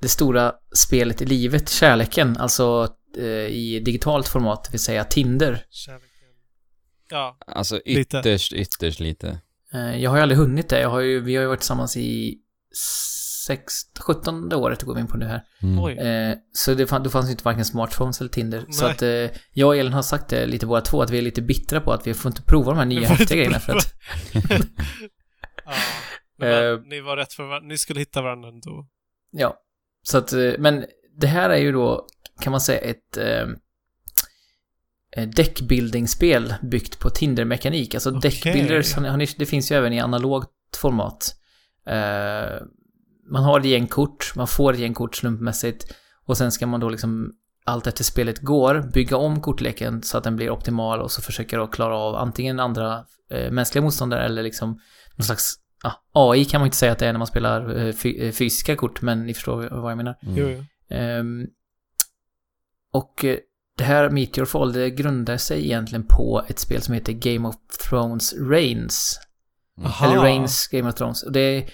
[0.00, 5.64] det stora spelet i livet, kärleken, alltså eh, i digitalt format, det vill säga Tinder.
[5.70, 6.06] Kärleken.
[7.10, 7.36] Ja.
[7.46, 8.18] Alltså Lite.
[8.18, 9.40] ytterst, ytterst lite.
[9.74, 10.80] Eh, jag har ju aldrig hunnit det.
[10.80, 12.38] Jag har ju, vi har ju varit tillsammans i
[13.50, 15.42] sex, 17 året går vi in på nu här.
[15.62, 15.98] Mm.
[15.98, 18.64] Eh, så det, fann, då fanns ju inte varken smartphones eller Tinder.
[18.70, 18.92] Så Nej.
[18.92, 21.42] att eh, jag och Elin har sagt det lite båda två, att vi är lite
[21.42, 23.94] bittra på att vi får inte prova de här nya häftiga grejerna för att
[25.64, 25.72] ja.
[26.38, 26.80] Men Eh.
[26.84, 27.68] ni var rätt för varandra.
[27.68, 28.86] Ni skulle hitta varandra ändå.
[29.30, 29.56] Ja.
[30.02, 30.84] Så att, eh, men
[31.16, 32.06] det här är ju då,
[32.40, 33.46] kan man säga, ett eh,
[35.16, 37.94] eh, deckbuilding-spel byggt på Tinder-mekanik.
[37.94, 41.36] Alltså har ni, det finns ju även i analogt format.
[41.86, 42.62] Eh,
[43.30, 45.94] man har ett gäng kort, man får ett gäng kort slumpmässigt
[46.26, 47.32] och sen ska man då liksom
[47.64, 51.56] allt efter spelet går bygga om kortleken så att den blir optimal och så försöka
[51.56, 54.80] då klara av antingen andra eh, mänskliga motståndare eller liksom
[55.16, 57.86] någon slags ja, AI kan man inte säga att det är när man spelar eh,
[57.86, 60.16] eh, fysiska kort, men ni förstår vad jag menar.
[60.22, 60.64] Mm.
[60.90, 61.46] Ehm,
[62.92, 63.36] och eh,
[63.76, 67.54] det här Meteor Fall, det grundar sig egentligen på ett spel som heter Game of
[67.88, 69.20] Thrones Reigns.
[69.84, 70.06] Aha.
[70.06, 71.22] Eller Reigns Game of Thrones.
[71.22, 71.70] Och det är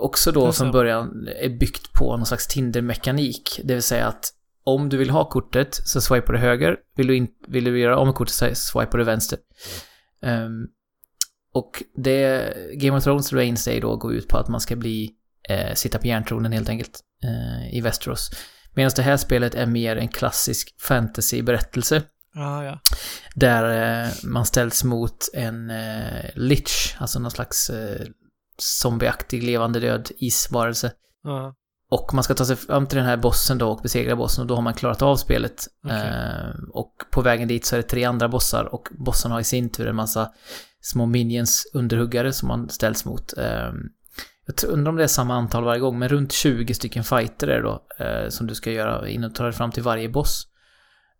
[0.00, 3.60] också då från början är byggt på någon slags Tinder-mekanik.
[3.64, 4.32] Det vill säga att
[4.64, 6.76] om du vill ha kortet så swipar du höger.
[6.96, 9.38] Vill du, in, vill du göra av med kortet så swipar du vänster.
[10.22, 10.66] Ehm,
[11.54, 15.10] och det Game of Thrones Reigns Day då går ut på att man ska bli,
[15.48, 18.30] eh, sitta på järntronen helt enkelt eh, i Westeros.
[18.74, 22.02] Medan det här spelet är mer en klassisk fantasy-berättelse.
[22.34, 22.80] Ah, ja.
[23.34, 28.06] Där eh, man ställs mot en eh, lich, alltså någon slags eh,
[28.62, 30.92] zombieaktig levande död isvarelse.
[31.22, 31.54] Ja.
[31.90, 34.48] Och man ska ta sig fram till den här bossen då och besegra bossen och
[34.48, 35.66] då har man klarat av spelet.
[35.84, 35.96] Okej.
[35.98, 39.44] Eh, och på vägen dit så är det tre andra bossar och bossen har i
[39.44, 40.32] sin tur en massa
[40.80, 43.38] små minions underhuggare som man ställs mot.
[43.38, 43.72] Eh,
[44.46, 47.48] jag tror- undrar om det är samma antal varje gång, men runt 20 stycken fighter
[47.48, 50.08] är det då eh, som du ska göra innan du tar dig fram till varje
[50.08, 50.46] boss.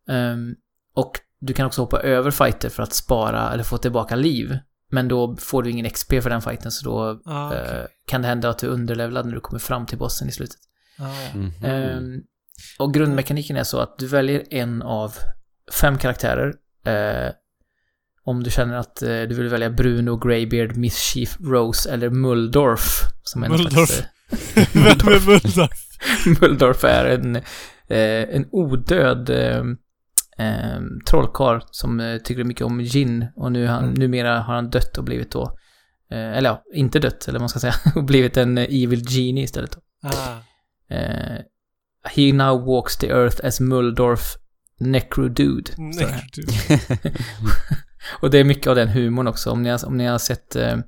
[0.08, 0.54] Ehm,
[0.94, 4.58] och du kan också hoppa över fighter för att spara eller få tillbaka liv.
[4.90, 7.58] Men då får du ingen XP för den fighten så då Ah, okej.
[7.78, 10.32] eh, kan det hända att du är underlevlad när du kommer fram till bossen i
[10.32, 10.56] slutet.
[10.98, 11.38] Ah, ja.
[11.38, 11.52] Mhm.
[11.64, 12.20] Ehm,
[12.78, 15.14] och grundmekaniken är så att du väljer en av
[15.80, 16.54] fem karaktärer.
[16.86, 17.32] Eh,
[18.24, 23.00] om du känner att eh, du vill välja Bruno, Greybeard, Mischief, Rose eller Muldorf.
[23.22, 23.88] Som är Muldorf.
[23.88, 24.02] slags,
[24.74, 25.70] Vem är Muldorf?
[26.26, 29.30] eh, Muldorf är en, eh, en odöd
[30.40, 30.80] eh,
[31.10, 33.26] trollkarl som eh, tycker mycket om gin.
[33.36, 33.94] Och nu han, Mm.
[33.94, 35.42] numera har han dött och blivit då,
[36.10, 39.04] eh, eller ja, inte dött, eller vad man ska säga, och blivit en eh, evil
[39.08, 39.76] genie istället.
[40.02, 40.38] Ah.
[40.94, 41.38] Eh,
[42.14, 44.36] he now walks the earth as Muldorf
[44.78, 45.70] Necrodude.
[46.32, 46.42] du.
[48.20, 49.50] Och det är mycket av den humorn också.
[49.50, 50.78] Om ni har, om ni har sett eh,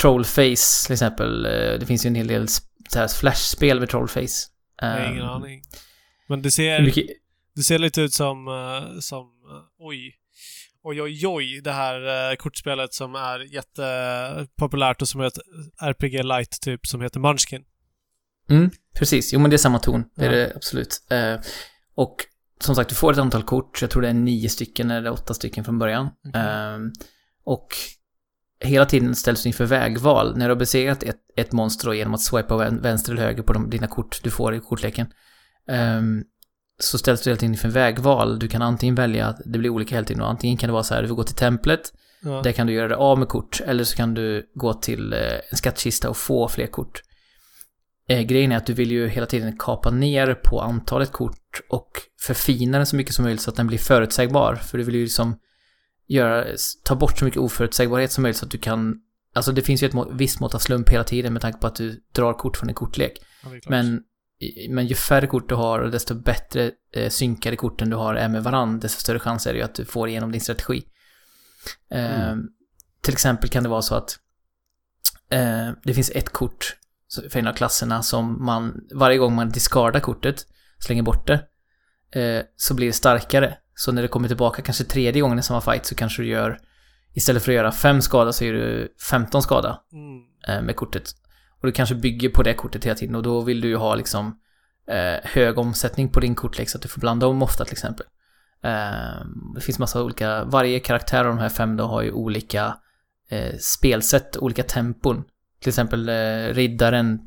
[0.00, 1.42] Trollface till exempel.
[1.80, 2.46] Det finns ju en hel del
[3.20, 4.48] flashspel med Trollface.
[4.82, 5.62] Har ingen Ehm, aning.
[6.28, 7.06] Men det ser, Mycket,
[7.58, 10.14] det ser lite ut som, eh, som, eh, oj.
[10.82, 15.38] Oj, oj, oj, det här eh, kortspelet som är jättepopulärt och som är ett
[15.80, 17.64] RPG light typ som heter Munchkin.
[18.50, 19.32] mm, precis.
[19.32, 20.04] Jo men det är samma ton.
[20.16, 20.36] Det är Ja.
[20.38, 20.98] det absolut.
[21.94, 22.16] Och
[22.60, 23.82] som sagt, du får ett antal kort.
[23.82, 26.08] Jag tror det är nio stycken eller åtta stycken från början.
[26.34, 26.92] Ehm,
[27.44, 27.68] och
[28.64, 30.36] hela tiden ställs du inför vägval.
[30.36, 33.52] När du har besegrat ett, ett monster genom att swipa vän- vänster eller höger på
[33.52, 35.06] de, dina kort du får i kortleken.
[35.68, 36.24] ehm,
[36.78, 38.38] så ställs du hela tiden inför vägval.
[38.38, 40.82] Du kan antingen välja, att det blir olika hela tiden, och antingen kan det vara
[40.82, 41.80] så här, du får gå till templet,
[42.22, 42.40] Ja.
[42.42, 45.18] där kan du göra det av med kort, eller så kan du gå till eh,
[45.50, 47.02] en skattkista och få fler kort.
[48.08, 51.90] Eh, grejen är att du vill ju hela tiden kapa ner på antalet kort och
[52.20, 54.54] förfina den så mycket som möjligt så att den blir förutsägbar.
[54.54, 55.38] För du vill ju liksom
[56.08, 56.44] göra,
[56.84, 58.94] ta bort så mycket oförutsägbarhet som möjligt så att du kan
[59.34, 61.66] Alltså det finns ju ett må, visst mått av slump hela tiden med tanke på
[61.66, 63.12] att du drar kort från en kortlek.
[63.44, 63.50] Ja.
[63.68, 64.00] Men,
[64.68, 68.28] men ju färre kort du har och desto bättre eh, synkade korten du har är
[68.28, 70.84] med varandra, desto större chans är det ju att du får igenom din strategi.
[71.90, 72.36] Eh,
[73.02, 74.18] Till exempel kan det vara så att
[75.30, 76.76] eh, det finns ett kort
[77.30, 80.46] för en av klasserna som man, varje gång man discardar kortet,
[80.78, 81.40] slänger bort det,
[82.20, 83.58] eh, så blir det starkare.
[83.74, 86.58] Så när det kommer tillbaka kanske tredje gången i samma fight så kanske du gör,
[87.14, 90.22] istället för att göra fem skada så gör du 15 skada Mm.
[90.48, 91.10] eh, med kortet.
[91.60, 93.94] Och du kanske bygger på det kortet hela tiden och då vill du ju ha
[93.94, 94.38] liksom
[94.88, 98.06] eh, hög omsättning på din kortlek så att du får blanda om ofta till exempel.
[98.64, 102.76] Eh, det finns massa olika, varje karaktär av de här fem då har ju olika
[103.30, 105.24] eh, spelsätt, olika tempon.
[105.60, 107.20] Till exempel eh, riddaren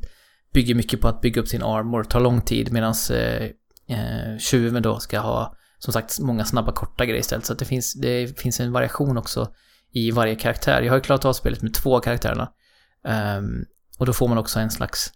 [0.54, 3.44] bygger mycket på att bygga upp sin armor, tar lång tid medan eh,
[3.98, 7.46] eh, tjuven då ska ha som sagt många snabba korta grejer istället.
[7.46, 9.54] Så att det finns, det finns en variation också
[9.92, 10.82] i varje karaktär.
[10.82, 12.52] Jag har ju klarat av spelet med två av karaktärerna.
[13.06, 13.66] Ehm,
[14.02, 15.12] och då får man också en slags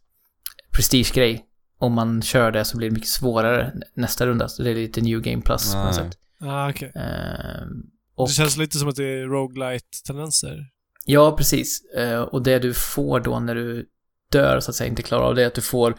[0.71, 1.45] prestigegrej.
[1.77, 4.47] Om man kör det så blir det mycket svårare nästa runda.
[4.47, 6.17] Så det är lite new game plus på något sätt.
[6.41, 6.91] Ah, okej.
[6.95, 7.83] Ehm,
[8.15, 10.57] och, Det känns lite som att det är roguelite-tendenser.
[11.05, 11.81] Ja, precis.
[11.97, 13.85] Eh, och det du får då när du
[14.31, 15.95] dör, så att säga, inte klarar av det, är att du får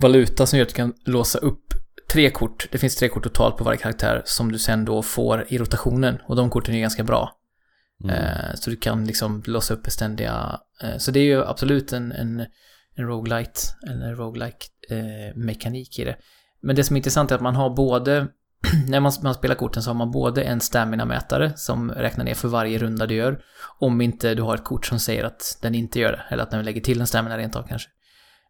[0.00, 1.74] valuta som gör att du kan låsa upp
[2.12, 2.68] tre kort.
[2.70, 6.18] Det finns tre kort totalt på varje karaktär som du sen då får i rotationen.
[6.26, 7.36] Och de korten är ganska bra.
[8.04, 8.16] Mm.
[8.16, 10.60] Eh, så du kan liksom låsa upp beständiga...
[10.82, 12.40] Eh, så det är ju absolut en, en,
[12.94, 16.16] en roguelite, eller roguelike eh, mekanik i det.
[16.62, 18.28] Men det som är intressant är att man har både...
[18.88, 22.48] När man, man spelar korten så har man både en stamina-mätare som räknar ner för
[22.48, 23.42] varje runda du gör.
[23.78, 26.22] Om inte du har ett kort som säger att den inte gör det.
[26.28, 27.88] Eller att den lägger till en stamina rent av kanske.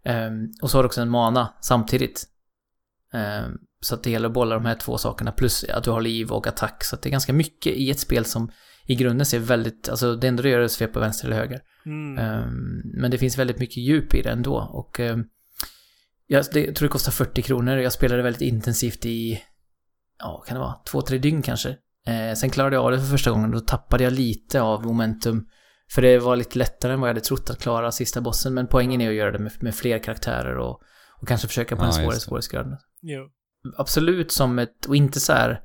[0.05, 2.25] Um, och så har du också en mana samtidigt.
[3.13, 5.33] Um, så att det gäller att bolla de här två sakerna.
[5.33, 6.85] Plus att du har liv och attack.
[6.85, 8.51] Så att det är ganska mycket i ett spel som
[8.87, 11.61] i grunden ser väldigt, alltså det enda du gör är att svepa vänster eller höger.
[11.87, 12.19] Mm.
[12.19, 15.25] Ehm, men det finns väldigt mycket djup i det ändå och um,
[16.27, 17.77] jag, det, tror det kostar 40 kronor.
[17.77, 19.43] Jag spelade väldigt intensivt i,
[20.19, 21.77] ja kan det vara, två, tre dygn kanske.
[22.07, 24.87] Eh, sen klarade jag av det för första gången och då tappade jag lite av
[24.87, 25.47] momentum.
[25.91, 28.55] För det var lite lättare än vad jag hade trott att klara sista bossen.
[28.55, 30.81] Men poängen är att göra det med, med fler karaktärer och,
[31.21, 32.77] och kanske försöka på Ja, en svårare svårighetsgrad
[33.77, 35.61] absolut som ett, och inte så här.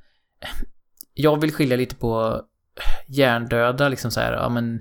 [1.13, 2.41] Jag vill skilja lite på
[3.07, 4.79] hjärndöda, liksom så här, ja men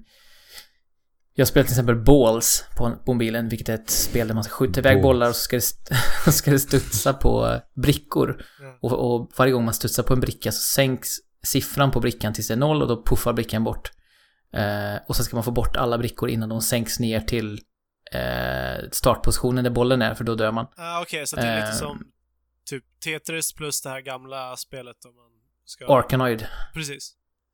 [1.35, 4.53] jag spelar till exempel Balls på, på mobilen, vilket är ett spel där man ska
[4.55, 5.03] skjuta iväg Balls.
[5.03, 8.45] bollar och så ska det, ska det studsa på brickor.
[8.61, 8.79] Ja.
[8.83, 11.09] Och, och varje gång man studsar på en bricka så sänks
[11.43, 13.91] siffran på brickan tills det är noll och då puffar brickan bort.
[14.53, 17.61] Eh, och sen ska man få bort alla brickor innan de sänks ner till
[18.13, 20.67] eh, startpositionen där bollen är, för då dör man.
[20.77, 21.75] Ah, Okej, så det är lite Eh.
[21.75, 22.05] som
[22.71, 25.31] typ Tetris plus det här gamla spelet om man
[25.65, 25.87] ska...
[25.99, 26.47] Arkanoid.
[26.75, 27.13] Precis.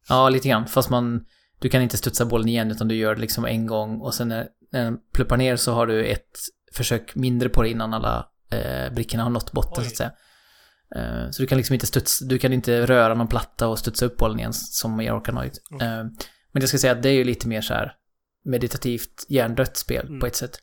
[0.09, 0.67] Ja, lite grann.
[0.67, 1.25] Fast man...
[1.59, 4.29] Du kan inte studsa bollen igen, utan du gör det liksom en gång och sen
[4.29, 6.39] när, när den pluppar ner så har du ett
[6.73, 9.85] försök mindre på det innan alla eh, brickorna har nått botten, Oj.
[9.85, 10.13] så att säga.
[10.97, 12.25] Eh, så du kan liksom inte studsa...
[12.25, 15.53] Du kan inte röra någon platta och studsa upp bollen igen, som i Arkanoid.
[15.75, 15.89] Okej.
[15.89, 16.05] Eh,
[16.53, 17.93] men jag ska säga att det är ju lite mer så här
[18.45, 20.21] meditativt hjärndött spel Mm.
[20.21, 20.59] på ett sätt.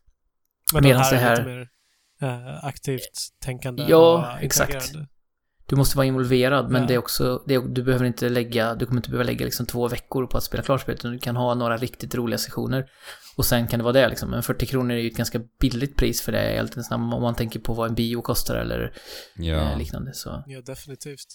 [0.73, 1.67] Men den Medans här det är lite mer
[2.21, 3.11] eh, aktivt
[3.41, 4.91] tänkande Ja, exakt.
[5.69, 6.87] Du måste vara involverad, men Ja.
[6.87, 9.65] det är också, det är, du behöver inte lägga, du kommer inte behöva lägga liksom
[9.65, 12.85] två veckor på att spela klart spelet, utan du kan ha några riktigt roliga sessioner.
[13.37, 14.29] Och sen kan det vara det liksom.
[14.29, 17.59] Men 40 kronor är ju ett ganska billigt pris för det, enkelt om man tänker
[17.59, 18.93] på vad en bio kostar eller
[19.35, 20.13] Ja, eh, liknande.
[20.13, 21.27] Så, Ja, definitivt.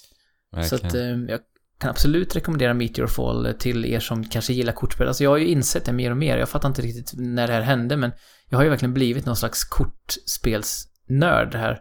[0.50, 0.86] så verkligen.
[0.86, 1.40] att eh, jag
[1.78, 5.08] kan absolut rekommendera Meteor Fall till er som kanske gillar kortspel.
[5.08, 7.52] Alltså jag har ju insett det mer och mer, jag fattar inte riktigt när det
[7.52, 8.12] här hände, men
[8.48, 11.78] jag har ju verkligen blivit någon slags kortspelsnörd här.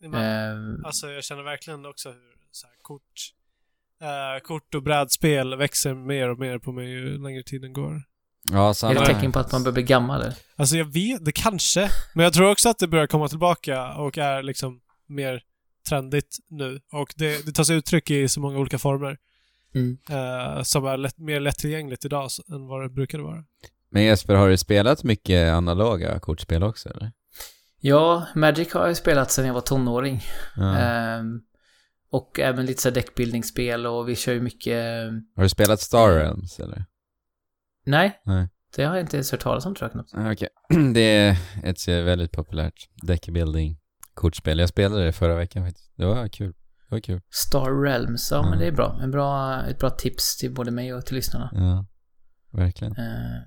[0.00, 3.32] Men, Eh, Alltså jag känner verkligen också hur så här, kort,
[4.02, 8.02] eh, kort och brädspel växer mer och mer på mig ju längre tiden går.
[8.52, 10.34] ja, är det tecken på att man börjar bli gammal eller?
[10.56, 11.90] Alltså jag vet, det kanske.
[12.14, 15.42] Men jag tror också att det börjar komma tillbaka och är liksom mer
[15.88, 16.80] trendigt nu.
[16.92, 19.18] Och det, det tar sig uttryck i så många olika former.
[19.74, 19.98] Mm.
[20.10, 23.44] eh, som är lätt, mer lättillgängligt idag än vad det brukade vara.
[23.90, 27.12] Men Jesper, har du spelat mycket analoga kortspel också eller?
[27.88, 30.22] Ja, Magic har jag spelat sedan jag var tonåring.
[30.56, 30.76] Ja.
[30.78, 31.40] Ehm,
[32.10, 34.84] och även lite så här deckbuildingspel och vi kör ju mycket...
[35.36, 36.84] Har du spelat Star Realms eller?
[37.86, 38.48] Nej, Nej.
[38.76, 40.14] det har jag inte ens hört talas om tror jag knappt.
[40.14, 40.48] Ah, Okej.
[40.94, 43.78] Det är ett väldigt populärt deckbuilding
[44.14, 44.58] kortspel.
[44.58, 45.92] Jag spelade det förra veckan faktiskt.
[45.96, 46.52] Det var kul.
[46.88, 47.20] Det var kul.
[47.30, 48.58] Star Realms, ja men Mm.
[48.58, 48.98] det är bra.
[49.02, 49.62] En bra.
[49.62, 51.50] Ett bra tips till både mig och till lyssnarna.
[51.52, 51.86] Ja,
[52.58, 52.96] verkligen.
[52.96, 53.42] Ehm,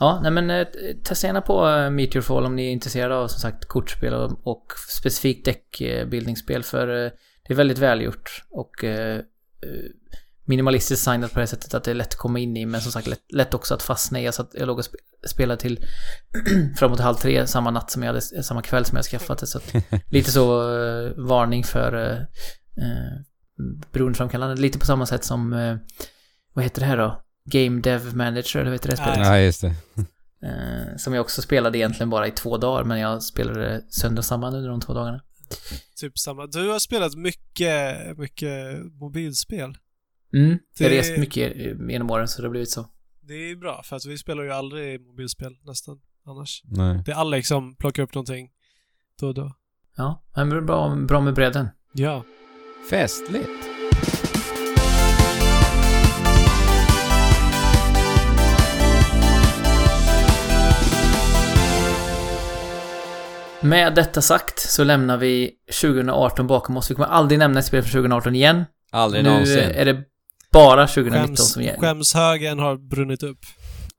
[0.00, 0.66] ja, nej men eh,
[1.04, 4.46] testa gärna på eh, Meteor Fall om ni är intresserade av som sagt kortspel och,
[4.46, 4.66] och
[4.98, 7.10] specifikt deckbuildingspel för eh,
[7.46, 9.20] det är väldigt välgjort och eh,
[10.44, 12.92] minimalistiskt designat på det sättet att det är lätt att komma in i men som
[12.92, 14.24] sagt lätt, lätt också att fastna i.
[14.24, 15.84] Jag, satt, jag låg och spe- spelade till
[16.76, 19.58] framåt halv tre samma natt som jag hade, samma kväll som jag skaffat det så
[19.58, 19.74] att
[20.10, 20.44] lite så
[21.16, 23.20] varning för eh,
[23.92, 24.62] beroendeframkallande.
[24.62, 25.50] Lite på samma sätt som
[26.54, 27.23] vad heter det här då?
[27.50, 29.26] Game Dev Manager, eller vad heter det Ja, spelet?
[29.28, 29.74] Ja, just det.
[30.46, 34.24] Eh, som jag också spelade egentligen bara i två dagar, men jag spelade sönder och
[34.24, 35.20] samman under de två dagarna.
[35.96, 36.46] Typ samma.
[36.46, 39.76] Du har spelat mycket, mycket mobilspel.
[40.34, 41.56] Mm, jag har Det- rest mycket
[41.90, 42.86] genom åren så det har blivit så.
[43.20, 46.62] Det är bra, för att vi spelar ju aldrig mobilspel nästan annars.
[46.64, 47.02] Nej.
[47.06, 48.50] Det är Alex som plockar upp någonting
[49.20, 49.52] då och då.
[49.96, 51.68] Ja, men det är bra, bra med bredden.
[51.92, 52.24] Ja.
[52.90, 53.50] Festligt.
[63.64, 65.50] Med detta sagt så lämnar vi
[65.80, 66.90] 2018 bakom oss.
[66.90, 68.64] Vi kommer aldrig nämna ett spel från 2018 igen.
[68.92, 69.58] Aldrig nu någonsin.
[69.58, 70.02] är det
[70.52, 71.78] bara 2019 Skäms, som gäller.
[71.80, 73.38] skämshögen har brunnit upp.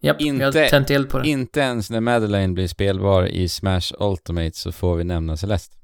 [0.02, 1.28] Japp, Inte- har tänt eld på det.
[1.30, 5.76] Inte ens när Madeleine blir spelbar i Smash Ultimate så får vi nämna Celeste.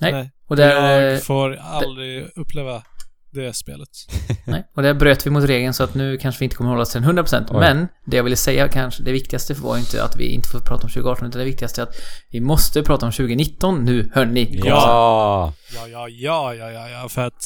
[0.00, 0.30] Nej.
[0.46, 2.82] Och där, jag får aldrig uppleva
[3.32, 3.88] det spelet.
[4.46, 6.82] nej, och där bröt vi mot regeln så att nu kanske vi inte kommer hålla
[6.82, 7.46] oss till 100%.
[7.50, 7.60] Oj.
[7.60, 10.82] Men det jag ville säga kanske, det viktigaste var inte att vi inte får prata
[10.86, 11.96] om 2018 utan det viktigaste är att
[12.30, 14.60] vi måste prata om 2019 nu, hörni.
[14.64, 15.54] Ja!
[15.74, 17.42] Ja, ja, ja, ja, ja, ja, för att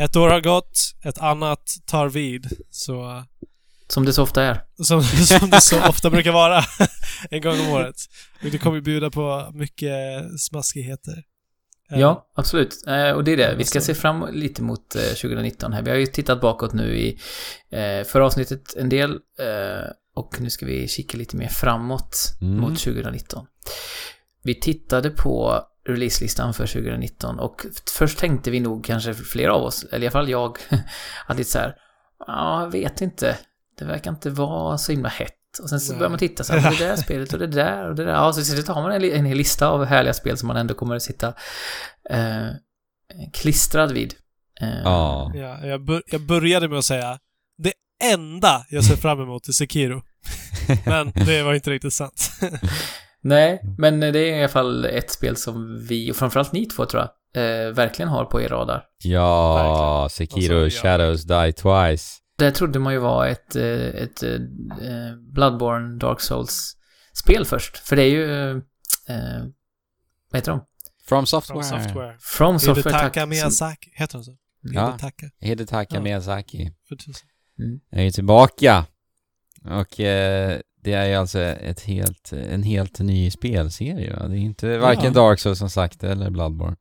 [0.00, 2.46] ett år har gått, ett annat tar vid.
[2.70, 3.24] Så,
[3.88, 4.62] Som det så ofta är.
[4.84, 5.02] som,
[5.38, 6.64] som det så ofta brukar vara
[7.30, 7.96] en gång om året.
[8.44, 9.92] Och det kommer ju bjuda på mycket
[10.40, 11.22] smaskigheter.
[11.90, 12.86] Eh, Ja, absolut.
[12.86, 13.54] Eh, och det är det.
[13.58, 15.82] Vi ska se fram lite mot eh, 2019 här.
[15.82, 17.18] Vi har ju tittat bakåt nu i
[17.70, 19.10] eh, förra avsnittet en del.
[19.10, 22.60] Eh, och nu ska vi kika lite mer framåt Mm.
[22.60, 23.46] mot 2019.
[24.42, 29.84] Vi tittade på releaselistan för 2019 och först tänkte vi nog kanske flera av oss,
[29.84, 30.58] eller i alla fall jag,
[31.26, 31.74] att lite så här,
[32.26, 33.38] ja, jag vet inte.
[33.78, 35.34] Det verkar inte vara så himla hett.
[35.62, 37.94] Och sen så börjar man titta så här, det där spelet och det där och
[37.94, 38.12] det där.
[38.12, 40.74] Ja, så slut har man en, en hel lista av härliga spel som man ändå
[40.74, 41.28] kommer att sitta
[42.10, 42.48] eh,
[43.32, 44.14] klistrad vid.
[44.60, 45.32] Eh, Ja.
[45.34, 47.18] Ja, jag, bör, jag började med att säga
[47.58, 47.72] det
[48.12, 50.02] enda jag ser fram emot är Sekiro.
[50.86, 52.30] Men det var inte riktigt sant.
[53.22, 56.86] Nej, men det är i alla fall ett spel som vi, och framförallt ni två
[56.86, 58.84] tror jag, eh, verkligen har på er radar.
[59.04, 60.28] Ja, Verkligen.
[60.28, 60.82] Sekiro Alltså, ja.
[60.82, 62.19] Shadows Die Twice.
[62.40, 64.38] Det trodde man ju var ett, eh, ett eh,
[65.32, 67.76] Bloodborne Dark Souls-spel först.
[67.76, 68.50] För det är ju,
[69.08, 69.44] eh,
[70.30, 70.60] vad heter de?
[71.08, 71.62] From Software.
[71.62, 72.16] From Software.
[72.20, 73.90] From Software Hidetaka Miyazaki.
[73.94, 74.36] Heter han så?
[74.62, 74.86] Ja.
[74.86, 75.30] Hidetaka.
[75.40, 76.00] Hidetaka Ja.
[76.00, 76.72] Miyazaki.
[77.58, 77.80] Mm.
[77.90, 78.86] är ju tillbaka.
[79.64, 84.28] Och eh, det är ju alltså ett helt, en helt ny spelserie va?
[84.28, 85.10] Det är inte varken Ja.
[85.10, 86.76] Dark Souls som sagt eller Bloodborne.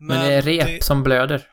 [0.00, 1.46] Men, det är rep det, som blöder.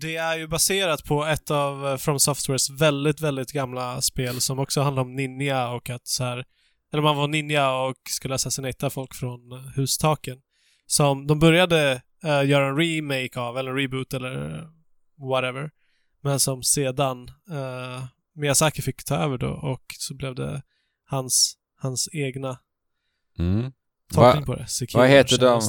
[0.00, 4.58] Det är ju baserat på ett av eh, From Softwares väldigt, väldigt gamla spel som
[4.58, 6.44] också handlar om ninja och att så här,
[6.92, 10.38] eller man var ninja och skulle assassinata folk från eh, hustaken.
[10.86, 14.62] Som de började eh, göra en remake av, eller en reboot eller
[15.30, 15.70] whatever.
[16.22, 20.62] Men som sedan eh, Miyazaki fick ta över då och så blev det
[21.06, 22.58] hans, hans egna
[23.38, 23.72] Mm.
[24.14, 24.66] tolkning på det.
[24.66, 25.60] Sekiro vad heter de-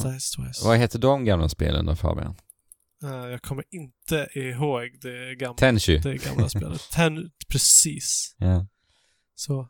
[0.64, 2.34] vad heter de gamla spelen då Fabian?
[3.06, 5.98] Eh, jag kommer inte ihåg det gamla, Tenchu?
[5.98, 6.90] det gamla spelet.
[6.92, 8.34] Ten, precis.
[8.38, 8.66] Ja.
[9.34, 9.68] Så.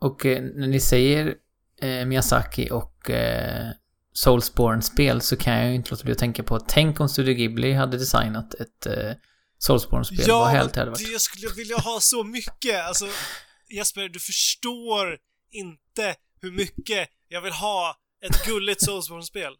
[0.00, 1.34] Och eh, när ni säger
[1.82, 3.70] eh, Miyazaki och eh,
[4.12, 7.72] Soulsborne-spel så kan jag ju inte låta bli att tänka på tänk om Studio Ghibli
[7.72, 9.12] hade designat ett eh,
[9.58, 10.24] Soulsborne-spel.
[10.28, 11.12] Vad helt det hade varit.
[11.12, 12.84] det skulle jag vilja ha så mycket.
[12.84, 13.06] Alltså,
[13.68, 15.18] Jesper, du förstår
[15.50, 19.52] inte hur mycket jag vill ha ett gulligt Soulsborne-spel.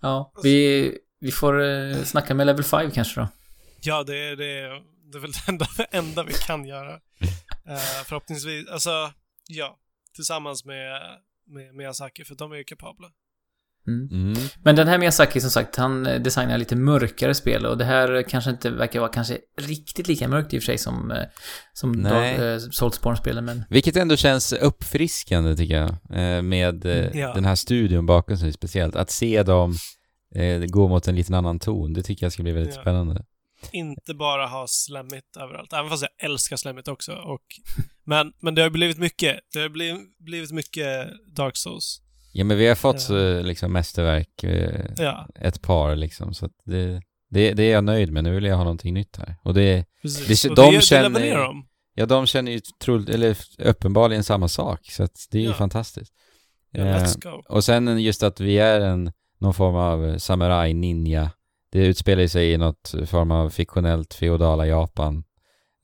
[0.00, 3.28] Ja, vi, vi får eh, snacka med Level 5 kanske då.
[3.80, 4.70] Ja, det är, det är,
[5.12, 6.92] det är väl det enda, enda vi kan göra.
[7.68, 9.12] Eh, förhoppningsvis, alltså,
[9.48, 9.78] ja.
[10.14, 11.00] Tillsammans med,
[11.46, 13.08] med Miyazaki, för de är ju kapabla.
[13.86, 14.08] Mm.
[14.12, 14.48] Mm.
[14.62, 18.50] Men den här Miyazaki som sagt, han designar lite mörkare spel och det här kanske
[18.50, 21.24] inte verkar vara kanske riktigt lika mörkt i och för sig som, eh,
[21.72, 22.34] som Nej.
[22.34, 27.34] eh, Soulsborne-spelen men Vilket ändå känns uppfriskande tycker jag, med Ja.
[27.34, 28.96] den här studion bakom sig speciellt.
[28.96, 29.76] Att se dem
[30.34, 32.80] eh, gå mot en liten annan ton, det tycker jag ska bli väldigt Ja.
[32.80, 33.24] spännande.
[33.72, 35.72] inte bara ha slemmigt överallt.
[35.72, 37.12] Även fast jag älskar slemmigt också.
[37.12, 37.42] Och,
[38.04, 39.40] men, men det har blivit mycket.
[39.54, 41.98] Det har blivit, blivit mycket Dark Souls.
[42.32, 43.18] Ja men vi har fått Ja.
[43.18, 47.84] eh, liksom mästerverk, eh, Ja, ett par liksom, så att det, det, det är jag
[47.84, 48.24] nöjd med.
[48.24, 49.36] Nu vill jag ha någonting nytt här.
[49.42, 50.42] Och det, precis.
[50.42, 51.66] Det- Och de det, känner- det levererar de.
[51.94, 55.54] ja de känner ju troligt, eller uppenbarligen samma sak, så att det är ju Ja.
[55.54, 56.12] fantastiskt.
[56.70, 57.42] Ja, Eh, let's go.
[57.48, 59.12] Och sen just att vi är en,
[59.42, 61.30] någon form av samurai ninja.
[61.72, 65.24] Det utspelar sig i något form av fiktionellt feodala Japan.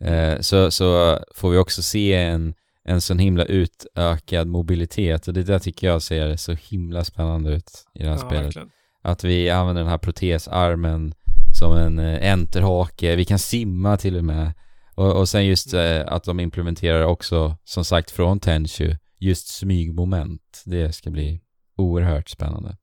[0.04, 2.54] Eh, så, så får vi också se en,
[2.84, 7.70] en sån himla utökad mobilitet och det där tycker jag ser så himla spännande ut
[7.94, 8.44] i det här Ja, spelet.
[8.44, 8.70] verkligen.
[9.02, 11.14] Att vi använder den här protesarmen
[11.59, 14.52] som en eh, enterhake, vi kan simma till och med.
[14.94, 20.62] Och, och sen just eh, att de implementerar också, som sagt från Tenchu, just smygmoment.
[20.64, 21.40] Det ska bli
[21.76, 22.76] oerhört spännande.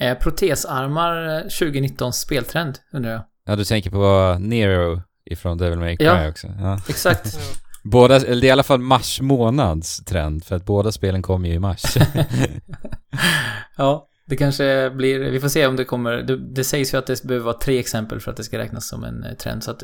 [0.00, 3.22] Eh, protesarmar eh, 2019 speltrend undrar jag.
[3.46, 6.28] Ja, du tänker på Nero ifrån Devil May Cry Ja.
[6.28, 6.46] också?
[6.58, 6.80] Ja.
[6.88, 7.38] Exakt.
[7.84, 11.48] Båda, eller det är i alla fall mars månads trend, för att båda spelen kommer
[11.48, 11.82] ju i mars.
[13.76, 17.06] ja, det kanske blir, vi får se om det kommer, det, det sägs ju att
[17.06, 19.64] det behöver vara tre exempel för att det ska räknas som en eh, trend.
[19.64, 19.82] Så att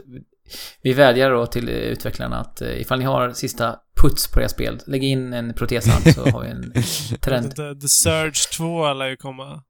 [0.83, 4.49] vi vädjar då till eh, utvecklarna att eh, ifall ni har sista puts på era
[4.49, 6.73] spel, lägg in en protesarm så har vi en
[7.21, 7.57] trend.
[7.57, 9.63] The, The Surge 2 lär ju komma.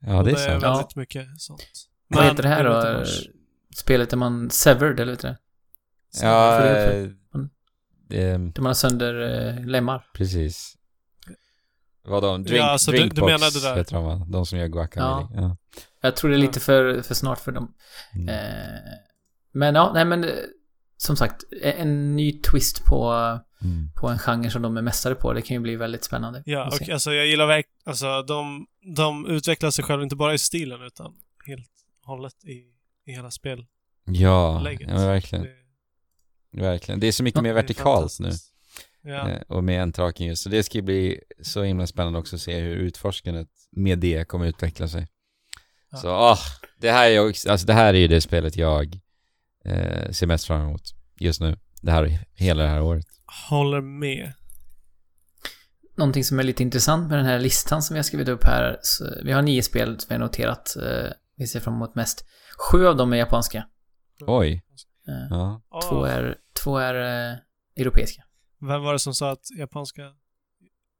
[0.00, 0.62] Ja, det är det är sant.
[0.62, 0.70] Ja.
[0.76, 1.62] väldigt mycket sånt.
[2.08, 3.06] Vad heter det här är då?
[3.76, 5.38] Spelet där man severed, eller vet du det?
[6.22, 6.70] Ja, Får du
[8.16, 9.20] eh, ehm, Där man har sönder
[9.58, 10.06] eh, lemmar.
[10.14, 10.74] precis.
[12.04, 12.42] Vad de?
[12.44, 13.76] Drink, Ja, så du- du Drinkbox menar det där.
[13.76, 14.26] heter de va?
[14.28, 15.26] De som gör guacamole.
[15.34, 15.56] Ja.
[16.00, 17.74] Jag tror det är lite för, för snart för dem.
[18.14, 18.28] Mm.
[18.28, 18.78] Eh,
[19.52, 20.30] men ja, nej men eh,
[20.98, 23.12] som sagt, en, en ny twist på,
[23.62, 23.90] Mm.
[24.00, 25.32] på en genre som de är mästare på.
[25.32, 26.42] Det kan ju bli väldigt spännande.
[26.46, 26.84] Ja, att se.
[26.84, 30.82] och alltså jag gillar verkligen, alltså de, de utvecklar sig själva inte bara i stilen
[30.82, 31.14] utan
[31.46, 31.70] helt
[32.02, 32.52] och hållet i,
[33.06, 33.66] i hela spel.
[34.04, 35.44] Ja, ja verkligen.
[35.44, 37.00] Det- verkligen.
[37.00, 38.30] Det är så mycket mer vertikalt nu.
[39.02, 39.28] Ja.
[39.30, 40.42] Eh, och med just.
[40.42, 44.28] Så det ska ju bli så himla spännande också att se hur utforskandet med det
[44.28, 45.08] kommer utveckla sig.
[45.90, 45.98] Ja.
[45.98, 46.38] Så, ah,
[46.80, 49.00] det här är ju också, alltså det här är ju det spelet jag
[49.64, 50.82] eh, ser mest fram emot
[51.20, 51.58] just nu.
[51.82, 53.06] Det här, hela det här året.
[53.50, 54.32] Håller med.
[55.96, 58.78] Någonting som är lite intressant med den här listan som vi har skrivit upp här.
[58.82, 60.76] Så vi har nio spel som vi har noterat.
[60.76, 62.24] Eh, vi ser fram emot mest.
[62.70, 63.66] Sju av dem är japanska.
[64.26, 64.62] Oj.
[65.08, 65.62] Eh, Ja.
[65.88, 67.36] två Åh, är, två är eh,
[67.76, 68.22] europeiska.
[68.60, 70.02] Vem var det som sa att japanska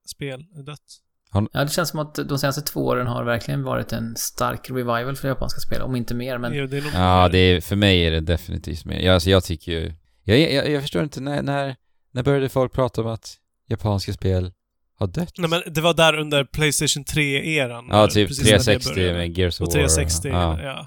[0.07, 1.01] spel är dött?
[1.33, 5.17] Ja, det känns som att de senaste två åren har verkligen varit en stark revival
[5.17, 5.83] för japanska spel.
[5.83, 6.55] Om inte mer, men...
[6.55, 9.03] Jo, det är nog Ja, det är, för mig är det definitivt med.
[9.05, 9.93] Jag, alltså jag tycker ju,
[10.25, 11.77] jag, jag, jag förstår inte, när, när,
[12.13, 13.37] när började folk prata om att
[13.69, 14.53] japanska spel
[14.99, 15.33] har dött?
[15.39, 17.89] Nej men det var där under Playstation 3-eran.
[17.91, 19.19] Ja, typ precis när det 360 började.
[19.19, 19.81] med Gears of Och War.
[19.89, 20.63] 360, ja.
[20.63, 20.87] Ja.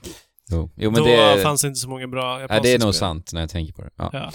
[0.52, 2.86] Jo, jo men Då det, fanns det inte så många bra japanska ja, det är
[2.86, 3.00] nog spel.
[3.00, 3.90] sant när jag tänker på det.
[3.96, 4.10] Ja.
[4.14, 4.32] Ja.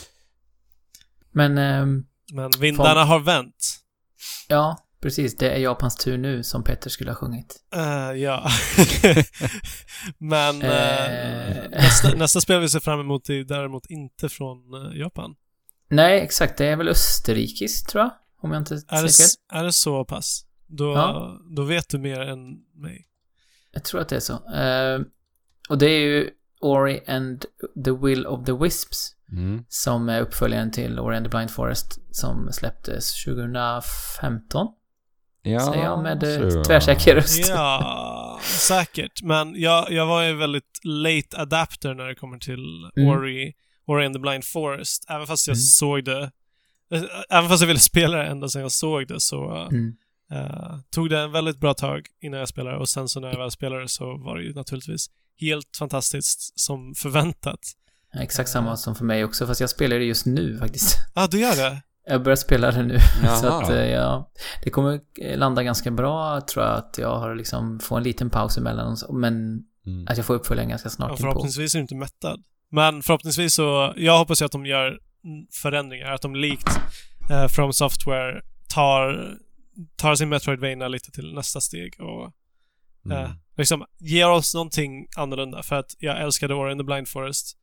[1.33, 3.77] Men, ehm, Men vindarna har vänt.
[4.49, 5.37] ja, precis.
[5.37, 7.57] Det är Japans tur nu, som Peter skulle ha sjungit.
[7.75, 8.49] Eh, ja.
[10.19, 14.57] Men eh, nästa, nästa spel vi ser fram emot är däremot inte från
[14.95, 15.35] Japan.
[15.89, 16.59] Nej, exakt.
[16.59, 18.11] Det är väl österrikiskt, tror jag.
[18.43, 19.61] Om jag inte Är säger det, fel.
[19.61, 20.43] är det så pass?
[20.67, 21.39] Då, Ja.
[21.57, 22.39] då vet du mer än
[22.75, 23.07] mig.
[23.73, 24.33] Jag tror att det är så.
[24.33, 25.01] Eh,
[25.69, 26.31] och det är ju
[26.61, 27.45] Ori and
[27.85, 29.13] the Will of the Wisps.
[29.33, 29.65] Mm.
[29.69, 31.99] Som är uppföljaren till Ori and the Blind Forest.
[32.17, 34.67] Som släpptes 2015.
[35.47, 37.49] Ja, säger jag med så eh, tvärsäker röst.
[37.49, 39.23] Ja, säkert.
[39.23, 43.09] Men jag, jag var ju väldigt late adapter när det kommer till Mm.
[43.09, 43.53] Ori,
[43.87, 45.05] Ori and the Blind Forest.
[45.11, 45.61] Även fast jag Mm.
[45.63, 46.23] såg det...
[46.93, 49.93] eh, Även fast jag ville spela det ända sedan jag såg det så Mm.
[50.33, 53.39] eh, tog det en väldigt bra tag innan jag spelade och sen så när jag
[53.39, 55.07] väl spelade så var det ju naturligtvis
[55.41, 57.61] helt fantastiskt som förväntat.
[58.21, 60.97] Exakt samma som för mig också, fast jag spelar det just nu faktiskt.
[61.15, 61.83] Ja, ah, du gör det?
[62.07, 62.99] Jag börjar spela det nu.
[63.23, 63.37] Jaha.
[63.37, 64.31] Så att, eh, ja,
[64.65, 68.31] det kommer eh, landa ganska bra, tror jag, att jag har liksom, får en liten
[68.31, 70.07] paus emellan, men Mm.
[70.09, 72.43] att jag får uppföljaren ganska snart Ja, förhoppningsvis är du inte mättad.
[72.71, 74.99] Men förhoppningsvis så, jag hoppas ju att de gör
[75.63, 76.69] förändringar, att de likt
[77.31, 78.41] eh, From Software
[78.75, 79.35] tar,
[79.97, 82.25] tar sin Metroidvania lite till nästa steg och
[83.13, 83.31] eh, Mm.
[83.57, 85.63] liksom ger oss någonting annorlunda.
[85.63, 87.57] För att jag älskade Ori in the Blind Forest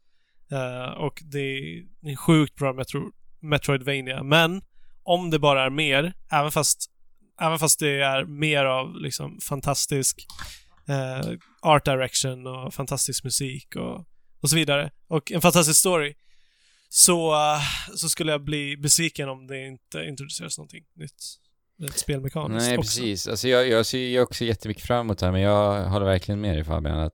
[0.52, 3.12] eh, och det är en sjukt bra Metro,
[3.44, 4.24] Metroidvania.
[4.24, 4.62] Men
[5.04, 6.90] om det bara är mer, även fast,
[7.42, 10.26] även fast det är mer av liksom fantastisk
[10.88, 11.32] eh,
[11.62, 14.06] art direction och fantastisk musik och,
[14.42, 14.92] och så vidare.
[15.08, 16.14] Och en fantastisk story.
[16.90, 17.62] Så, eh,
[17.96, 21.24] så skulle jag bli besviken om det inte introduceras någonting nytt.
[21.96, 23.00] Spelmekaniskt Nej, också.
[23.02, 23.28] precis.
[23.28, 26.42] Alltså jag, jag ser ju också jättemycket fram emot det här, men jag håller verkligen
[26.42, 27.14] med dig Fabian att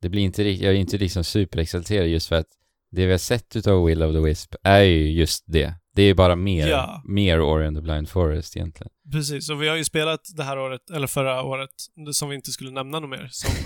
[0.00, 2.46] det blir inte rikt- jag är inte liksom superexalterad just för att
[2.92, 5.74] det vi har sett utav Will of the Wisp är ju just det.
[5.94, 7.02] Det är ju bara mer, Ja.
[7.04, 8.90] mer Ori and the Blind Forest egentligen.
[9.12, 11.70] Precis, och vi har ju spelat det här året, eller förra året,
[12.12, 13.28] som vi inte skulle nämna något mer.
[13.32, 13.50] Som...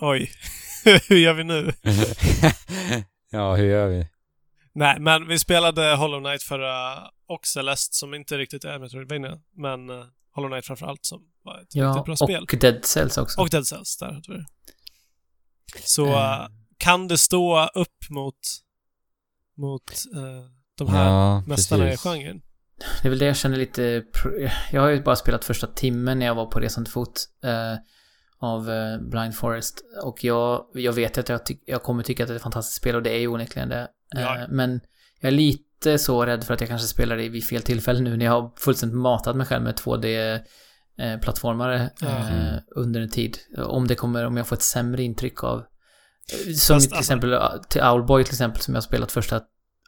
[0.00, 0.30] Oj.
[1.08, 1.72] Hur gör vi nu?
[3.30, 4.06] ja, hur gör vi?
[4.74, 6.98] Nej, men vi spelade Hollow Knight förra
[7.28, 10.04] och Celeste som inte riktigt är Metroidvania, men uh,
[10.34, 12.42] Hollow Knight framförallt som var ett Ja, riktigt bra spel.
[12.42, 13.40] och Dead Cells också.
[13.40, 14.46] Och Dead Cells, där hade vi det.
[15.78, 16.46] Så eh,
[16.78, 18.34] kan det stå upp mot,
[19.56, 22.06] mot eh, de här ja, mästarna precis.
[22.06, 22.42] i genren?
[23.02, 24.04] Det är väl det jag känner lite...
[24.72, 27.74] Jag har ju bara spelat första timmen när jag var på resande fot eh,
[28.38, 28.64] av
[29.10, 29.84] Blind Forest.
[30.04, 32.76] Och jag, jag vet att jag, ty- jag kommer tycka att det är ett fantastiskt
[32.76, 33.88] spel och det är ju onekligen det.
[34.16, 34.46] Eh, Ja.
[34.48, 34.80] Men
[35.20, 38.16] jag är lite så rädd för att jag kanske spelar det vid fel tillfälle nu
[38.16, 40.44] när jag har fullständigt matat mig själv med 2D-plattformare
[42.00, 42.28] Ja.
[42.28, 43.38] eh, under en tid.
[43.58, 45.58] Om det kommer, om jag får ett sämre intryck av...
[45.58, 45.64] eh,
[46.36, 49.40] Som Fast till alltså- exempel eh, till Owlboy till exempel som jag har spelat första,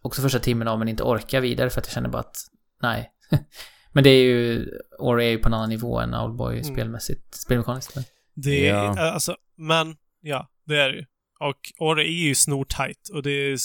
[0.02, 2.36] också första timmen av men inte orkar vidare för att jag känner bara att
[2.82, 3.12] nej.
[3.92, 6.74] men det är ju, Ori är ju på en annan nivå än Owlboy Mm.
[6.74, 7.94] spelmässigt, spelmekaniskt.
[7.94, 8.04] Men.
[8.34, 8.98] Det är, Ja.
[9.06, 11.04] eh, alltså, men ja, det är det ju.
[11.40, 13.58] Och Ori är ju snortajt och det, är,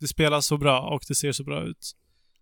[0.00, 1.92] det spelas så bra och det ser så bra ut.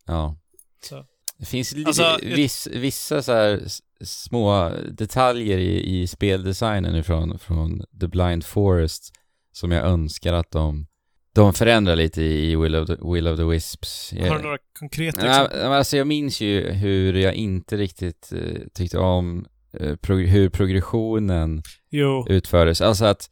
[0.06, 0.36] Ja.
[0.82, 1.06] Så.
[1.38, 3.60] Det finns Alltså, viss, vissa så här
[4.04, 9.12] små detaljer i, i speldesignen ifrån, från The Blind Forest
[9.52, 10.86] som jag önskar att de,
[11.34, 14.12] de förändrar lite i Will of the, Will of the Wisps.
[14.12, 15.60] Har du några konkreta exempel?
[15.62, 21.62] alltså jag minns ju hur jag inte riktigt eh, tyckte om eh, prog- hur progressionen
[21.90, 22.26] Jo.
[22.28, 22.80] utfördes.
[22.80, 23.30] Alltså att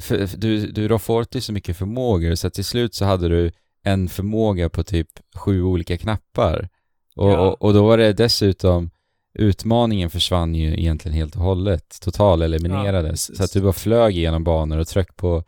[0.00, 3.28] för, för du, du rår fort så mycket förmågor så att till slut så hade
[3.28, 3.52] du
[3.82, 6.68] en förmåga på typ sju olika knappar.
[7.16, 7.38] Och, Ja.
[7.48, 8.90] och, och då var det dessutom
[9.34, 12.00] utmaningen försvann ju egentligen helt och hållet.
[12.00, 13.10] Total Ja, eliminerades.
[13.10, 13.36] precis.
[13.36, 15.44] så att du bara flög igenom banor och tryck på,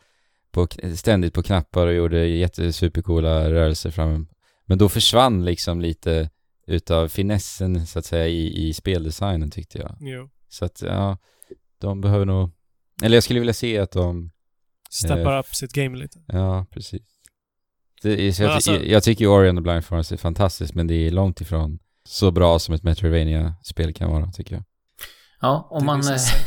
[0.51, 4.27] på ständigt på knappar och gjorde jättesupercoola rörelser fram.
[4.65, 6.29] Men då försvann liksom lite
[6.67, 9.95] utav finessen så att säga i, i speldesignen tyckte jag.
[9.99, 10.29] Jo.
[10.49, 11.17] Så att ja,
[11.79, 12.49] de behöver nog...
[13.03, 14.31] Eller jag skulle vilja se att de...
[14.89, 16.19] Steppar Eh, upp sitt game lite.
[16.27, 17.01] Ja, precis.
[18.01, 20.87] Det jag, alltså- jag, jag tycker ju Ori and the Blind Forest är fantastiskt men
[20.87, 24.63] det är långt ifrån så bra som ett metroidvania spel kan vara, tycker jag.
[25.41, 26.41] Ja, om man, visar eh,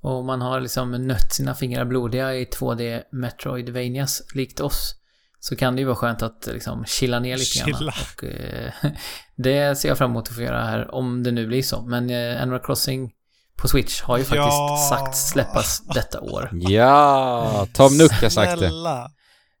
[0.10, 4.94] och man har liksom nött sina fingrar blodiga i 2D Metroidvanias likt oss.
[5.40, 7.88] Så kan det ju vara skönt att liksom chilla ner lite grann.
[7.88, 8.72] Och, eh,
[9.36, 11.82] det ser jag fram emot att få göra här, om det nu blir så.
[11.82, 13.12] Men eh, Animal Crossing
[13.56, 14.86] på Switch har ju faktiskt Ja.
[14.90, 16.50] sagt släppas detta år.
[16.70, 18.70] Ja, Tom Nook har sagt det.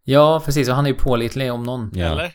[0.04, 0.68] Ja, precis.
[0.68, 1.90] Och han är ju pålitlig om någon.
[1.94, 2.06] Ja.
[2.06, 2.32] Eller?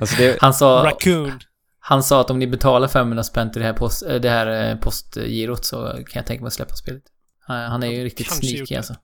[0.00, 1.32] Alltså det, Han sa, Raccoon.
[1.78, 4.70] han sa att om ni betalar 500 spänn till det här, post, eh, det här
[4.70, 7.02] eh, postgirot så kan jag tänka mig att släppa spelet.
[7.46, 8.94] Han är ju riktigt sneaky alltså.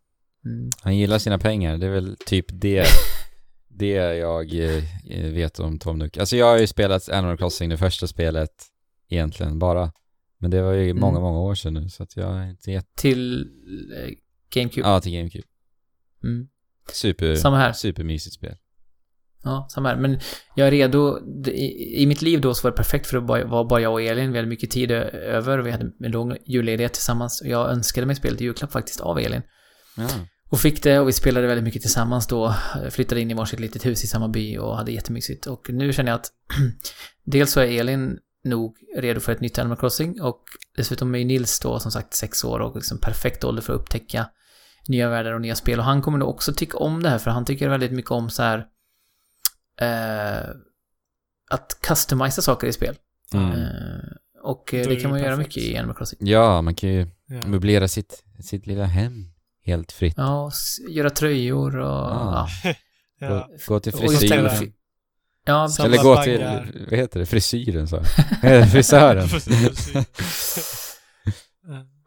[0.44, 0.70] Mm.
[0.82, 2.84] han gillar sina pengar, det är väl typ det,
[3.68, 3.86] det
[4.16, 4.82] jag eh,
[5.32, 6.16] vet om Tom Nook.
[6.16, 8.50] Alltså jag har ju spelat Animal Crossing, det första spelet,
[9.08, 9.92] egentligen bara.
[10.38, 11.00] Men det var ju Mm.
[11.00, 12.88] många, många år sedan nu, så att jag är inte jätte...
[12.96, 13.40] Till
[13.96, 14.10] eh,
[14.54, 14.88] GameCube.
[14.88, 15.44] Ja, till GameCube.
[16.24, 16.48] Mm.
[16.92, 17.72] Super, Samma här.
[17.72, 18.56] supermysigt spel.
[19.44, 19.96] Ja, samma här.
[19.96, 20.20] Men
[20.54, 21.18] jag är redo.
[21.46, 24.02] I, I mitt liv då så var det perfekt för att vara bara jag och
[24.02, 24.32] Elin.
[24.32, 25.58] Vi hade mycket tid över.
[25.58, 27.42] Vi hade en lång julledighet tillsammans.
[27.44, 29.42] Jag önskade mig spelet i julklapp faktiskt av Elin.
[29.96, 30.08] Ja.
[30.50, 32.54] Och fick det och vi spelade väldigt mycket tillsammans då.
[32.90, 35.46] Flyttade in i varsitt litet hus i samma by och hade jättemysigt.
[35.46, 36.28] Och nu känner jag att
[37.24, 40.42] dels så är Elin nog redo för ett nytt Animal Crossing och
[40.76, 43.80] dessutom är ju Nils då som sagt sex år och liksom perfekt ålder för att
[43.80, 44.26] upptäcka
[44.88, 45.78] nya världar och nya spel.
[45.78, 48.30] Och han kommer nog också tycka om det här för han tycker väldigt mycket om
[48.30, 48.66] så här
[49.80, 50.48] eh,
[51.50, 52.96] att customisa saker i spel.
[53.34, 53.50] Mm.
[53.52, 53.58] Eh,
[54.42, 55.56] och Då det är kan det man göra perfekt.
[55.56, 56.18] mycket i Animal Crossing.
[56.22, 57.46] ja, man kan ju Ja.
[57.46, 59.12] möblera sitt, sitt lilla hem
[59.64, 60.14] helt fritt.
[60.16, 60.52] Ja, och
[60.90, 62.12] göra tröjor och...
[62.12, 62.48] Ah.
[62.64, 62.74] Ja.
[63.18, 63.28] Ja.
[63.28, 64.44] Gå, gå till frisyren.
[64.44, 64.72] det,
[65.44, 66.72] ja, Eller gå till, baggar.
[66.90, 67.96] vad heter det, frisyren så.
[68.42, 69.28] Eh, Frisören.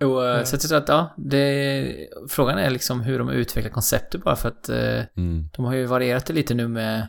[0.03, 0.45] Och, eh, Ja.
[0.45, 1.95] Så jag tror att, ja, det,
[2.29, 5.49] frågan är liksom hur de utvecklar konceptet bara för att eh, Mm.
[5.55, 7.07] de har ju varierat det lite nu med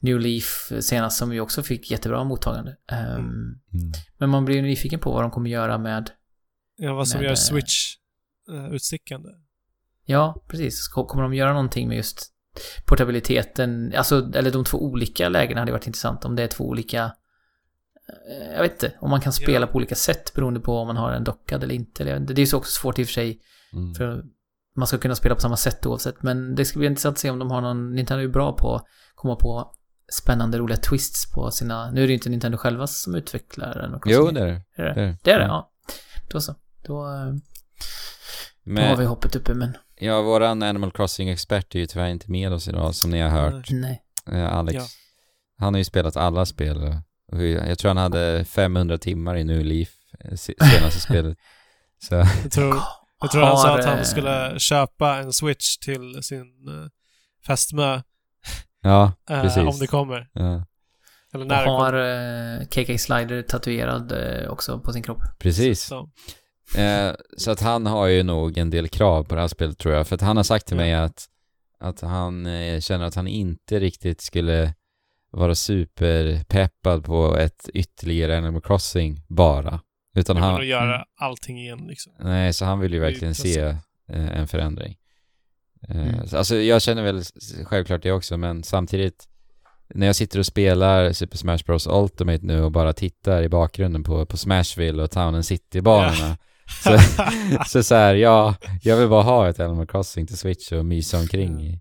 [0.00, 2.76] New Leaf senast som ju också fick jättebra mottagande.
[2.92, 3.92] Ehm, Mm.
[4.18, 6.10] Men man blir ju nyfiken på vad de kommer göra med,
[6.76, 7.94] ja, vad som Men, gör eh, Switch
[8.52, 9.28] eh, utstickande.
[10.04, 12.32] ja, precis, kommer de göra någonting med just
[12.86, 17.04] portabiliteten, alltså, eller de två olika lägena hade varit intressant om det är två olika
[18.30, 19.72] eh, jag vet inte, om man kan spela Ja.
[19.72, 22.04] på olika sätt beroende på om man har en dockad eller inte.
[22.04, 23.40] Det är ju så också svårt i och för sig
[23.72, 23.94] Mm.
[23.94, 24.24] För
[24.78, 26.22] man ska kunna spela på samma sätt oavsett.
[26.22, 27.94] Men det ska bli intressant att se om de har någon...
[27.94, 29.72] Nintendo är ju bra på att komma på
[30.12, 31.90] spännande, roliga twists på sina...
[31.90, 34.00] Nu är det ju inte Nintendo själva som utvecklar den.
[34.06, 34.62] Jo, det är det.
[34.76, 34.94] är det.
[34.94, 35.16] det är det.
[35.22, 35.70] Det är det, ja.
[36.30, 36.54] Då så.
[36.86, 37.10] Då, eh,
[38.64, 42.30] då har Men, vi hoppet uppe, men ja, våran Animal Crossing-expert är ju tyvärr inte
[42.30, 43.70] med oss idag, som ni har hört.
[43.70, 44.02] nej.
[44.32, 44.74] Eh, Alex.
[44.74, 44.82] Ja.
[45.58, 46.96] Han har ju spelat alla spel.
[47.66, 49.88] Jag tror han hade 500 timmar i New Leaf,
[50.20, 51.38] eh, se- senaste spelet.
[52.02, 52.74] Så, Jag tror,
[53.20, 56.88] jag tror han sa Har, att han eh, skulle köpa en Switch till sin uh,
[57.46, 58.00] fästmö
[58.82, 59.62] ja, eh, precis.
[59.62, 60.28] om det kommer.
[60.32, 60.64] Ja,
[61.32, 61.92] Eller Och när det har
[62.60, 65.22] eh, KK Slider tatuerad eh, också på sin kropp.
[65.38, 65.82] precis.
[65.82, 66.10] Så.
[66.76, 69.94] Eh, så att han har ju nog en del krav på det här spelet tror
[69.94, 70.06] jag.
[70.06, 71.26] För att han har sagt till mig att,
[71.78, 74.74] att han eh, känner att han inte riktigt skulle
[75.30, 79.80] vara superpeppad på ett ytterligare Animal Crossing bara.
[80.18, 81.06] Utan Han att göra Mm.
[81.18, 82.12] allting igen liksom.
[82.20, 83.76] nej, så han vill ju verkligen se eh,
[84.38, 84.96] en förändring.
[85.88, 86.26] Eh, Mm.
[86.28, 87.22] så, alltså jag känner väl
[87.64, 89.28] självklart det också, men samtidigt
[89.94, 94.04] när jag sitter och spelar Super Smash Bros Ultimate nu och bara tittar i bakgrunden
[94.04, 96.36] på, på Smashville och Town and City-banorna
[96.84, 96.98] så,
[97.66, 101.18] så så här, ja, jag vill bara ha ett Animal Crossing till Switch och mysa
[101.18, 101.80] omkring i.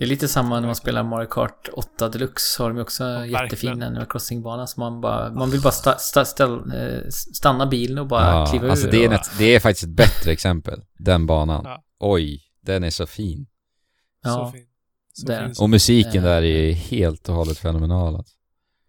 [0.00, 2.62] Det är lite samma när man spelar Mario Kart 8 Deluxe.
[2.62, 3.42] Har de också verkligen.
[3.44, 4.66] jättefin Animal Crossing-bana.
[4.66, 5.32] Så man bara...
[5.32, 8.90] Man vill bara sta, sta, ställ, eh, stanna bilen och bara Ja, kliva alltså ur.
[8.90, 11.62] det är, och, ett, det är faktiskt ett bättre exempel, den banan.
[11.64, 11.84] Ja.
[11.98, 13.46] Oj, den är så fin.
[14.24, 14.66] Så Ja, fin.
[15.12, 15.54] Så fin.
[15.60, 16.30] Och musiken Eh.
[16.30, 18.16] där är helt och hållet fenomenal.
[18.16, 18.34] Alltså.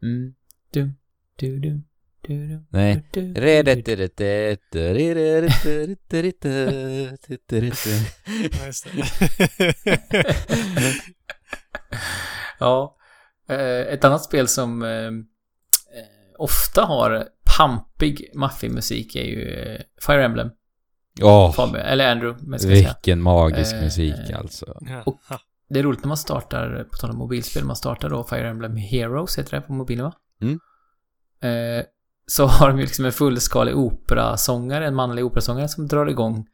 [0.03, 0.34] Mm.
[0.74, 0.93] Du,
[1.36, 1.82] du, du.
[2.70, 3.04] Nej.
[3.14, 3.22] Ja,
[12.60, 12.60] Ja.
[12.60, 12.98] Ja.
[13.50, 15.12] Eh, Ett annat spel som eh, eh,
[16.38, 17.26] ofta har
[17.58, 20.50] pampig maffimusik är ju Fire Emblem.
[21.22, 22.96] Åh, Fabian, eller Andrew, men ska jag säga.
[23.04, 24.78] vilken magisk Eh, musik alltså.
[24.82, 25.04] Ja.
[25.06, 25.20] Och-
[25.70, 28.76] Det är roligt när man startar, på tal om mobilspel, man startar då Fire Emblem
[28.76, 30.14] Heroes, heter det på mobilen va?
[30.42, 30.60] Mm.
[31.42, 31.84] Eh,
[32.32, 36.46] så har de ju liksom en fullskalig operasångare, en manlig operasångare som drar igång.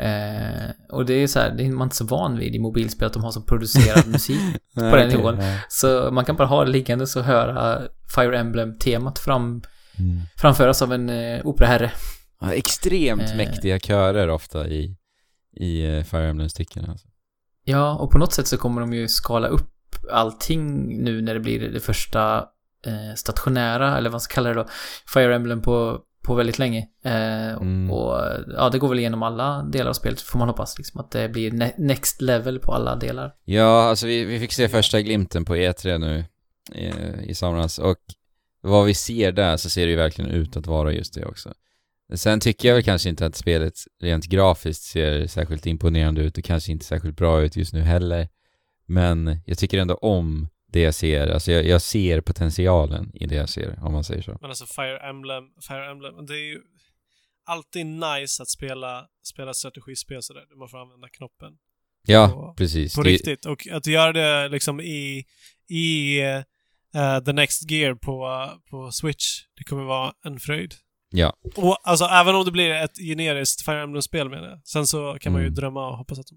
[0.00, 3.06] Eh, och det är så här, det är man inte så van vid i mobilspel
[3.06, 4.40] att de har så producerad musik.
[4.76, 5.38] Nej, den nivån.
[5.40, 5.58] ja.
[5.68, 7.82] Så man kan bara ha det liggande och höra
[8.14, 9.62] Fire Emblem-temat fram,
[9.98, 10.20] Mm.
[10.36, 11.92] framföras av en eh, operaherre.
[12.40, 13.36] Ja, extremt Eh.
[13.36, 14.96] mäktiga körer ofta i,
[15.56, 16.88] i eh, Fire Emblem-styckena.
[16.90, 17.06] Alltså.
[17.64, 19.68] Ja, och på något sätt så kommer de ju skala upp
[20.12, 22.44] allting nu när det blir det första
[22.86, 24.66] eh, stationära, eller vad man ska kalla det då,
[25.14, 26.86] Fire Emblem på, på väldigt länge.
[27.04, 27.90] Eh, Mm.
[27.90, 28.20] Och
[28.56, 31.28] ja, det går väl igenom alla delar av spelet, får man hoppas, liksom, att det
[31.28, 33.32] blir ne- next level på alla delar.
[33.44, 36.24] Ja, alltså vi, vi fick se första glimten på E3 nu
[36.74, 37.96] eh, i somras och
[38.60, 41.52] vad vi ser där så ser det ju verkligen ut att vara just det också.
[42.14, 46.44] Sen tycker jag väl kanske inte att spelet rent grafiskt ser särskilt imponerande ut och
[46.44, 48.28] kanske inte särskilt bra ut just nu heller.
[48.86, 53.34] Men jag tycker ändå om det jag ser, alltså jag, jag ser potentialen i det
[53.34, 54.38] jag ser, om man säger så.
[54.40, 56.60] Men alltså Fire Emblem, Fire Emblem, det är ju
[57.44, 60.44] alltid nice att spela, spela strategispel sådär.
[60.50, 61.52] Du måste använda knoppen.
[62.06, 62.94] Ja, På- precis.
[62.94, 63.46] På Det- riktigt.
[63.46, 65.24] Och att göra det liksom i,
[65.70, 66.18] i
[66.94, 69.24] eh, The Next Gear på, på Switch,
[69.58, 70.74] det kommer vara en fröjd.
[71.10, 71.32] Ja.
[71.56, 74.60] Och alltså även om det blir ett generiskt Fire Emblem-spel med det.
[74.64, 75.54] Sen så kan man ju Mm.
[75.54, 76.36] drömma och hoppas att de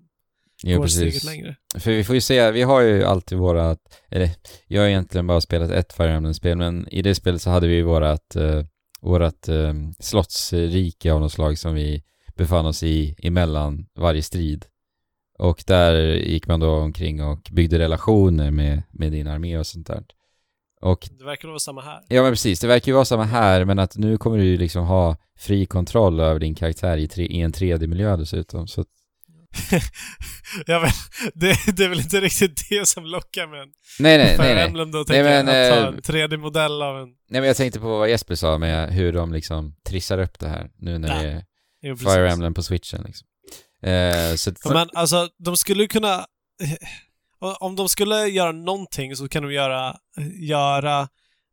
[0.64, 1.24] Jo, går steget precis.
[1.24, 1.56] längre.
[1.80, 3.80] För vi får ju se, vi har ju alltid vårat,
[4.10, 4.30] eller
[4.68, 7.76] jag har egentligen bara spelat ett Fire Emblem-spel, men i det spelet så hade vi
[7.76, 8.64] ju vårat, uh,
[9.02, 12.04] vårat uh, slottsrike av något slag som vi
[12.36, 14.66] befann oss i emellan varje strid.
[15.38, 19.88] Och där gick man då omkring och byggde relationer med, med din armé och sånt
[19.88, 20.04] där.
[20.82, 22.02] Och Det verkar vara samma här.
[22.08, 24.58] Ja men precis, det verkar ju vara samma här men att nu kommer du ju
[24.58, 28.68] liksom ha fri kontroll över din karaktär i, tre, i en 3D-miljö dessutom.
[28.68, 28.86] Så
[30.66, 30.92] ja, men,
[31.34, 33.70] det, det är väl inte riktigt det som lockar med en
[34.00, 34.64] nej nej, Fire nej.
[34.64, 35.68] Emblem då, Nej, men, jag.
[35.68, 37.08] Att ta eh, en 3D-modell av en...
[37.08, 40.48] Nej men jag tänkte på vad Jesper sa med hur de liksom trissar upp det
[40.48, 41.44] här nu när Ja, det är
[41.82, 42.32] Jo, Fire.
[42.32, 43.28] Emblem på switchen liksom.
[43.82, 46.26] Eh, så Ja, Men alltså, de skulle kunna...
[47.60, 49.96] Om de skulle göra någonting så kan de göra,
[50.40, 51.08] göra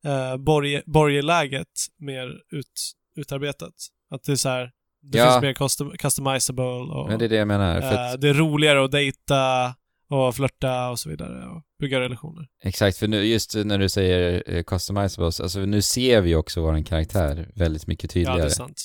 [0.06, 1.68] eh, borg, borgeläget
[1.98, 3.74] mer ut, utarbetat.
[4.10, 4.70] Att det är så här,
[5.02, 5.30] det Ja.
[5.32, 7.80] finns mer custom, customizable och men det är det jag menar.
[7.80, 9.74] För eh, att, det är roligare att dejta
[10.08, 12.46] och flörta och så vidare och bygga relationer.
[12.62, 16.84] exakt, för nu, just när du säger eh, customizables, alltså nu ser vi också vår
[16.84, 18.48] karaktär väldigt mycket Ja, det tydligare.
[18.50, 18.82] är sant.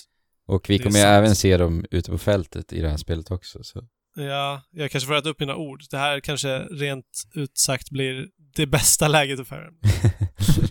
[0.47, 3.63] och vi kommer även se dem ute på fältet i det här spelet också.
[3.63, 3.83] Så.
[4.15, 5.83] Ja, jag kanske får äta upp mina ord.
[5.91, 10.11] Det här kanske rent ut sagt blir det bästa läget Fire Emblem.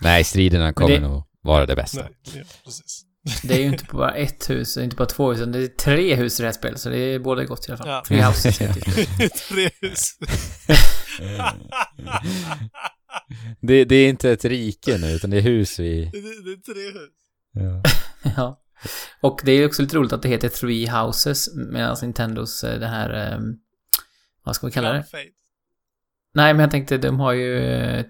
[0.00, 2.00] Nej, striderna kommer det- nog vara det bästa.
[2.02, 3.02] Nej, ja, precis.
[3.42, 6.14] Det är ju inte bara ett hus, inte bara två hus, utan det är tre
[6.14, 7.88] hus i det här spelet, så det är båda gott i alla fall.
[7.88, 8.02] Ja.
[8.06, 8.58] Three houses.
[9.48, 10.18] Tre hus.
[13.60, 16.04] Det, det är inte ett rike nu, utan det är hus vi...
[16.04, 17.10] det, det är tre hus.
[17.52, 17.82] Ja.
[18.36, 18.60] Ja.
[19.20, 22.86] Och det är också lite roligt att det heter Three Houses, medan Nintendos, eh, det
[22.86, 23.54] här, ehm,
[24.44, 25.02] vad ska vi kalla det?
[25.02, 25.43] Fate.
[26.34, 28.04] Nej, men jag tänkte, de har ju eh,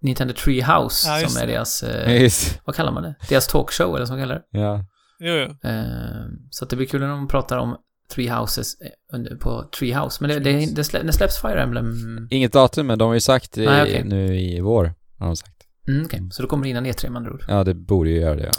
[0.00, 3.14] Nintendo Tree House, Ja, som är deras, eh, Just, vad kallar man det?
[3.28, 4.58] Deras talkshow, eller vad man kallar det.
[4.58, 4.84] ja.
[5.22, 5.68] Jo, jo.
[5.70, 7.76] Eh, så att det blir kul när de pratar om
[8.14, 10.18] Three Houses eh, under, på Tree House.
[10.20, 11.94] Men det, det, det, slä, det släpps Fire Emblem...
[12.30, 14.04] Inget datum, men de har ju sagt i, Nej, okej.
[14.04, 15.52] nu i vår, har de sagt.
[15.88, 17.44] Mm, Okej, så då kommer det innan E3 med andra ord.
[17.48, 18.52] Ja, det borde ju göra det, ja.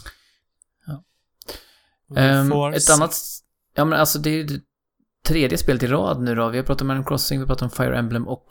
[2.17, 3.15] Ehm, får ett annat...
[3.75, 4.59] Ja men alltså det är ju det
[5.27, 6.49] tredje spelet i rad nu då.
[6.49, 8.45] Vi har pratat om Animal Crossing, vi har pratat om Fire Emblem och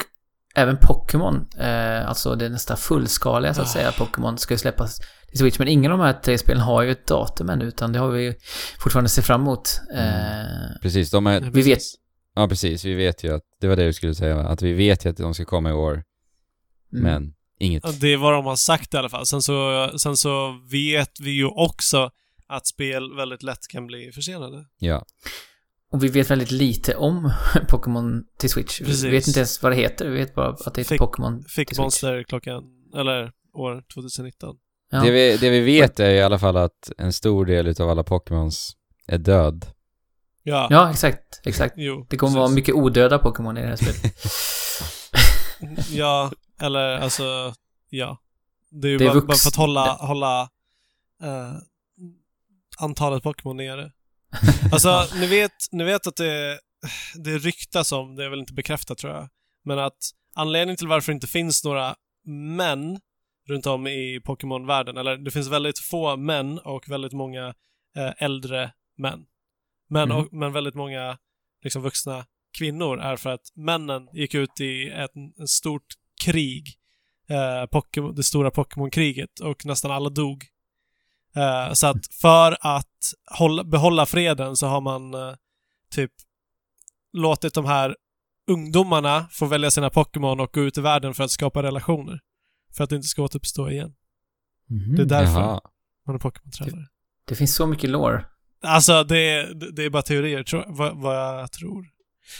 [0.54, 1.46] även Pokémon.
[1.58, 3.70] Eh, alltså det nästa fullskaliga så att Ah.
[3.70, 3.92] säga.
[3.92, 4.98] Pokémon ska ju släppas
[5.28, 5.58] till Switch.
[5.58, 8.08] Men ingen av de här tre spelen har ju ett datum ännu utan det har
[8.10, 8.34] vi ju
[8.78, 9.80] fortfarande se fram emot.
[9.94, 11.32] Eh, Precis, de är...
[11.32, 11.64] Ja, vi vet...
[11.64, 11.94] precis.
[12.34, 12.84] Ja, precis.
[12.84, 13.42] Vi vet ju att...
[13.60, 14.38] Det var det du skulle säga?
[14.40, 16.02] Att vi vet ju att de ska komma i år, mm.
[17.04, 17.82] men inget...
[17.86, 19.26] Ja, Det är vad de har sagt i alla fall.
[19.26, 22.10] Sen så, sen så vet vi ju också
[22.48, 24.64] att spel väldigt lätt kan bli försenade.
[24.78, 25.04] Ja.
[25.92, 27.32] Och vi vet väldigt lite om
[27.68, 28.78] Pokémon till Switch.
[28.78, 29.04] Precis.
[29.04, 30.08] Vi vet inte ens vad det heter.
[30.08, 31.78] Vi vet bara att det heter Fick- Pokémon till Fick Switch.
[31.78, 32.62] Monster klockan,
[32.96, 34.56] eller år 2019.
[34.90, 35.00] Ja.
[35.02, 38.04] Det, vi, det vi vet är i alla fall att en stor del utav alla
[38.04, 38.76] Pokémons
[39.06, 39.66] är död.
[40.42, 41.40] Ja, ja, exakt.
[41.44, 41.74] Exakt.
[41.76, 42.06] jo.
[42.10, 42.54] Det kommer vara precis.
[42.54, 44.14] mycket odöda Pokémon i det här spelet.
[45.90, 46.30] Ja,
[46.60, 47.54] eller alltså,
[47.90, 48.18] ja.
[48.70, 50.42] Det är ju Det är bara, bara för att hålla, hålla
[51.22, 51.52] eh,
[52.78, 53.92] antalet Pokémon nere.
[54.72, 56.60] Alltså, ni vet, ni vet att det,
[57.14, 59.28] det ryktas om, det är väl inte bekräftat tror jag,
[59.64, 59.98] men att
[60.34, 61.94] anledningen till varför det inte finns några
[62.56, 63.00] män
[63.48, 67.54] runt om i Pokémon-världen, eller det finns väldigt få män och väldigt många
[67.96, 69.24] eh, äldre män.
[69.88, 70.18] Men, Mhm.
[70.18, 71.18] och, men väldigt många
[71.64, 72.26] liksom vuxna
[72.58, 75.10] kvinnor är för att männen gick ut i ett,
[75.42, 75.86] ett stort
[76.24, 76.68] krig,
[77.28, 80.44] eh, Pokémon, det stora Pokémon-kriget, och nästan alla dog.
[81.36, 82.86] Eh, så att för att
[83.38, 85.34] hålla, behålla freden så har man eh,
[85.90, 86.10] typ
[87.12, 87.96] låtit de här
[88.50, 92.20] ungdomarna få välja sina Pokémon och gå ut i världen för att skapa relationer.
[92.76, 93.94] För att det inte ska återuppstå igen.
[94.68, 94.96] Mhm.
[94.96, 95.60] Det är därför Jaha.
[96.06, 96.86] man är Pokémon-tränare.
[97.24, 98.24] Det finns så mycket lore.
[98.62, 101.86] Alltså, det är, det är bara teorier, tror, vad, vad jag tror.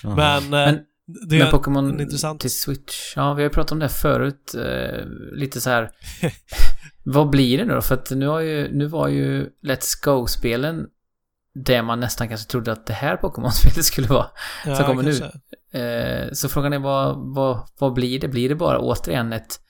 [0.02, 0.16] Jaha.
[0.16, 0.84] Men, eh, Men-
[1.28, 2.40] det Men är Pokémon en intressant...
[2.40, 5.90] till Switch, ja vi har ju pratat om det förut, eh, lite så här.
[7.12, 7.82] vad blir det nu då?
[7.82, 10.86] För att nu, har ju, nu var ju Let's Go-spelen
[11.54, 14.26] det man nästan kanske trodde att det här Pokémon-spelet skulle vara.
[14.66, 15.18] ja, som kommer nu.
[15.18, 15.38] kanske.
[15.78, 18.28] Eh, så frågan är vad, vad, vad blir det?
[18.28, 19.60] Blir det bara återigen ett,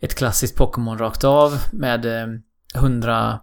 [0.00, 2.26] ett klassiskt Pokémon rakt av med eh,
[2.74, 3.40] 100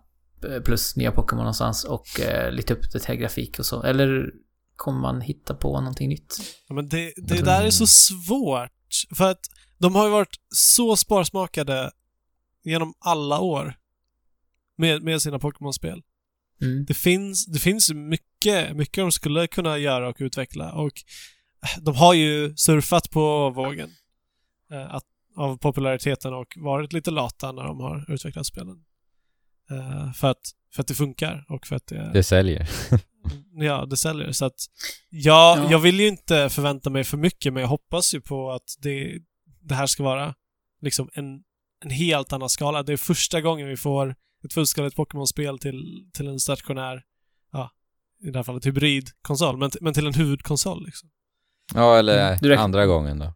[0.66, 3.84] plus nya Pokémon någonstans och eh, lite uppdaterad grafik och så?
[3.84, 4.26] Eller
[4.76, 6.36] kommer man hitta på någonting nytt?
[6.68, 8.72] Ja, men det, det där är så svårt.
[9.18, 9.40] För att
[9.78, 11.92] de har ju varit så sparsmakade
[12.64, 13.76] genom alla år
[14.78, 16.02] med, med sina Pokémon-spel.
[16.62, 16.86] Mm.
[16.86, 20.92] Det finns, det finns mycket, mycket de skulle kunna göra och utveckla och
[21.64, 23.90] eh, de har ju surfat på vågen
[24.72, 25.04] eh, att,
[25.38, 28.84] av populariteten och varit lite lata när de har utvecklat spelen.
[29.72, 32.12] Eh, för, att, för att det funkar och för att det...
[32.14, 32.70] Det säljer.
[33.54, 34.32] ja, det säljer.
[34.32, 34.66] Så att,
[35.10, 35.72] ja, Ja.
[35.72, 39.20] jag vill ju inte förvänta mig för mycket, men jag hoppas ju på att det,
[39.62, 40.36] det här ska vara
[40.82, 41.44] liksom en,
[41.86, 42.84] en helt annan skala.
[42.84, 47.04] Det är första gången vi får ett fullskaligt Pokémon-spel till, till en stationär,
[47.52, 47.72] ja,
[48.24, 51.10] i det här fallet hybridkonsol, men, men till en huvudkonsol liksom.
[51.74, 53.34] Ja, eller Mm, andra gången då.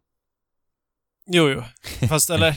[1.26, 1.62] Jo, jo.
[2.08, 2.54] Fast, eller,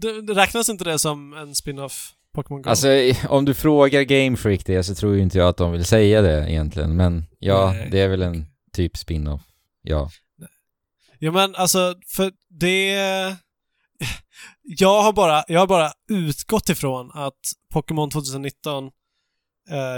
[0.00, 2.70] det, det räknas inte det som en spin-off Pokémon Go?
[2.70, 2.88] Alltså,
[3.28, 6.22] om du frågar Game Freak det så tror ju inte jag att de vill säga
[6.22, 7.88] det egentligen, men ja, Nej.
[7.90, 9.42] det är väl en typ spin-off.
[9.82, 10.10] Ja.
[11.18, 12.96] Ja men alltså, för det...
[14.68, 17.40] Jag har bara, jag har bara utgått ifrån att
[17.72, 18.90] Pokémon 2019 eh,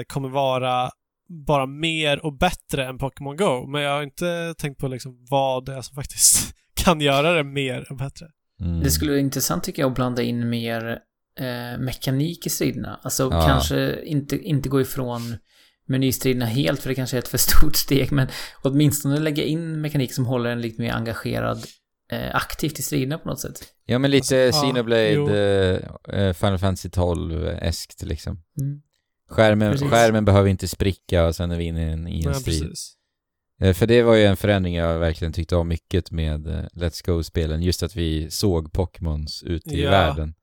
[0.06, 0.90] kommer vara
[1.46, 3.66] bara mer och bättre än Pokémon Go.
[3.66, 7.44] Men jag har inte tänkt på liksom vad det är som faktiskt kan göra det
[7.44, 8.26] mer och bättre.
[8.60, 8.80] Mm.
[8.80, 10.98] Det skulle vara intressant tycker jag att blanda in mer
[11.40, 13.00] eh, mekanik i striderna.
[13.02, 13.46] Alltså Ja.
[13.46, 15.36] kanske inte, inte gå ifrån
[15.86, 18.28] menystriderna helt för det kanske är ett för stort steg men
[18.62, 21.64] åtminstone lägga in mekanik som håller en lite mer engagerad
[22.32, 23.62] aktivt i striderna på något sätt.
[23.86, 25.28] Ja, men lite Alltså, ja, Xenoblade, jo.
[25.30, 25.80] eh,
[26.20, 28.42] eh, Final Fantasy 12-eskt liksom.
[28.60, 28.80] Mm.
[29.30, 29.90] Skärmen, Precis.
[29.90, 32.62] skärmen behöver inte spricka och sen är vi inne i en, i en Nej, strid.
[32.62, 32.94] precis.
[33.60, 37.06] Eh, För det var ju en förändring jag verkligen tyckte om mycket med eh, Let's
[37.06, 37.62] Go-spelen.
[37.62, 39.90] Just att vi såg Pokémons ute i Ja.
[39.90, 40.34] världen.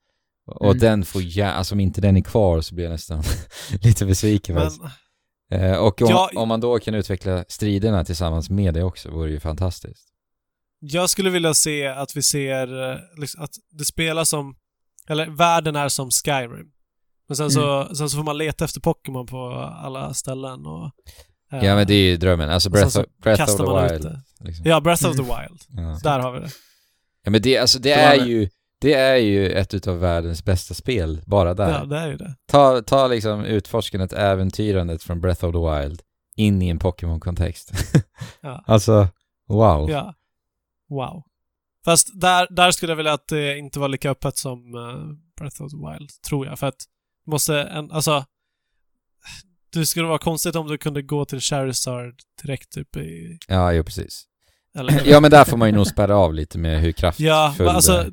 [0.48, 0.78] Och Mm.
[0.80, 3.24] den får ja, alltså om inte den är kvar så blir jag nästan
[3.82, 4.72] lite besviken Men.
[5.62, 9.32] Eh, Och om, Ja, om man då kan utveckla striderna tillsammans med det också vore
[9.32, 10.08] ju fantastiskt.
[10.88, 14.56] Jag skulle vilja se att vi ser eh, liksom, att det spelas som,
[15.10, 16.68] eller världen är som Skyrim.
[17.28, 19.48] Men sen så, sen så får man leta efter Pokémon på
[19.84, 20.86] alla ställen och...
[21.52, 22.49] eh, Ja men det är ju drömmen.
[22.49, 24.18] Alltså Breath, så of, Breath of the Wild.
[24.40, 24.66] Liksom.
[24.66, 25.36] Ja, Breath of the Mm.
[25.41, 25.62] Wild.
[25.70, 25.99] Ja.
[26.03, 26.49] Där har vi det.
[27.24, 28.49] ja men det, alltså, det Då är ju
[28.82, 31.70] det är ju ett utav världens bästa spel, bara där.
[31.70, 32.36] Ja, det är ju det.
[32.48, 36.02] Ta, ta liksom utforskandet, äventyrandet från Breath of the Wild
[36.36, 37.72] in i en Pokémon-kontext.
[38.41, 38.64] Ja.
[38.68, 39.07] Alltså,
[39.48, 39.90] wow.
[39.90, 40.14] Ja.
[40.95, 41.23] Wow.
[41.85, 45.61] Fast där, där skulle jag vilja att det inte var lika öppet som eh, Breath
[45.61, 46.59] of the Wild, tror jag.
[46.59, 46.85] För att
[47.27, 48.26] måste en, alltså...
[49.73, 53.38] Det skulle vara konstigt om du kunde gå till Charizard direkt typ i...
[53.47, 54.23] Ja, jo precis.
[54.77, 57.55] Eller, Ja men där får man ju nog spärra av lite med hur kraftfull Ja,
[57.57, 57.91] men alltså...
[57.91, 58.11] är.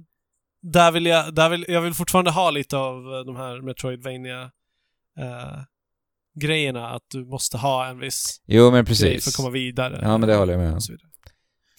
[0.62, 4.42] Där vill jag, där vill, jag vill fortfarande ha lite av eh, de här Metroidvania
[5.18, 5.62] eh,
[6.40, 6.90] grejerna.
[6.90, 9.24] Att du måste ha en viss Jo men grej precis.
[9.24, 9.98] för att komma vidare.
[10.02, 10.80] Ja men det håller jag med om.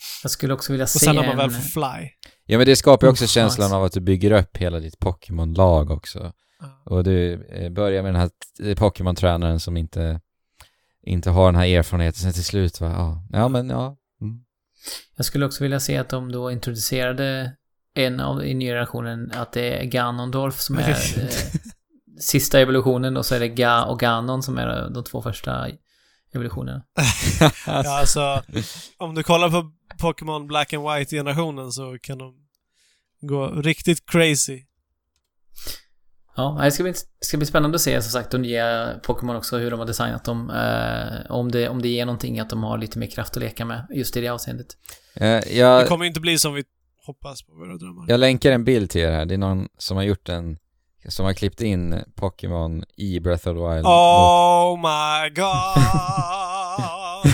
[0.03, 0.19] Och.
[0.23, 2.09] Jag skulle också vilja Och se sen när man väl får fly.
[2.45, 3.75] Ja men det skapar ju också Uff, känslan nice.
[3.75, 6.33] av att du bygger upp hela ditt Pokémon-lag också.
[6.85, 10.21] Och du eh, börjar med den här t- Pokémon-tränaren som inte,
[11.03, 12.19] inte har den här erfarenheten.
[12.21, 13.97] Sen till slut va, ja, ja men ja.
[14.21, 14.43] Mm.
[15.15, 17.55] Jag skulle också vilja se att de då introducerade
[17.95, 21.27] en av i nya generationen, att det är Ganondorf som är eh,
[22.19, 25.67] sista evolutionen och så är det Ga och Ganon som är de två första
[26.33, 26.83] evolutionerna.
[27.67, 28.43] Ja, alltså,
[28.97, 32.33] om du kollar på Pokémon Black and White-generationen så kan de
[33.21, 34.63] gå riktigt crazy.
[36.35, 39.35] Ja, det ska bli, det ska bli spännande att se som sagt de nya Pokémon
[39.35, 40.49] också, hur de har designat dem.
[40.49, 43.65] Eh, om, det, om det ger någonting att de har lite mer kraft att leka
[43.65, 44.67] med just i det avseendet.
[45.15, 46.63] Eh, Det jag, kommer inte bli som vi
[47.05, 48.05] hoppas på våra drömmar.
[48.07, 49.25] jag länkar en bild till er här.
[49.25, 50.57] Det är någon som har gjort en,
[51.07, 53.85] som har klippt in Pokémon i Breath of the Wild.
[53.85, 55.43] Oh my god!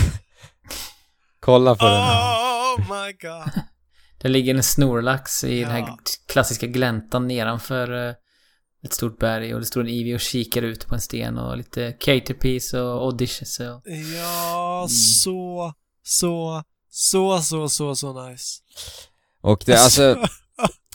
[1.40, 2.39] Kolla på den här.
[2.78, 3.62] Oh my god!
[4.22, 5.98] Det ligger en snorlax i den här Ja.
[6.28, 8.14] klassiska gläntan nedanför eh,
[8.84, 11.56] ett stort berg och det står en Eevee och kikar ut på en sten och
[11.56, 13.82] lite Caterpies och Odysseus och...
[14.16, 14.88] Ja, Mm.
[14.88, 15.72] så,
[16.02, 18.60] så, så, så, så, så nice.
[19.40, 20.26] Och det, alltså,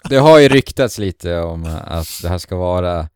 [0.09, 3.09] det har ju ryktats lite om att det här ska vara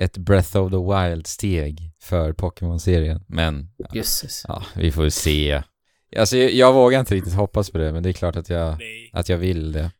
[0.00, 3.24] ett Breath of the Wild-steg för Pokémon-serien.
[3.28, 4.44] Men, Jösses.
[4.48, 5.62] ja, vi får se.
[6.16, 8.78] Alltså, jag, jag vågar inte riktigt hoppas på det, men det är klart att jag,
[8.78, 9.10] Nej.
[9.12, 9.90] att jag vill det.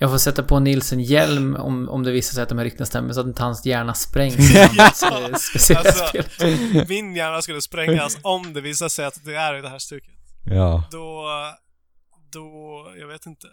[0.00, 2.64] Jag får sätta på Nils en hjälm om, om det visar sig att de här
[2.64, 4.34] ryktena stämmer så att inte hans hjärna sprängs
[5.52, 6.16] speciella Alltså.
[6.88, 10.14] Min hjärna skulle sprängas om det visar sig att det är i det här stuket.
[10.44, 10.88] Ja.
[10.90, 11.24] Då,
[12.32, 13.46] då, jag vet inte.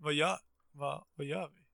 [0.00, 0.36] Vad gör,
[0.72, 1.66] vad, vad gör vi?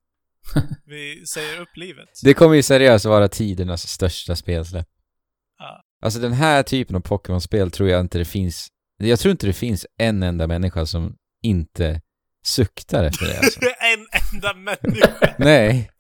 [0.86, 2.08] Vi säger upp livet.
[2.22, 4.88] Det kommer ju seriöst vara tidernas största spelsläpp.
[5.58, 5.82] Ja.
[6.02, 9.52] Alltså den här typen av Pokémon-spel tror jag inte det finns, jag tror inte det
[9.52, 12.00] finns en enda människa som inte
[12.46, 13.60] suktar efter det alltså.
[13.80, 15.34] en enda människa.
[15.38, 15.90] Nej,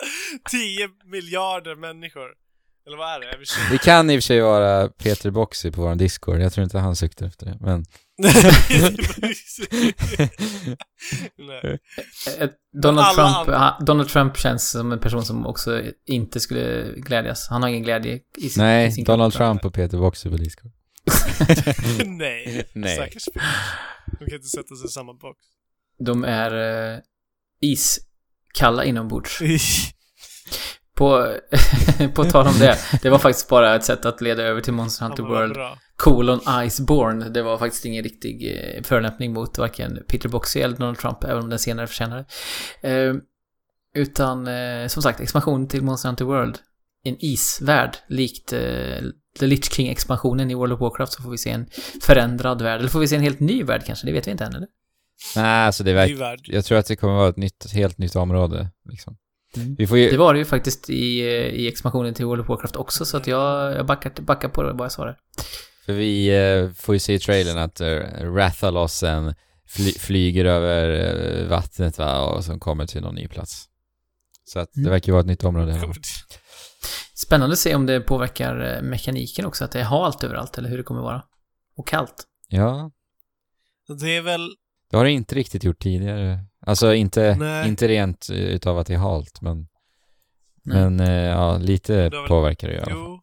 [0.50, 2.28] 10 miljarder människor.
[2.86, 3.36] Eller vad är det?
[3.70, 6.78] Det kan i och för sig vara Peter Boxy på vår Discord, jag tror inte
[6.78, 7.84] han suktar efter det, men...
[12.82, 17.46] Donald Alla Trump, han- Donald Trump känns som en person som också inte skulle glädjas.
[17.50, 19.32] Han har ingen glädje i sin, i Nej, sin Donald.
[19.32, 20.70] Trump och Peter Boxy på Discord.
[22.06, 22.68] Nej.
[22.74, 22.96] Nej.
[22.96, 23.24] Stackars.
[24.18, 25.38] De kan inte sätta sig i samma box.
[25.98, 26.54] De är
[26.94, 26.98] eh,
[27.60, 29.38] iskalla inombords.
[30.94, 31.36] På,
[32.14, 35.06] på tal om det, det var faktiskt bara ett sätt att leda över till Monster
[35.06, 35.54] Hunter World.
[35.54, 35.78] bra.
[36.02, 37.28] Colon Iceborne.
[37.28, 41.42] Det var faktiskt ingen riktig eh, förolämpning mot varken Peter Boxy eller Donald Trump, även
[41.42, 42.24] om den senare förtjänade
[42.80, 43.14] eh,
[43.94, 46.58] Utan, eh, som sagt, expansion till Monster Hunter World.
[47.04, 48.60] En isvärld, likt eh,
[49.38, 51.66] The Lich King-expansionen i World of Warcraft, så får vi se en
[52.02, 52.80] förändrad värld.
[52.80, 54.06] Eller får vi se en helt ny värld kanske?
[54.06, 54.68] Det vet vi inte än, eller?
[55.36, 56.14] Nej, alltså det Ny verkar...
[56.14, 56.40] värld.
[56.44, 59.16] Jag tror att det kommer vara ett nytt, helt nytt område, liksom.
[59.56, 59.74] Mm.
[59.78, 60.10] Vi får ju...
[60.10, 63.16] Det var det ju faktiskt i, eh, i expansionen till World of Warcraft också, så
[63.16, 65.16] att jag, jag backar, backar på det, vad jag sa där.
[65.92, 67.98] För vi eh, får ju se i trailern att uh,
[68.34, 69.34] Rathalossen
[69.66, 70.88] fly, flyger över
[71.42, 73.68] eh, vattnet va, och som kommer till någon ny plats.
[74.44, 74.90] Så att det Mm.
[74.90, 75.72] verkar ju vara ett nytt område.
[75.72, 75.92] här.
[77.14, 80.68] Spännande att se om det påverkar eh, mekaniken också, att det är halt överallt, eller
[80.68, 81.22] hur det kommer vara.
[81.76, 82.24] Och kallt.
[82.48, 82.90] Ja,
[84.00, 84.50] Det är väl...
[84.90, 86.38] det har det inte riktigt gjort tidigare.
[86.66, 87.68] Alltså inte, Nej.
[87.68, 89.68] inte rent eh, utav att det är halt, men,
[90.64, 90.90] Nej.
[90.90, 92.92] men eh, ja, lite Det väl- påverkar det fall.
[92.92, 93.20] Jo.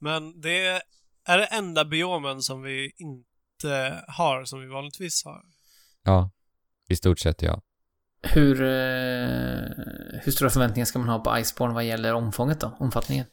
[0.00, 0.82] Men det
[1.28, 5.42] är det enda biomen som vi inte har, som vi vanligtvis har.
[6.04, 6.30] Ja,
[6.88, 7.60] i stort sett ja.
[8.22, 9.62] Hur, eh,
[10.22, 12.76] hur stora förväntningar ska man ha på Iceborne vad gäller omfånget då?
[12.80, 13.26] Omfattningen?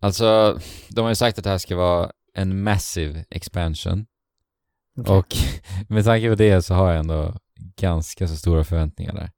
[0.00, 0.58] Alltså,
[0.88, 4.06] de har ju sagt att det här ska vara en massive expansion.
[4.98, 5.18] Okej.
[5.18, 5.36] Och
[5.88, 7.34] med tanke på det så har jag ändå
[7.76, 9.22] ganska så stora förväntningar där.
[9.22, 9.30] Ja,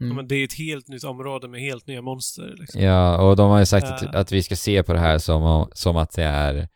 [0.00, 0.16] Mm.
[0.16, 2.54] Men det är ett helt nytt område med helt nya monster.
[2.58, 2.80] Liksom.
[2.82, 4.20] Ja, och de har ju sagt att, Äh.
[4.20, 6.68] att vi ska se på det här som, som att det är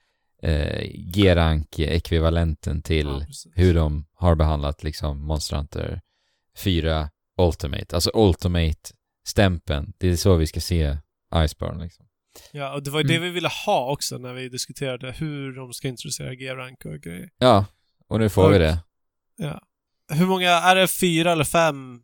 [0.42, 6.00] eh, G-rank-ekvivalenten till Ja, hur de har behandlat liksom Monster Hunter
[6.56, 7.10] 4
[7.40, 7.94] Ultimate.
[7.96, 9.92] Alltså Ultimate-stämpeln.
[9.98, 10.96] Det är så vi ska se
[11.44, 12.06] Iceborne liksom.
[12.52, 13.28] Ja, och det var ju det Mm.
[13.28, 17.28] vi ville ha också när vi diskuterade hur de ska introducera G-rank och grejer.
[17.38, 17.64] Ja,
[18.08, 18.78] och nu får Och- vi det.
[19.36, 19.60] Ja.
[20.12, 22.00] Hur många, är det fyra eller fem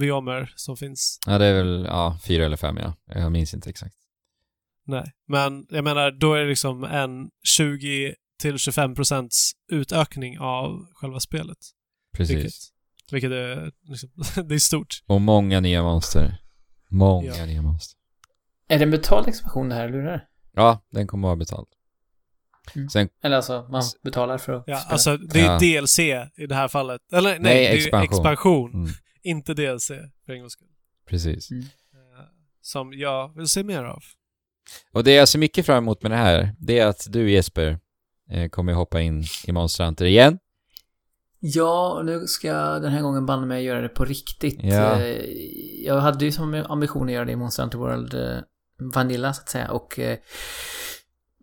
[0.00, 1.18] biomer som finns?
[1.26, 2.94] Ja, det är väl, ja, fyra eller fem ja.
[3.06, 3.96] Jag minns inte exakt.
[4.86, 5.12] Nej.
[5.28, 11.20] Men jag menar, då är det liksom en 20 till 25 procents utökning av själva
[11.20, 11.58] spelet.
[12.16, 12.34] Precis.
[12.36, 12.52] Vilket,
[13.12, 14.10] vilket är liksom,
[14.48, 15.02] det är stort.
[15.06, 16.40] Och många nya monster.
[16.90, 17.46] Många Ja.
[17.46, 17.98] nya monster.
[18.68, 20.24] Är det en betald expansion det här, eller hur är?
[20.54, 21.68] Ja, den kommer vara betald.
[22.74, 22.88] Mm.
[22.88, 24.92] Sen, Eller alltså, man betalar för att Ja, spela.
[24.92, 25.82] alltså det är Ja.
[25.82, 25.98] DLC
[26.36, 27.00] i det här fallet.
[27.12, 28.18] Eller nej, Nej, det är expansion.
[28.18, 28.74] expansion.
[28.74, 28.88] mm,
[29.22, 29.86] Inte DLC,
[30.26, 30.68] för en gångs skull.
[31.08, 31.50] precis.
[31.50, 31.62] Mm.
[31.62, 31.68] Eh,
[32.60, 34.02] Som jag vill se mer av.
[34.92, 37.78] Och det jag ser mycket fram emot med det här, det är att du Jesper
[38.30, 40.38] eh, kommer hoppa in i Monster Hunter igen.
[41.40, 44.58] Ja, och nu ska jag den här gången banne mig göra det på riktigt.
[44.62, 45.00] Ja.
[45.00, 45.22] Eh,
[45.84, 48.38] Jag hade ju som ambition att göra det i Monster Hunter World eh,
[48.94, 49.70] Vanilla, så att säga.
[49.70, 50.00] Och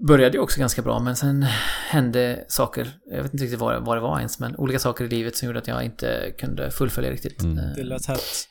[0.07, 1.43] började ju också ganska bra, men sen
[1.89, 2.91] hände saker.
[3.05, 5.45] Jag vet inte riktigt vad, vad det var ens, men olika saker i livet som
[5.45, 7.41] gjorde att jag inte kunde fullfölja riktigt.
[7.41, 7.73] Mm.
[7.75, 8.47] Det lät hett.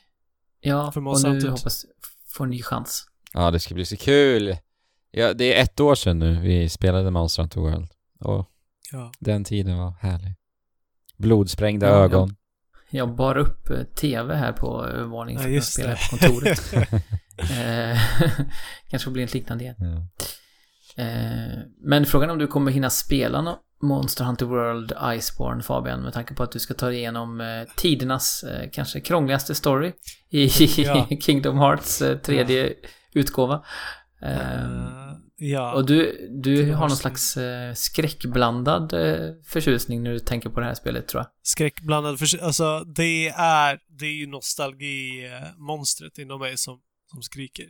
[0.59, 1.85] Ja, och nu hoppas
[2.27, 3.05] få en ny chans.
[3.33, 4.57] Ja, det ska bli så kul!
[5.11, 7.87] Ja, det är ett år sedan nu vi spelade Monster Hunter World.
[8.19, 8.49] Och
[8.91, 9.11] Ja.
[9.19, 10.35] den tiden var härlig.
[11.17, 12.03] Blodsprängda Ja, ja.
[12.03, 12.35] ögon.
[12.89, 16.73] Jag bar upp eh, TV här på övervåningen Ja, för att just spela på kontoret.
[17.37, 17.97] Eh,
[18.89, 19.75] Kanske får bli ett liknande igen.
[19.79, 20.07] Ja.
[21.03, 26.01] Eh, Men frågan är om du kommer hinna spela nå- Monster Hunter World Iceborne, Fabian,
[26.01, 27.47] med tanke på att du ska ta igenom eh,
[27.77, 29.91] tidernas eh, kanske krångligaste story
[30.29, 31.07] i Ja.
[31.21, 32.73] Kingdom Hearts eh, tredje
[33.15, 33.63] utgåva.
[34.21, 35.73] Eh, ja.
[35.73, 36.97] och du, du har någon Hearts.
[37.01, 41.29] slags eh, skräckblandad eh, förtjusning när du tänker på det här spelet, tror jag.
[41.43, 46.79] Skräckblandad förs- Alltså, det är, det är ju nostalgi-monstret inom mig som,
[47.11, 47.65] som skriker.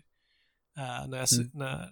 [0.78, 1.50] Eh, när, jag, Mm.
[1.54, 1.90] när,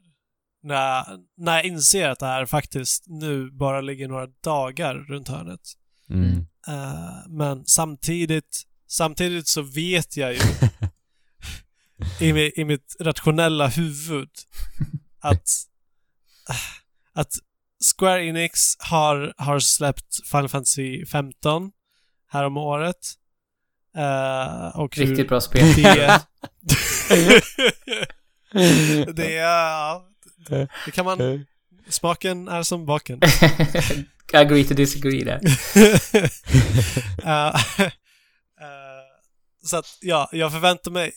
[0.63, 1.03] när,
[1.37, 5.61] när jag inser att det här faktiskt nu bara ligger några dagar runt hörnet.
[6.09, 6.37] Mm.
[6.67, 10.39] Eh, men samtidigt, samtidigt så vet jag ju
[12.19, 14.29] i, i mitt rationella huvud
[15.19, 15.49] att,
[17.13, 17.33] att
[17.97, 21.71] Square Enix har, har släppt Final Fantasy 15
[22.27, 22.97] här om året.
[23.97, 25.73] Eh, och Riktigt bra spel.
[25.75, 26.21] Det,
[29.13, 29.45] det är...
[30.49, 31.45] ja, Det kan man...
[31.89, 33.19] Smaken är som baken.
[34.33, 35.39] Agree to disagree där.
[37.23, 39.05] Eh, eh,
[39.63, 41.11] så att, ja, jag förväntar mig...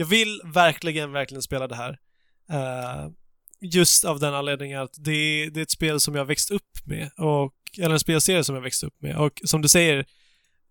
[0.00, 1.98] Jag vill verkligen, verkligen spela det här.
[2.50, 3.10] Eh,
[3.60, 6.86] just av den anledningen att det är, det är ett spel som jag växt upp
[6.86, 7.10] med.
[7.18, 9.16] Och, eller en spelserie som jag växt upp med.
[9.16, 10.06] Och som du säger,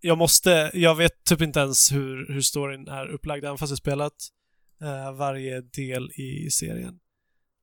[0.00, 0.70] jag måste...
[0.74, 4.12] Jag vet typ inte ens hur, hur storyn är upplagd, även fast jag spelat
[4.82, 6.98] eh, varje del i serien.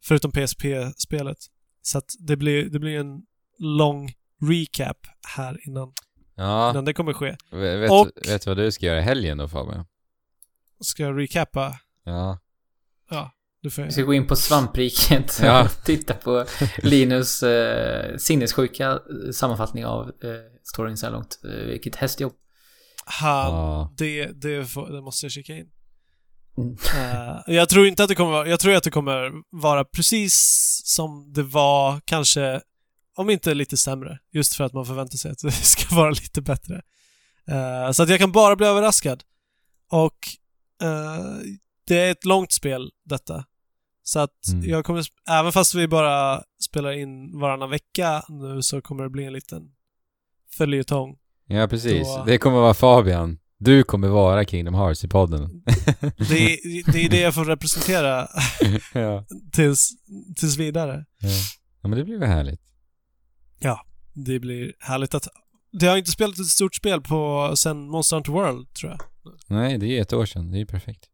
[0.03, 1.37] Förutom PSP-spelet.
[1.81, 3.21] Så att det blir, det blir en
[3.59, 4.13] lång
[4.49, 4.97] recap
[5.35, 5.93] här innan,
[6.35, 7.35] Ja, innan det kommer ske.
[7.51, 9.85] vet, Och- vet du vad du ska göra i helgen då Fabian?
[10.85, 11.79] Ska jag recappa?
[12.03, 12.39] Ja.
[13.09, 13.31] Ja,
[13.61, 15.63] du får Vi ska gå in på svampriket Ja.
[15.65, 16.45] och titta på
[16.83, 18.99] Linus eh, sinnessjuka
[19.33, 20.11] sammanfattning av eh,
[20.63, 21.39] storyn så här långt.
[21.43, 22.33] Eh, vilket hästjobb.
[23.05, 23.93] Han, Ja.
[23.97, 25.67] det, det, får, det måste jag kika in.
[26.57, 26.77] Mm.
[26.95, 29.31] Eh, jag tror inte att det kommer vara, jag tror att det kommer
[29.61, 30.33] vara precis
[30.85, 32.61] som det var, kanske,
[33.17, 34.19] om inte lite sämre.
[34.33, 36.81] Just för att man förväntar sig att det ska vara lite bättre.
[37.47, 39.23] Eh, så att jag kan bara bli överraskad.
[39.91, 40.17] Och
[40.81, 41.25] eh,
[41.87, 43.45] det är ett långt spel, detta.
[44.03, 44.69] Så att Mm.
[44.69, 49.23] jag kommer, även fast vi bara spelar in varannan vecka nu så kommer det bli
[49.25, 49.71] en liten
[50.57, 51.17] följetong.
[51.47, 52.07] Ja, precis.
[52.07, 53.39] Då- Det kommer vara Fabian.
[53.57, 55.63] Du kommer vara Kingdom Hearts i podden.
[56.29, 58.27] Det är, det är det jag får representera
[58.93, 59.25] ja.
[59.51, 59.89] tills,
[60.35, 61.05] tills vidare.
[61.19, 61.29] ja.
[61.81, 62.61] Ja, men det blir väl härligt.
[64.13, 65.27] Det blir härligt att...
[65.71, 69.01] Det har inte spelat ett stort spel på sen Monster Hunter World, tror jag.
[69.47, 70.51] Nej, det är ett år sedan.
[70.51, 71.05] Det är ju perfekt.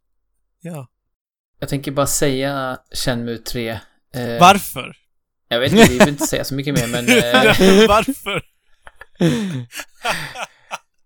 [0.61, 0.87] Ja.
[1.59, 3.69] Jag tänker bara säga Shenmue 3.
[3.69, 3.79] Eh,
[4.39, 4.97] Varför?
[5.47, 7.05] Jag vet inte, vi vill inte säga så mycket mer men...
[7.09, 8.43] Eh, Varför?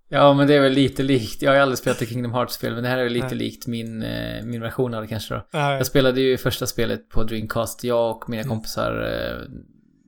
[0.10, 1.42] ja men det är väl lite likt.
[1.42, 3.36] Jag har ju aldrig spelat ett Kingdom Hearts-spel men det här är väl lite Nej.
[3.36, 5.48] likt min, eh, min version av det kanske då.
[5.54, 5.78] Nej.
[5.78, 8.50] Jag spelade ju första spelet på Dreamcast, jag och mina Mm.
[8.56, 9.42] kompisar eh,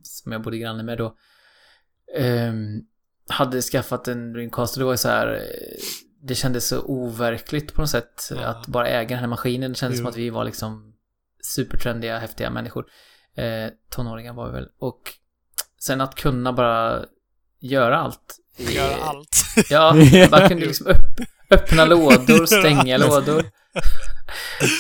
[0.04, 1.16] som jag bodde granne med då.
[2.18, 2.82] ehm,
[3.30, 5.42] hade skaffat en Dreamcast och det var ju så här.
[6.28, 8.46] Eh, Det kändes så overkligt på något sätt Ja.
[8.48, 9.72] att bara äga den här maskinen.
[9.72, 10.04] Det kändes Jo.
[10.04, 10.94] som att vi var liksom
[11.44, 12.86] supertrendiga, häftiga människor.
[13.38, 14.68] Eh, tonåringar var vi väl.
[14.80, 15.02] Och
[15.80, 17.06] sen att kunna bara
[17.62, 18.36] göra allt.
[18.58, 19.46] i- Göra allt.
[19.70, 19.94] Ja,
[20.32, 23.44] man kunde liksom upp, öppna lådor, stänga lådor.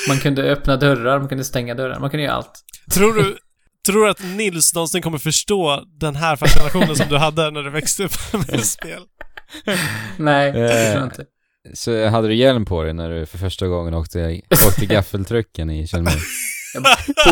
[0.07, 2.59] Man kunde öppna dörrar, man kunde stänga dörrar, man kunde göra allt.
[2.93, 3.37] tror du...
[3.85, 7.69] Tror du att Nils någonsin kommer förstå den här fascinationen som du hade när du
[7.69, 8.11] växte upp
[8.47, 9.01] med spel?
[10.17, 10.91] Nej, det Eh.
[10.91, 11.25] tror jag inte.
[11.73, 15.87] Så hade du hjälm på dig när du för första gången åkte, åkte gaffeltrucken i
[15.87, 16.13] Kjellman?
[16.73, 16.83] Jag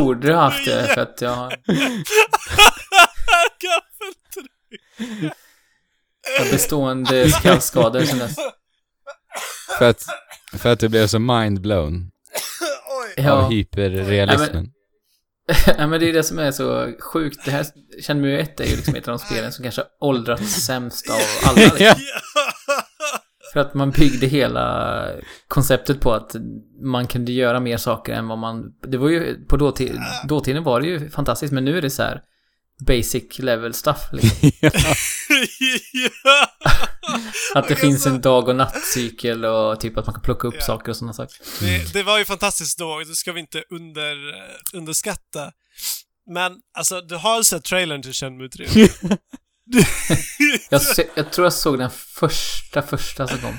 [0.01, 1.49] borde ha haft det för att jag har
[3.59, 5.31] Gaffeltruck.
[6.39, 8.35] har bestående skallskador sen dess.
[9.77, 10.03] För att,
[10.57, 12.11] för att du blev så mindblown
[13.17, 13.27] Oj.
[13.27, 14.71] av Ja, hyperrealismen.
[15.77, 17.45] Nej, men det är det som är så sjukt.
[17.45, 17.65] Det här,
[18.07, 21.19] Shenmue 1 är ju liksom ett av de spelen som kanske har åldrats sämst av
[21.49, 21.61] alla.
[21.61, 22.01] Liksom.
[23.55, 25.07] För att man byggde hela
[25.47, 26.35] konceptet på att
[26.81, 28.63] man kunde göra mer saker än vad man...
[28.87, 32.03] Det var ju, på dåtid, dåtiden var det ju fantastiskt, men nu är det så
[32.03, 32.21] här
[32.87, 33.99] basic level stuff.
[34.11, 34.51] Liksom.
[37.55, 40.65] Att det finns en dag och nattcykel och typ att man kan plocka upp Ja.
[40.65, 41.35] saker och sådana saker.
[41.59, 44.15] Det, det var ju fantastiskt då, det ska vi inte under,
[44.73, 45.51] underskatta.
[46.33, 48.65] Men, alltså, du har sett trailern till Shenmue 3?
[50.69, 50.81] Jag,
[51.15, 53.57] jag tror jag såg den första, första som kom.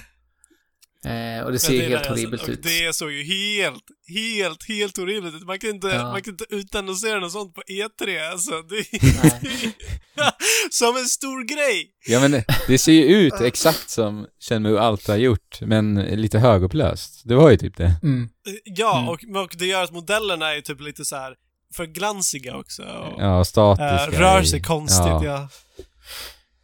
[1.12, 2.62] Eh, och det ser Ja, ju det är helt det, horribelt alltså, ut.
[2.62, 5.42] Det såg ju helt, helt, helt horribelt ut.
[5.46, 6.02] Man kan inte, Ja.
[6.12, 8.50] man kan inte utannonsera något sånt på E3, alltså.
[8.62, 8.84] Det
[9.22, 9.72] Nej.
[10.70, 11.90] Som en stor grej!
[12.06, 17.20] Ja men det, ser ju ut exakt som Shenmue alltid har gjort, men lite högupplöst.
[17.24, 17.92] Det var ju typ det.
[18.02, 18.28] Mm.
[18.64, 19.08] Ja, Mm.
[19.08, 21.34] och, och det gör att modellerna är typ lite så här
[21.74, 22.82] för glansiga också.
[22.82, 24.16] Och, Ja, statiska.
[24.16, 25.24] eh, rör i- sig konstigt, ja.
[25.24, 25.48] ja.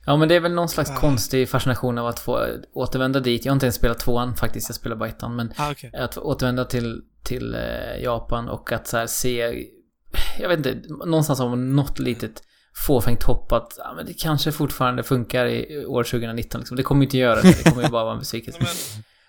[0.06, 0.96] Ja, men det är väl någon slags Ah.
[0.96, 3.44] konstig fascination av att få återvända dit.
[3.44, 5.36] Jag har inte ens spelat tvåan faktiskt, jag spelar bara ettan.
[5.36, 5.90] Men Ah, okej.
[5.94, 9.64] att återvända till, till eh, Japan och att så här se...
[10.38, 12.42] Jag vet inte, någonstans har man något litet
[12.86, 16.60] fåfängt hopp att ja, men det kanske fortfarande funkar i år 2019.
[16.60, 16.76] Liksom.
[16.76, 18.58] Det kommer inte göra det, det kommer ju bara vara en besvikelse.
[18.60, 18.68] Men,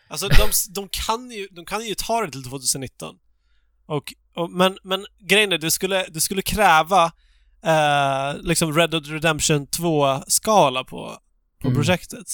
[0.07, 3.15] alltså de, de, kan ju, de kan ju ta det till 2019.
[3.85, 7.11] Och, och, men, men grejen är, det skulle, det skulle kräva
[7.65, 11.17] eh, liksom Red Dead Redemption 2-skala på,
[11.61, 11.75] på Mm.
[11.75, 12.25] projektet.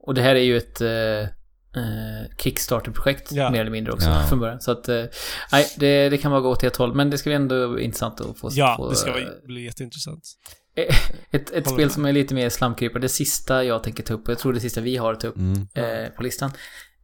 [0.00, 1.20] Och det här är ju ett eh,
[1.82, 3.50] eh, Kickstarter-projekt Ja.
[3.50, 4.26] mer eller mindre också Ja.
[4.28, 4.60] från början.
[4.60, 5.04] Så att, eh,
[5.52, 6.94] nej, det, det kan bara gå åt ett håll.
[6.94, 8.48] Men det ska bli ändå intressant att få...
[8.52, 10.22] Ja, få, det ska vara- bli jätteintressant.
[11.30, 11.92] Ett, ett spel med.
[11.92, 14.60] som är lite mer slamkrypare, det sista jag tänker ta upp, och jag tror det
[14.60, 15.68] sista vi har att ta upp Mm.
[15.74, 16.50] eh, på listan,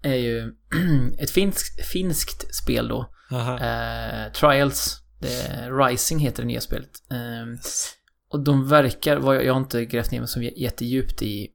[0.02, 0.52] är ju
[1.18, 3.06] ett finskt, finskt spel då.
[3.60, 4.96] Eh, Trials,
[5.88, 6.90] Rising heter det nya spelet.
[7.10, 7.60] Eh,
[8.32, 11.48] och de verkar, jag, har inte grävt ner mig så jättedjupt i,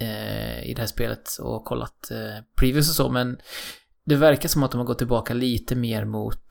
[0.00, 3.38] eh, i det här spelet och kollat eh, previews och så, men
[4.04, 6.44] det verkar som att de har gått tillbaka lite mer mot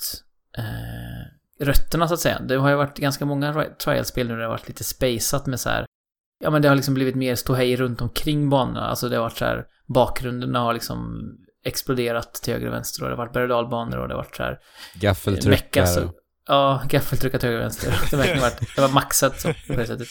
[0.57, 2.39] eh, rötterna så att säga.
[2.39, 5.45] Det har ju varit ganska många ri- trial-spel nu där det har varit lite spaceat
[5.45, 5.85] med så här.
[6.43, 8.81] Ja men det har liksom blivit mer ståhej runt omkring banorna.
[8.81, 11.21] Alltså det har varit så här, bakgrunderna har liksom
[11.65, 14.23] exploderat till höger och vänster och det har varit berg och dalbanor och det har
[14.23, 14.59] varit så här
[14.93, 15.85] Gaffeltruckar.
[16.51, 17.99] Ja, gaffeltryck åt höger och vänster.
[18.11, 20.07] Det, verkligen varit, det var maxat så, på det sättet.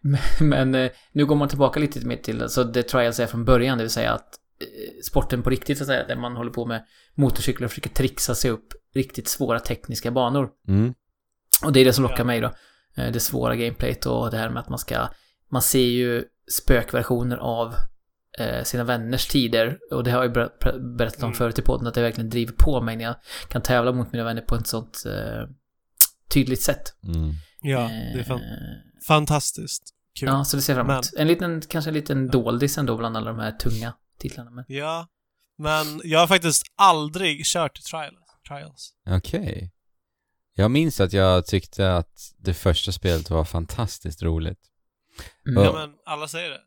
[0.00, 3.44] Men, men eh, nu går man tillbaka lite mer till alltså det trials är från
[3.44, 6.50] början, det vill säga att eh, sporten på riktigt, så att säga, där man håller
[6.50, 6.84] på med
[7.14, 10.48] motorcyklar och försöker trixa sig upp riktigt svåra tekniska banor.
[10.68, 10.94] Mm.
[11.64, 12.24] Och det är det som lockar Ja.
[12.24, 12.52] mig då.
[12.96, 15.08] Eh, Det svåra gameplayet och det här med att man ska...
[15.50, 17.74] Man ser ju spökversioner av
[18.64, 19.78] sina vänners tider.
[19.90, 20.32] Och det har jag
[20.96, 21.34] berättat om Mm.
[21.38, 23.14] förut i podden, att det verkligen driver på mig när jag
[23.48, 25.48] kan tävla mot mina vänner på ett sånt eh,
[26.30, 26.94] tydligt sätt.
[27.04, 27.32] Mm.
[27.62, 27.78] Ja,
[28.14, 28.44] det är fan, Eh,
[29.08, 30.28] fantastiskt kul.
[30.28, 31.06] Ja, så det ser jag fram emot.
[31.12, 34.50] Men- En liten, kanske en liten doldis ändå bland alla de här tunga titlarna.
[34.50, 34.64] Men...
[34.68, 35.06] Ja,
[35.58, 38.14] men jag har faktiskt aldrig kört trial,
[38.48, 38.92] trials.
[39.10, 39.72] Okej.
[40.54, 44.58] Jag minns att jag tyckte att det första spelet var fantastiskt roligt.
[45.48, 45.62] Mm.
[45.64, 46.60] Ja, men alla säger det.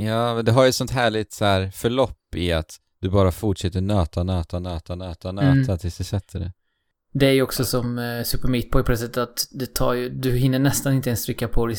[0.00, 3.80] Ja, men det har ju sånt härligt så här förlopp i att du bara fortsätter
[3.80, 5.78] nöta, nöta, nöta, nöta, nöta Mm.
[5.78, 6.52] tills du sätter det.
[7.12, 9.94] Det är ju också som eh, Super Meat Boy på det sättet att det tar
[9.94, 11.74] ju, du hinner nästan inte ens trycka på eh,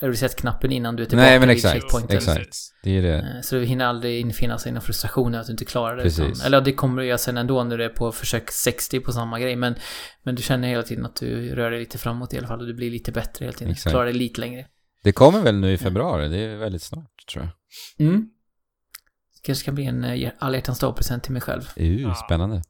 [0.00, 2.16] reset-knappen innan du är tillbaka Nej, men exakt, checkpointen.
[2.16, 2.56] exakt.
[2.82, 3.14] Det är det.
[3.18, 6.02] Eh, Så det hinner aldrig infinna sig någon frustration att du inte klarar det.
[6.02, 6.44] Precis.
[6.44, 9.12] Eller ja, det kommer du göra sen ändå när du är på försök 60 på
[9.12, 9.56] samma grej.
[9.56, 9.74] Men,
[10.22, 12.66] men du känner hela tiden att du rör dig lite framåt i alla fall och
[12.66, 13.72] du blir lite bättre hela tiden.
[13.72, 13.90] Exakt.
[13.92, 14.66] Klarar dig lite längre.
[15.02, 17.50] Det kommer väl nu i februari, det är väldigt snart tror jag.
[17.98, 18.28] Mm.
[19.42, 21.62] kanske kan bli en eh, alla hjärtans dag-present till mig själv.
[21.80, 22.14] Uh, Ja.
[22.14, 22.62] spännande.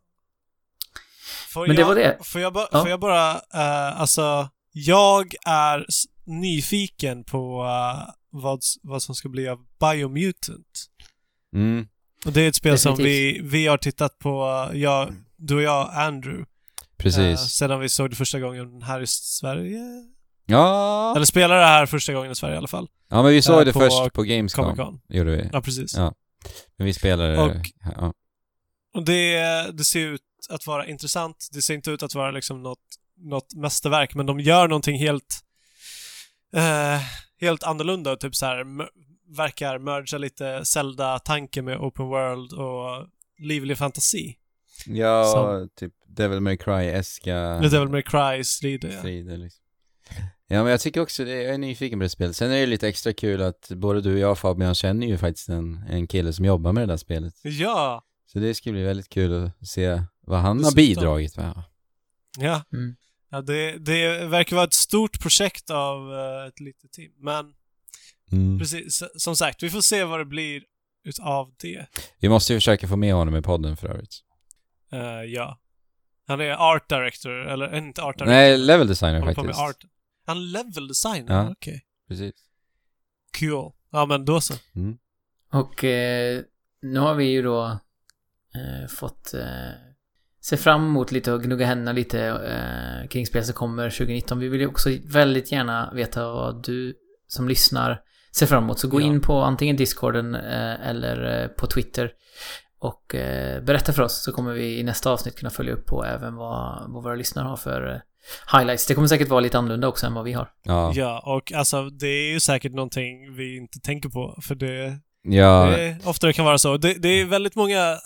[1.48, 2.18] Får Men det jag, var det.
[2.24, 2.80] Får jag, ba, Ja.
[2.80, 5.86] får jag bara, eh, alltså, jag är
[6.24, 10.86] nyfiken på eh, vad, vad som ska bli av Biomutant.
[11.54, 11.86] Mm,
[12.26, 13.02] Och det är ett spel som vi,
[13.32, 13.52] Definitivt.
[13.52, 16.44] vi har tittat på, jag, du och jag, Andrew,
[16.96, 17.40] precis.
[17.40, 19.80] sedan vi såg det första gången här i Sverige.
[20.46, 22.88] Ja, Eller spelade det här första gången i Sverige i alla fall.
[23.08, 24.64] ja men vi såg eh, det på först på Gamescom.
[24.64, 25.00] Comic Con.
[25.08, 25.48] Gjorde vi.
[25.52, 25.94] Ja, precis.
[25.96, 26.14] Ja.
[26.76, 27.38] Men vi spelade...
[27.42, 27.66] Och-
[27.96, 28.12] ja.
[28.94, 29.38] Och det,
[29.72, 30.20] det ser ut
[30.50, 31.48] att vara intressant.
[31.52, 32.78] Det ser inte ut att vara liksom något,
[33.16, 35.40] något mästerverk, men de gör någonting helt,
[36.54, 37.00] eh,
[37.40, 38.64] helt annorlunda och typ så här
[39.36, 43.06] verkar mergea lite Zelda-tanke med open world och
[43.38, 44.36] livlig fantasi.
[44.86, 48.98] Ja, Som- typ Devil May Cry-eska väl med Cry-strider, ja.
[48.98, 49.62] strider liksom.
[50.48, 52.36] Ja, men jag tycker också det, jag är nyfiken på det spelet.
[52.36, 55.48] Sen är det lite extra kul att både du och jag Fabian känner ju faktiskt
[55.48, 57.34] en, en kille som jobbar med det där spelet.
[57.42, 58.04] Ja!
[58.32, 60.76] Så det ska bli väldigt kul att se vad han har Dessutom.
[60.76, 61.62] bidragit med.
[62.38, 62.62] Ja.
[62.72, 62.96] Mm.
[63.30, 67.12] ja det, det verkar vara ett stort projekt av eh, ett litet team.
[67.18, 67.52] Men
[68.32, 68.58] Mm.
[68.58, 70.62] precis, som sagt, vi får se vad det blir
[71.04, 71.86] utav det.
[72.20, 74.14] Vi måste ju försöka få med honom i podden för övrigt.
[74.92, 75.00] Eh,
[75.32, 75.58] ja.
[76.26, 78.32] Han är art director, eller eh, inte art director.
[78.34, 79.60] Nej, level designer faktiskt.
[79.60, 79.76] art.
[80.26, 81.34] Han level designer?
[81.34, 81.50] Ja.
[81.50, 81.82] Okej.
[82.08, 82.34] Precis.
[83.40, 83.72] Cool.
[83.92, 84.54] Ja, men då så.
[84.74, 84.96] Mm.
[85.52, 86.42] Och eh,
[86.82, 87.64] nu har vi ju då
[88.54, 89.46] eh, fått eh,
[90.40, 94.38] se fram emot lite och gnugga händerna lite eh, kring spel som kommer 2019.
[94.38, 96.94] Vi vill ju också väldigt gärna veta vad du
[97.26, 98.00] som lyssnar
[98.36, 98.78] ser fram emot.
[98.78, 99.06] Så gå Ja.
[99.06, 102.12] in på antingen Discorden eh, eller eh, på Twitter
[102.78, 106.04] och eh, berätta för oss så kommer vi i nästa avsnitt kunna följa upp på
[106.04, 108.00] även vad, vad våra lyssnare har för eh,
[108.52, 108.86] highlights.
[108.86, 110.48] Det kommer säkert vara lite annorlunda också än vad vi har.
[110.62, 110.92] Ja.
[110.94, 114.98] Ja, och alltså det är ju säkert någonting vi inte tänker på, för det,
[115.28, 116.76] Ja, det ofta kan vara så.
[116.76, 117.98] Det, det är väldigt många äh,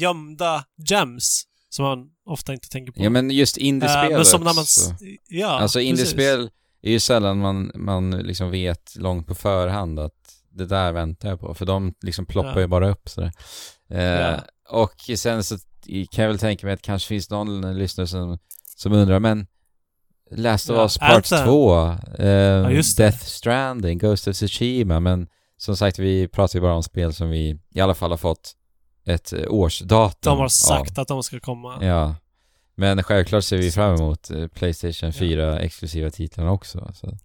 [0.00, 3.02] gömda gems som man ofta inte tänker på.
[3.04, 4.58] ja men just indiespel Eh, men som när man...
[4.62, 4.90] också.
[4.90, 4.96] s-
[5.28, 5.90] Ja, Alltså precis.
[5.90, 6.50] indiespel
[6.82, 10.14] är ju sällan man, man liksom vet långt på förhand att
[10.50, 12.60] det där väntar jag på, för de liksom ploppar Ja.
[12.60, 13.32] ju bara upp sådär.
[13.90, 14.36] Eh, Ja.
[14.70, 15.56] Och sen så
[16.10, 18.38] kan jag väl tänka mig att det kanske finns någon lyssnare som,
[18.78, 19.46] som undrar, men
[20.30, 21.46] Last of Ja, Us Part Anthem.
[21.46, 21.88] 2,
[22.18, 23.02] eh, just det.
[23.04, 25.26] Death Stranding, Ghost of Tsushima, men
[25.56, 28.54] som sagt, vi pratar ju bara om spel som vi i alla fall har fått
[29.06, 30.48] ett eh, årsdatum De har av.
[30.48, 31.78] sagt att de ska komma.
[31.84, 32.14] Ja.
[32.74, 36.78] Men självklart ser vi fram emot eh, Playstation 4 exklusiva titlarna också.
[36.86, 37.16] Alltså.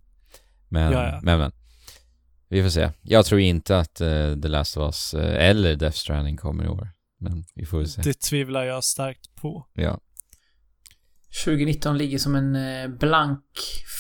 [0.70, 1.20] Men, Ja, ja.
[1.24, 1.52] men, men.
[2.50, 2.90] Vi får se.
[3.02, 6.68] Jag tror inte att uh, The Last of Us eh, eller Death Stranding kommer i
[6.68, 6.90] år.
[7.20, 8.02] Men vi får väl se.
[8.02, 9.68] Det tvivlar jag starkt på.
[9.74, 10.00] Ja.
[11.46, 13.44] 2019 ligger som en eh, blank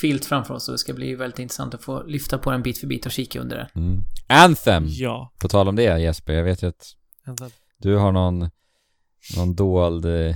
[0.01, 2.77] filt framför oss och det ska bli väldigt intressant att få lyfta på den bit
[2.77, 3.69] för bit och kika under det.
[3.75, 4.03] Mm.
[4.27, 4.85] Anthem!
[4.87, 5.33] Ja.
[5.41, 6.85] På tal om det Jesper, jag vet ju att
[7.25, 7.49] Vänta.
[7.77, 8.49] du har någon,
[9.37, 10.35] någon dold eh,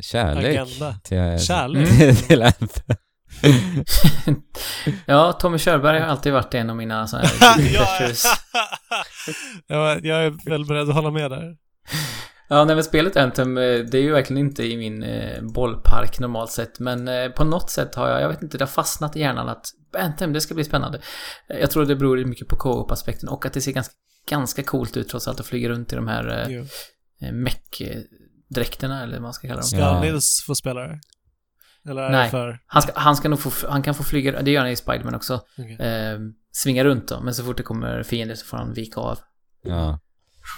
[0.00, 0.94] kärlek Agenda.
[1.04, 1.88] till, Kärlek?
[2.26, 2.96] till Anthem.
[5.06, 7.60] ja, Tommy Körberg har alltid varit en av mina sådana här
[9.66, 11.56] jag, jag är väl beredd att hålla med där.
[12.52, 16.18] Ja, nej men spelet Anthem, eh, det är ju verkligen inte i min eh, bollpark
[16.18, 16.78] normalt sett.
[16.78, 19.48] Men eh, på något sätt har jag, jag vet inte, det har fastnat i hjärnan
[19.48, 19.66] att
[19.98, 21.00] Anthem, det ska bli spännande.
[21.48, 23.94] Jag tror det beror mycket på co-op-aspekten och att det ser ganska,
[24.28, 26.56] ganska coolt ut trots allt att flyga runt i de här eh,
[27.28, 29.68] eh, meck-dräkterna eller vad man ska kalla dem.
[29.68, 30.00] Ska Ja.
[30.00, 31.00] Nils få spela det?
[31.88, 32.30] Eller Nej.
[32.30, 32.58] för...
[32.66, 35.14] Han, ska, han ska nog få, han kan få flyga, det gör han i Spiderman
[35.14, 35.40] också.
[35.58, 35.76] Okej.
[35.86, 36.18] Eh,
[36.52, 39.18] svinga runt då, men så fort det kommer fiender så får han vika av.
[39.62, 40.00] Ja.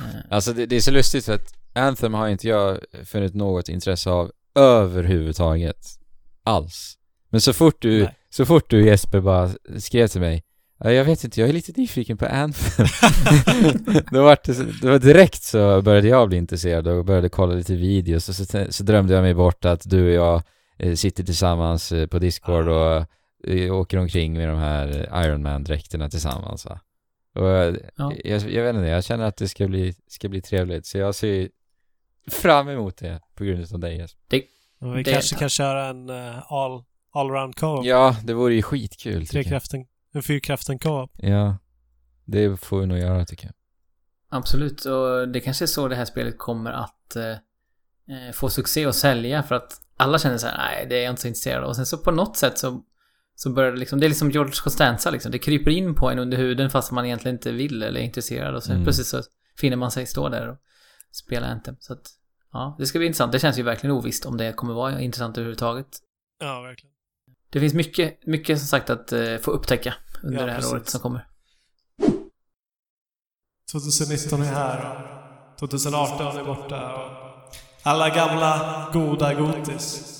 [0.01, 3.69] Eh, Alltså det, det är så lustigt för att Anthem har inte jag funnit något
[3.69, 5.77] intresse av överhuvudtaget.
[6.45, 6.99] Alls.
[7.31, 8.15] Men så fort du, Nej.
[8.31, 10.45] så fort du Jesper bara skrev till mig
[10.79, 12.87] "Ja, jag vet inte, jag är lite nyfiken på Anthem.
[14.11, 17.75] då var det, det var direkt så började jag bli intresserad och började kolla lite
[17.75, 20.43] videos och så, så drömde jag mig bort att du och jag
[20.79, 23.07] eh, sitter tillsammans eh, på Discord och
[23.49, 26.81] eh, åker omkring med de här Iron Man-dräkterna tillsammans va.
[27.35, 28.13] Och jag, Ja.
[28.25, 31.15] jag, jag vet inte, jag känner att det ska bli, ska bli trevligt så jag
[31.15, 31.49] ser
[32.27, 34.43] fram emot det på grund av dig Jesper.
[34.81, 37.85] Och vi Det- kanske kan köra en uh, all, all-round co-op.
[37.87, 39.27] Ja, det vore ju skitkul.
[39.27, 41.11] Trekraften, en fyrkraften co-op.
[41.17, 41.59] Ja,
[42.25, 43.55] det får vi nog göra tycker jag.
[44.39, 48.87] Absolut, och det kanske är så det här spelet kommer att eh, eh, få succé
[48.87, 51.65] och sälja för att alla känner så här, nej det är jag inte så intresserad.
[51.65, 52.83] Och sen så på något sätt så,
[53.35, 55.33] så börjar det liksom, det är liksom George Costanza liksom.
[55.33, 58.55] Det kryper in på en under huden fast man egentligen inte vill eller är intresserad.
[58.55, 58.85] Och sen Mm.
[58.85, 59.23] plötsligt så
[59.57, 60.57] finner man sig stå där och
[61.15, 61.77] spela Anthem.
[61.81, 62.11] Så att,
[62.53, 63.33] ja, det ska bli intressant.
[63.33, 65.87] Det känns ju verkligen ovisst om det kommer vara intressant överhuvudtaget.
[66.41, 66.95] Ja, verkligen.
[67.51, 70.73] Det finns mycket, mycket som sagt att eh, få upptäcka under Ja, det här precis.
[70.73, 71.27] året som kommer.
[73.73, 75.11] 2019 är här
[75.53, 77.11] och 2018 är borta
[77.83, 80.11] alla gamla goda gotis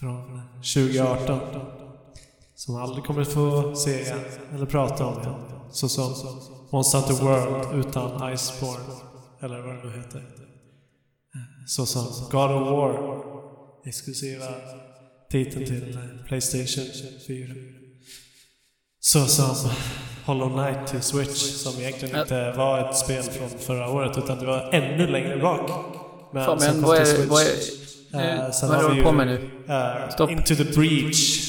[0.00, 0.42] från
[0.74, 1.40] 2018
[2.54, 4.14] som aldrig kommer få se
[4.54, 5.34] eller prata om igen.
[5.72, 6.14] Så som
[6.72, 9.09] Monster Hunter World utan Iceborne
[9.42, 10.22] eller vad det nu heter.
[11.66, 13.20] Så som God of War
[13.86, 14.46] exklusiva
[15.30, 15.98] titeln till
[16.28, 16.84] Playstation
[17.26, 17.54] 4.
[19.00, 19.70] Så som
[20.24, 24.46] Hollow Knight till Switch som egentligen inte var ett spel från förra året utan det
[24.46, 25.70] var ännu längre bak.
[26.32, 27.28] Men Fan, men vad är, Switch.
[27.30, 27.46] vad är,
[28.14, 29.26] Eh, sen vad är har du vi håller på ju- med
[29.66, 29.74] nu?
[29.74, 30.30] Eh, Stopp.
[30.30, 31.40] Into the Breach.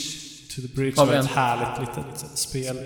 [0.55, 1.25] To the Breach var Fabian.
[1.25, 2.77] ett härligt litet spel.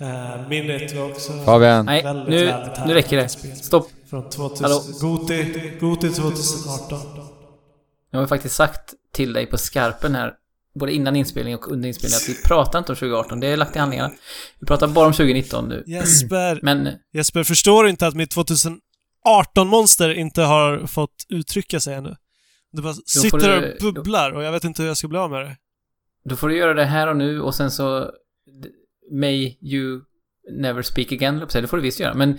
[0.00, 3.28] Uh, Minnet var också Fabian, Nej, väldigt, nu, väldigt nu räcker det.
[3.28, 3.56] spel.
[3.56, 3.88] Stopp.
[4.12, 4.82] Från 2000, Hallå?
[5.00, 6.98] Goti, Goti 2018.
[8.10, 10.34] Jag har faktiskt sagt till dig på skarpen här,
[10.74, 13.40] både innan inspelning och under inspelning, att vi pratar inte om 2018.
[13.40, 14.14] Det är lagt i handlingarna.
[14.60, 15.84] Vi pratar bara om 2019 nu.
[15.86, 22.16] Jesper, Men Jesper, förstår du inte att mitt 2018-monster inte har fått uttrycka sig ännu?
[22.72, 25.30] Det bara sitter du- och bubblar och jag vet inte hur jag ska bli av
[25.30, 25.56] med det.
[26.24, 28.10] då får du göra det här och nu och sen så...
[29.12, 30.00] May you
[30.50, 31.46] never speak again.
[31.52, 32.14] Det får du visst göra.
[32.14, 32.30] Men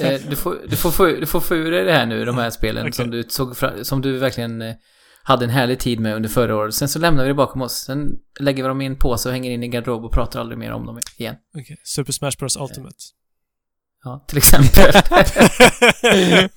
[0.00, 2.38] eh, du, får, du, får få, du får få ur dig det här nu, de
[2.38, 2.92] här spelen Okej.
[2.92, 4.74] som du såg som du verkligen eh,
[5.22, 6.74] hade en härlig tid med under förra året.
[6.74, 7.72] Sen så lämnar vi det bakom oss.
[7.72, 8.10] Sen
[8.40, 10.72] lägger vi dem i en påse och hänger in i garderob och pratar aldrig mer
[10.72, 11.34] om dem igen.
[11.58, 12.96] Okej, Super Smash Bros Ultimate.
[14.04, 14.92] Ja, till exempel.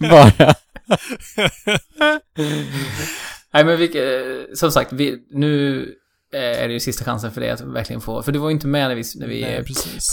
[0.09, 0.55] bara.
[3.53, 5.88] Nej men vi, eh, som sagt, vi, nu eh,
[6.38, 8.68] är det ju sista chansen för dig att verkligen få, för du var ju inte
[8.68, 9.64] med när vi, när vi Nej, eh,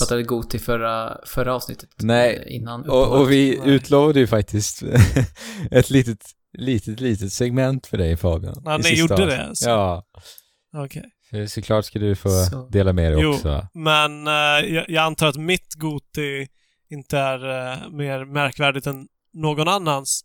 [0.00, 1.90] pratade god till förra, förra avsnittet.
[2.02, 3.74] Nej, eh, Innan Och, och vi Nej.
[3.74, 4.82] utlovade ju faktiskt
[5.70, 6.18] ett litet,
[6.58, 8.62] litet, litet segment för dig Fabian.
[8.64, 9.38] Ja, i ni gjorde avsnittet.
[9.38, 9.68] det, alltså?
[9.68, 10.04] Ja.
[10.76, 11.04] Okej.
[11.30, 12.68] För såklart ska du få Så.
[12.68, 13.30] dela med dig Jo.
[13.34, 13.66] också.
[13.74, 14.32] Men eh,
[14.74, 16.46] jag, jag antar att mitt Goti
[16.90, 17.38] inte är
[17.72, 20.20] eh, mer märkvärdigt än någon annans.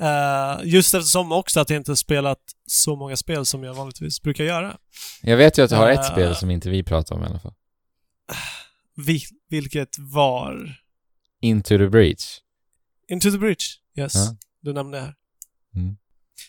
[0.00, 4.44] Eh, just eftersom också att jag inte spelat så många spel som jag vanligtvis brukar
[4.44, 4.76] göra.
[5.22, 6.12] Jag vet ju att du har ett Eh.
[6.12, 7.54] spel som inte vi pratar om i alla fall.
[8.96, 10.76] Vi, vilket var...
[11.40, 12.40] Into the Breach.
[13.08, 13.78] Into the Breach.
[13.98, 14.14] Yes.
[14.14, 14.36] Ja.
[14.60, 15.14] Du nämnde det här.
[15.74, 15.96] Mm.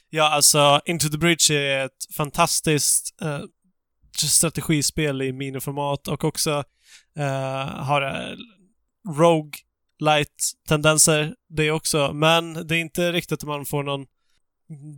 [0.10, 3.40] Ja, alltså Into the Breach är ett fantastiskt eh,
[4.28, 6.64] strategispel i miniformat och också
[7.76, 8.36] har
[9.18, 9.52] rogue
[10.00, 12.14] light tendenser det också.
[12.14, 14.06] Men det är inte riktigt att man får någon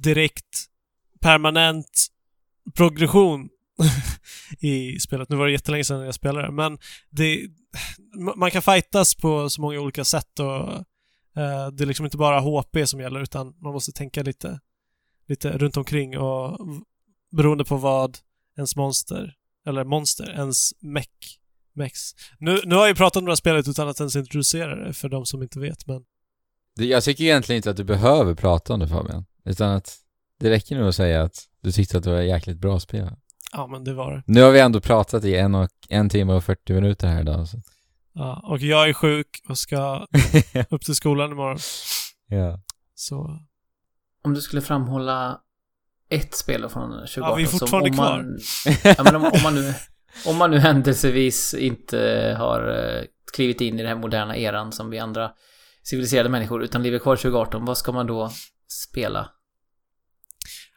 [0.01, 0.65] direkt
[1.21, 2.07] permanent
[2.75, 3.49] progression
[4.59, 5.29] i spelet.
[5.29, 6.77] Nu var det jättelänge sedan jag spelade det, men
[7.09, 7.49] det,
[8.35, 10.73] man kan fightas på så många olika sätt och
[11.41, 14.59] eh, det är liksom inte bara HP som gäller utan man måste tänka lite,
[15.27, 16.59] lite runt omkring och
[17.31, 18.17] beroende på vad
[18.57, 19.35] ens monster,
[19.67, 21.38] eller monster, ens mech,
[21.79, 22.15] mechs.
[22.39, 24.93] Nu, nu har jag ju pratat om det här spelet utan att ens introducera det
[24.93, 26.03] för de som inte vet, men
[26.75, 29.25] Jag tycker egentligen inte att du behöver prata om det Fabian.
[29.45, 29.97] Utan att
[30.39, 33.09] det räcker nog att säga att du tyckte att det var ett jäkligt bra spel.
[33.51, 34.23] ja, men det var det.
[34.25, 37.47] Nu har vi ändå pratat i en, och, en timme och 40 minuter här idag.
[37.47, 37.61] Så.
[38.13, 40.07] Ja, och jag är sjuk och ska
[40.69, 41.59] upp till skolan imorgon.
[42.27, 42.59] ja.
[42.95, 43.39] Så,
[44.23, 45.41] Om du skulle framhålla
[46.09, 48.39] ett spel från 2018 Ja, vi är som fortfarande om man,
[48.83, 49.73] ja, men om, om, man nu,
[50.25, 53.03] om man nu händelsevis inte har eh,
[53.33, 55.31] klivit in i den här moderna eran som vi andra
[55.83, 58.31] civiliserade människor utan lever kvar 2018, vad ska man då
[58.67, 59.29] spela?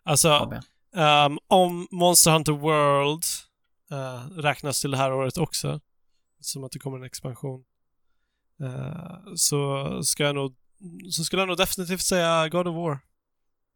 [0.05, 0.61] alltså,
[0.97, 3.23] ehm, om Monster Hunter World
[3.91, 5.81] eh, räknas till det här året också,
[6.41, 7.65] som att det kommer en expansion,
[8.63, 10.57] eh, så ska jag nog
[11.11, 12.99] så skulle jag nog definitivt säga God of War.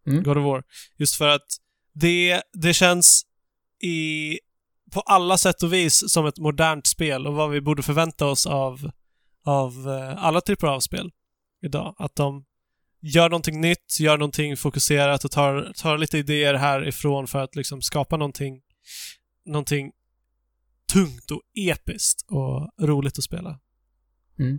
[0.06, 0.22] Mm.
[0.22, 0.64] God of War.
[0.96, 1.46] Just för att
[1.92, 3.26] det, det känns
[3.82, 4.38] i,
[4.92, 8.46] på alla sätt och vis som ett modernt spel och vad vi borde förvänta oss
[8.46, 8.90] av,
[9.44, 11.10] av eh, alla typer av spel
[11.62, 11.94] idag.
[11.98, 12.44] Att de
[13.00, 17.82] gör någonting nytt, gör någonting fokuserat och tar, tar lite idéer härifrån för att liksom
[17.82, 18.60] skapa någonting,
[19.46, 19.92] någonting
[20.92, 23.60] tungt och episkt och roligt att spela.
[24.38, 24.58] Mm.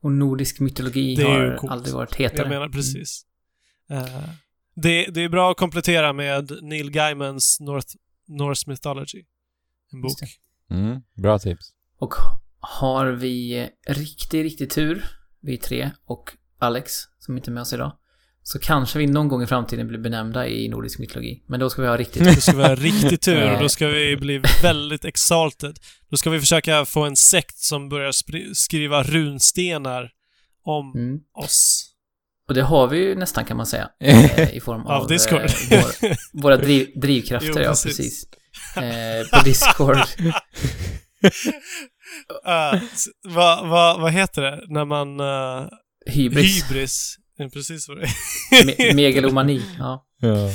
[0.00, 1.72] Och nordisk mytologi har coolt.
[1.72, 2.42] aldrig varit hetare.
[2.42, 3.26] Jag menar precis.
[3.90, 4.28] Eh,
[4.74, 7.94] det, det är bra att komplettera med Neil Gaimans North,
[8.28, 9.24] Norse Mythology.
[9.92, 10.12] En bok.
[10.70, 11.72] Mm, bra tips.
[11.98, 12.14] Och
[12.60, 15.04] har vi riktigt, riktigt tur,
[15.40, 17.92] vi tre och Alex, som inte är med oss idag,
[18.42, 21.42] så kanske vi någon gång i framtiden blir benämnda i nordisk mytologi.
[21.46, 23.86] Men då ska vi ha riktigt Då ska vi ha riktig tur och då ska
[23.86, 25.78] vi bli väldigt exalted.
[26.10, 28.12] Då ska vi försöka få en sekt som börjar
[28.54, 30.10] skriva runstenar
[30.64, 31.20] om mm.
[31.34, 31.92] oss.
[32.48, 33.90] Och det har vi ju nästan kan man säga.
[34.00, 35.40] eh, I form av, Av Discord.
[35.40, 38.26] eh, vår, våra driv, drivkrafter, Jo, ja precis.
[38.76, 39.98] Eh, på Discord.
[42.92, 45.20] S- vad vad vad heter det när man...
[45.20, 45.68] eh,
[46.06, 46.70] Hybris.
[46.70, 47.16] hybris.
[47.36, 48.06] Ja, precis vad det
[48.64, 49.62] Me- megalomani.
[49.78, 50.06] Ja.
[50.20, 50.48] Ja.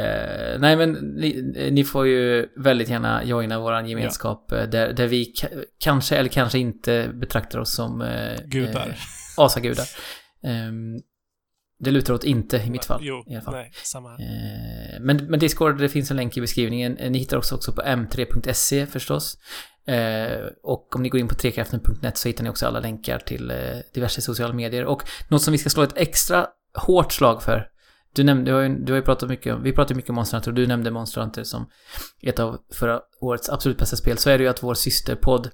[0.00, 5.06] Eh, nej men ni, ni får ju väldigt gärna joina våran gemenskap eh, där, där
[5.06, 8.86] vi ka- kanske eller kanske inte betraktar oss som eh, Gudar.
[8.88, 8.94] Eh,
[9.44, 9.86] asagudar.
[10.44, 10.96] Ehm,
[11.78, 13.00] det lutar åt inte i mitt fall.
[13.02, 13.54] Jo, i alla fall.
[13.54, 14.12] nej, samma.
[14.12, 16.96] Eh, men, men Discord, det finns en länk i beskrivningen.
[16.96, 19.38] Eh, Ni hittar oss också på m3.se förstås.
[19.86, 23.50] Eh, och om ni går in på trekraften.net så hittar ni också alla länkar till
[23.50, 23.56] eh,
[23.94, 24.84] diverse sociala medier.
[24.84, 27.66] Och något som vi ska slå ett extra hårt slag för.
[28.14, 30.16] Du nämnde, du har ju, du har ju pratat mycket om, vi pratade mycket om
[30.16, 31.70] Monster Hunter och du nämnde Monster Hunter som
[32.22, 34.18] ett av förra årets absolut bästa spel.
[34.18, 35.50] Så är det ju att vår systerpodd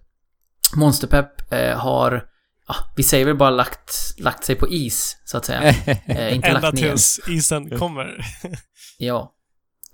[0.76, 2.28] Monsterpepp har,
[2.69, 5.61] ja, vi säger väl bara lagt, lagt sig på is, så att säga.
[6.07, 6.89] Eh, inte Ända lagt ner.
[6.89, 8.24] tills isen kommer.
[8.99, 9.35] Ja.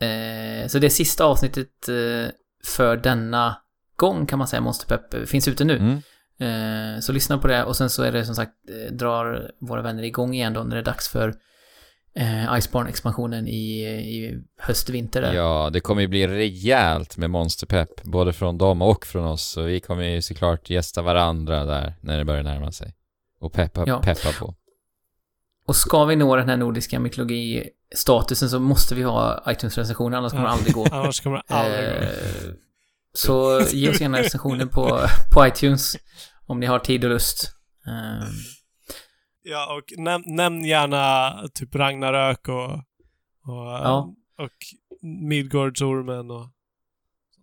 [0.00, 2.32] Eh, så det sista avsnittet eh,
[2.64, 3.56] för denna
[3.96, 5.76] gång kan man säga, Monsterpepp, eh, finns ute nu.
[5.76, 6.02] Mm.
[6.40, 9.82] Eh, så lyssna på det och sen så är det som sagt, eh, drar våra
[9.82, 11.34] vänner igång igen då när det är dags för
[12.16, 15.32] eh, Iceborne-expansionen i, i höst-vinter där.
[15.34, 19.42] Ja, det kommer ju bli rejält med monsterpepp, både från dem och från oss.
[19.48, 22.94] Så vi kommer ju såklart gästa varandra där när det börjar närma sig.
[23.40, 24.00] Och peppa, Ja.
[24.02, 24.54] peppa på.
[25.66, 30.44] Och ska vi nå den här nordiska mytologi-statusen så måste vi ha iTunes-recensioner, annars kommer
[30.44, 30.86] det aldrig gå.
[30.92, 32.06] Annars kommer det aldrig gå.
[32.06, 32.54] Eh,
[33.12, 35.00] så ge oss gärna recensioner på,
[35.34, 35.96] på iTunes
[36.46, 37.50] om ni har tid och lust.
[37.86, 38.28] Eh,
[39.50, 42.82] Ja, och näm nämn gärna typ Ragnarök och, och,
[43.44, 44.14] Ja.
[44.38, 44.50] och
[45.02, 46.40] Midgårdsormen och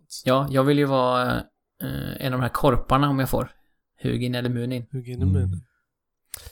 [0.08, 0.22] sånt.
[0.24, 1.36] ja, jag vill ju vara
[1.82, 3.50] eh, en av de här korparna om jag får.
[4.02, 4.86] Hugin eller Munin.
[4.92, 5.64] Hugg in i munnen.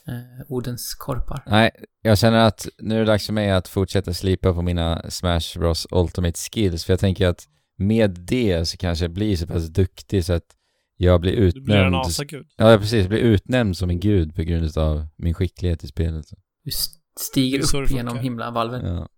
[0.06, 1.42] Eh, Odens korpar.
[1.46, 1.70] Nej,
[2.02, 5.58] jag känner att nu är det dags för mig att fortsätta slipa på mina Smash
[5.58, 6.84] Bros Ultimate Skills.
[6.84, 10.55] För jag tänker att med det så kanske jag blir så pass duktig så att
[10.97, 11.97] jag blir Du blir en utnämnd.
[12.06, 12.47] asagud.
[12.56, 13.01] Ja, precis.
[13.01, 16.27] Jag blir utnämnd som en gud på grund av min skicklighet i spelet.
[16.64, 18.86] Du st- stiger upp genom himlavalven.
[18.86, 19.09] Ja.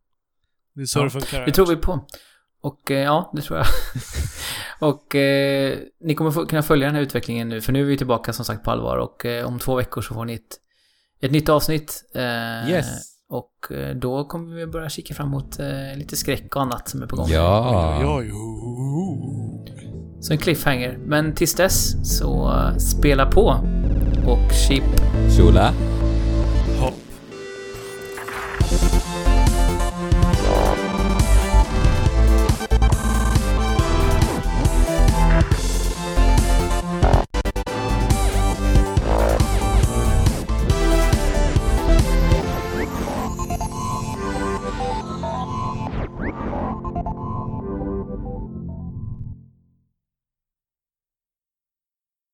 [0.75, 1.47] Det är så Ja, det funkar.
[1.47, 2.07] Det tror vi på.
[2.61, 3.67] Och eh, ja, det tror jag.
[4.89, 7.97] och eh, ni kommer få, kunna följa den här utvecklingen nu, för nu är vi
[7.97, 10.57] tillbaka som sagt på allvar och eh, om två veckor så får ni ett,
[11.21, 12.05] ett nytt avsnitt.
[12.15, 12.87] Eh, Yes.
[13.31, 17.03] Och eh, då kommer vi börja kika fram mot eh, lite skräck och annat som
[17.03, 17.29] är på gång.
[17.31, 17.99] Ja.
[18.01, 19.88] Oj, oj, oj.
[20.21, 20.99] Så en cliffhanger.
[21.07, 23.61] Men tills dess så eh, spela på
[24.27, 24.85] och chip
[25.37, 25.73] Shula.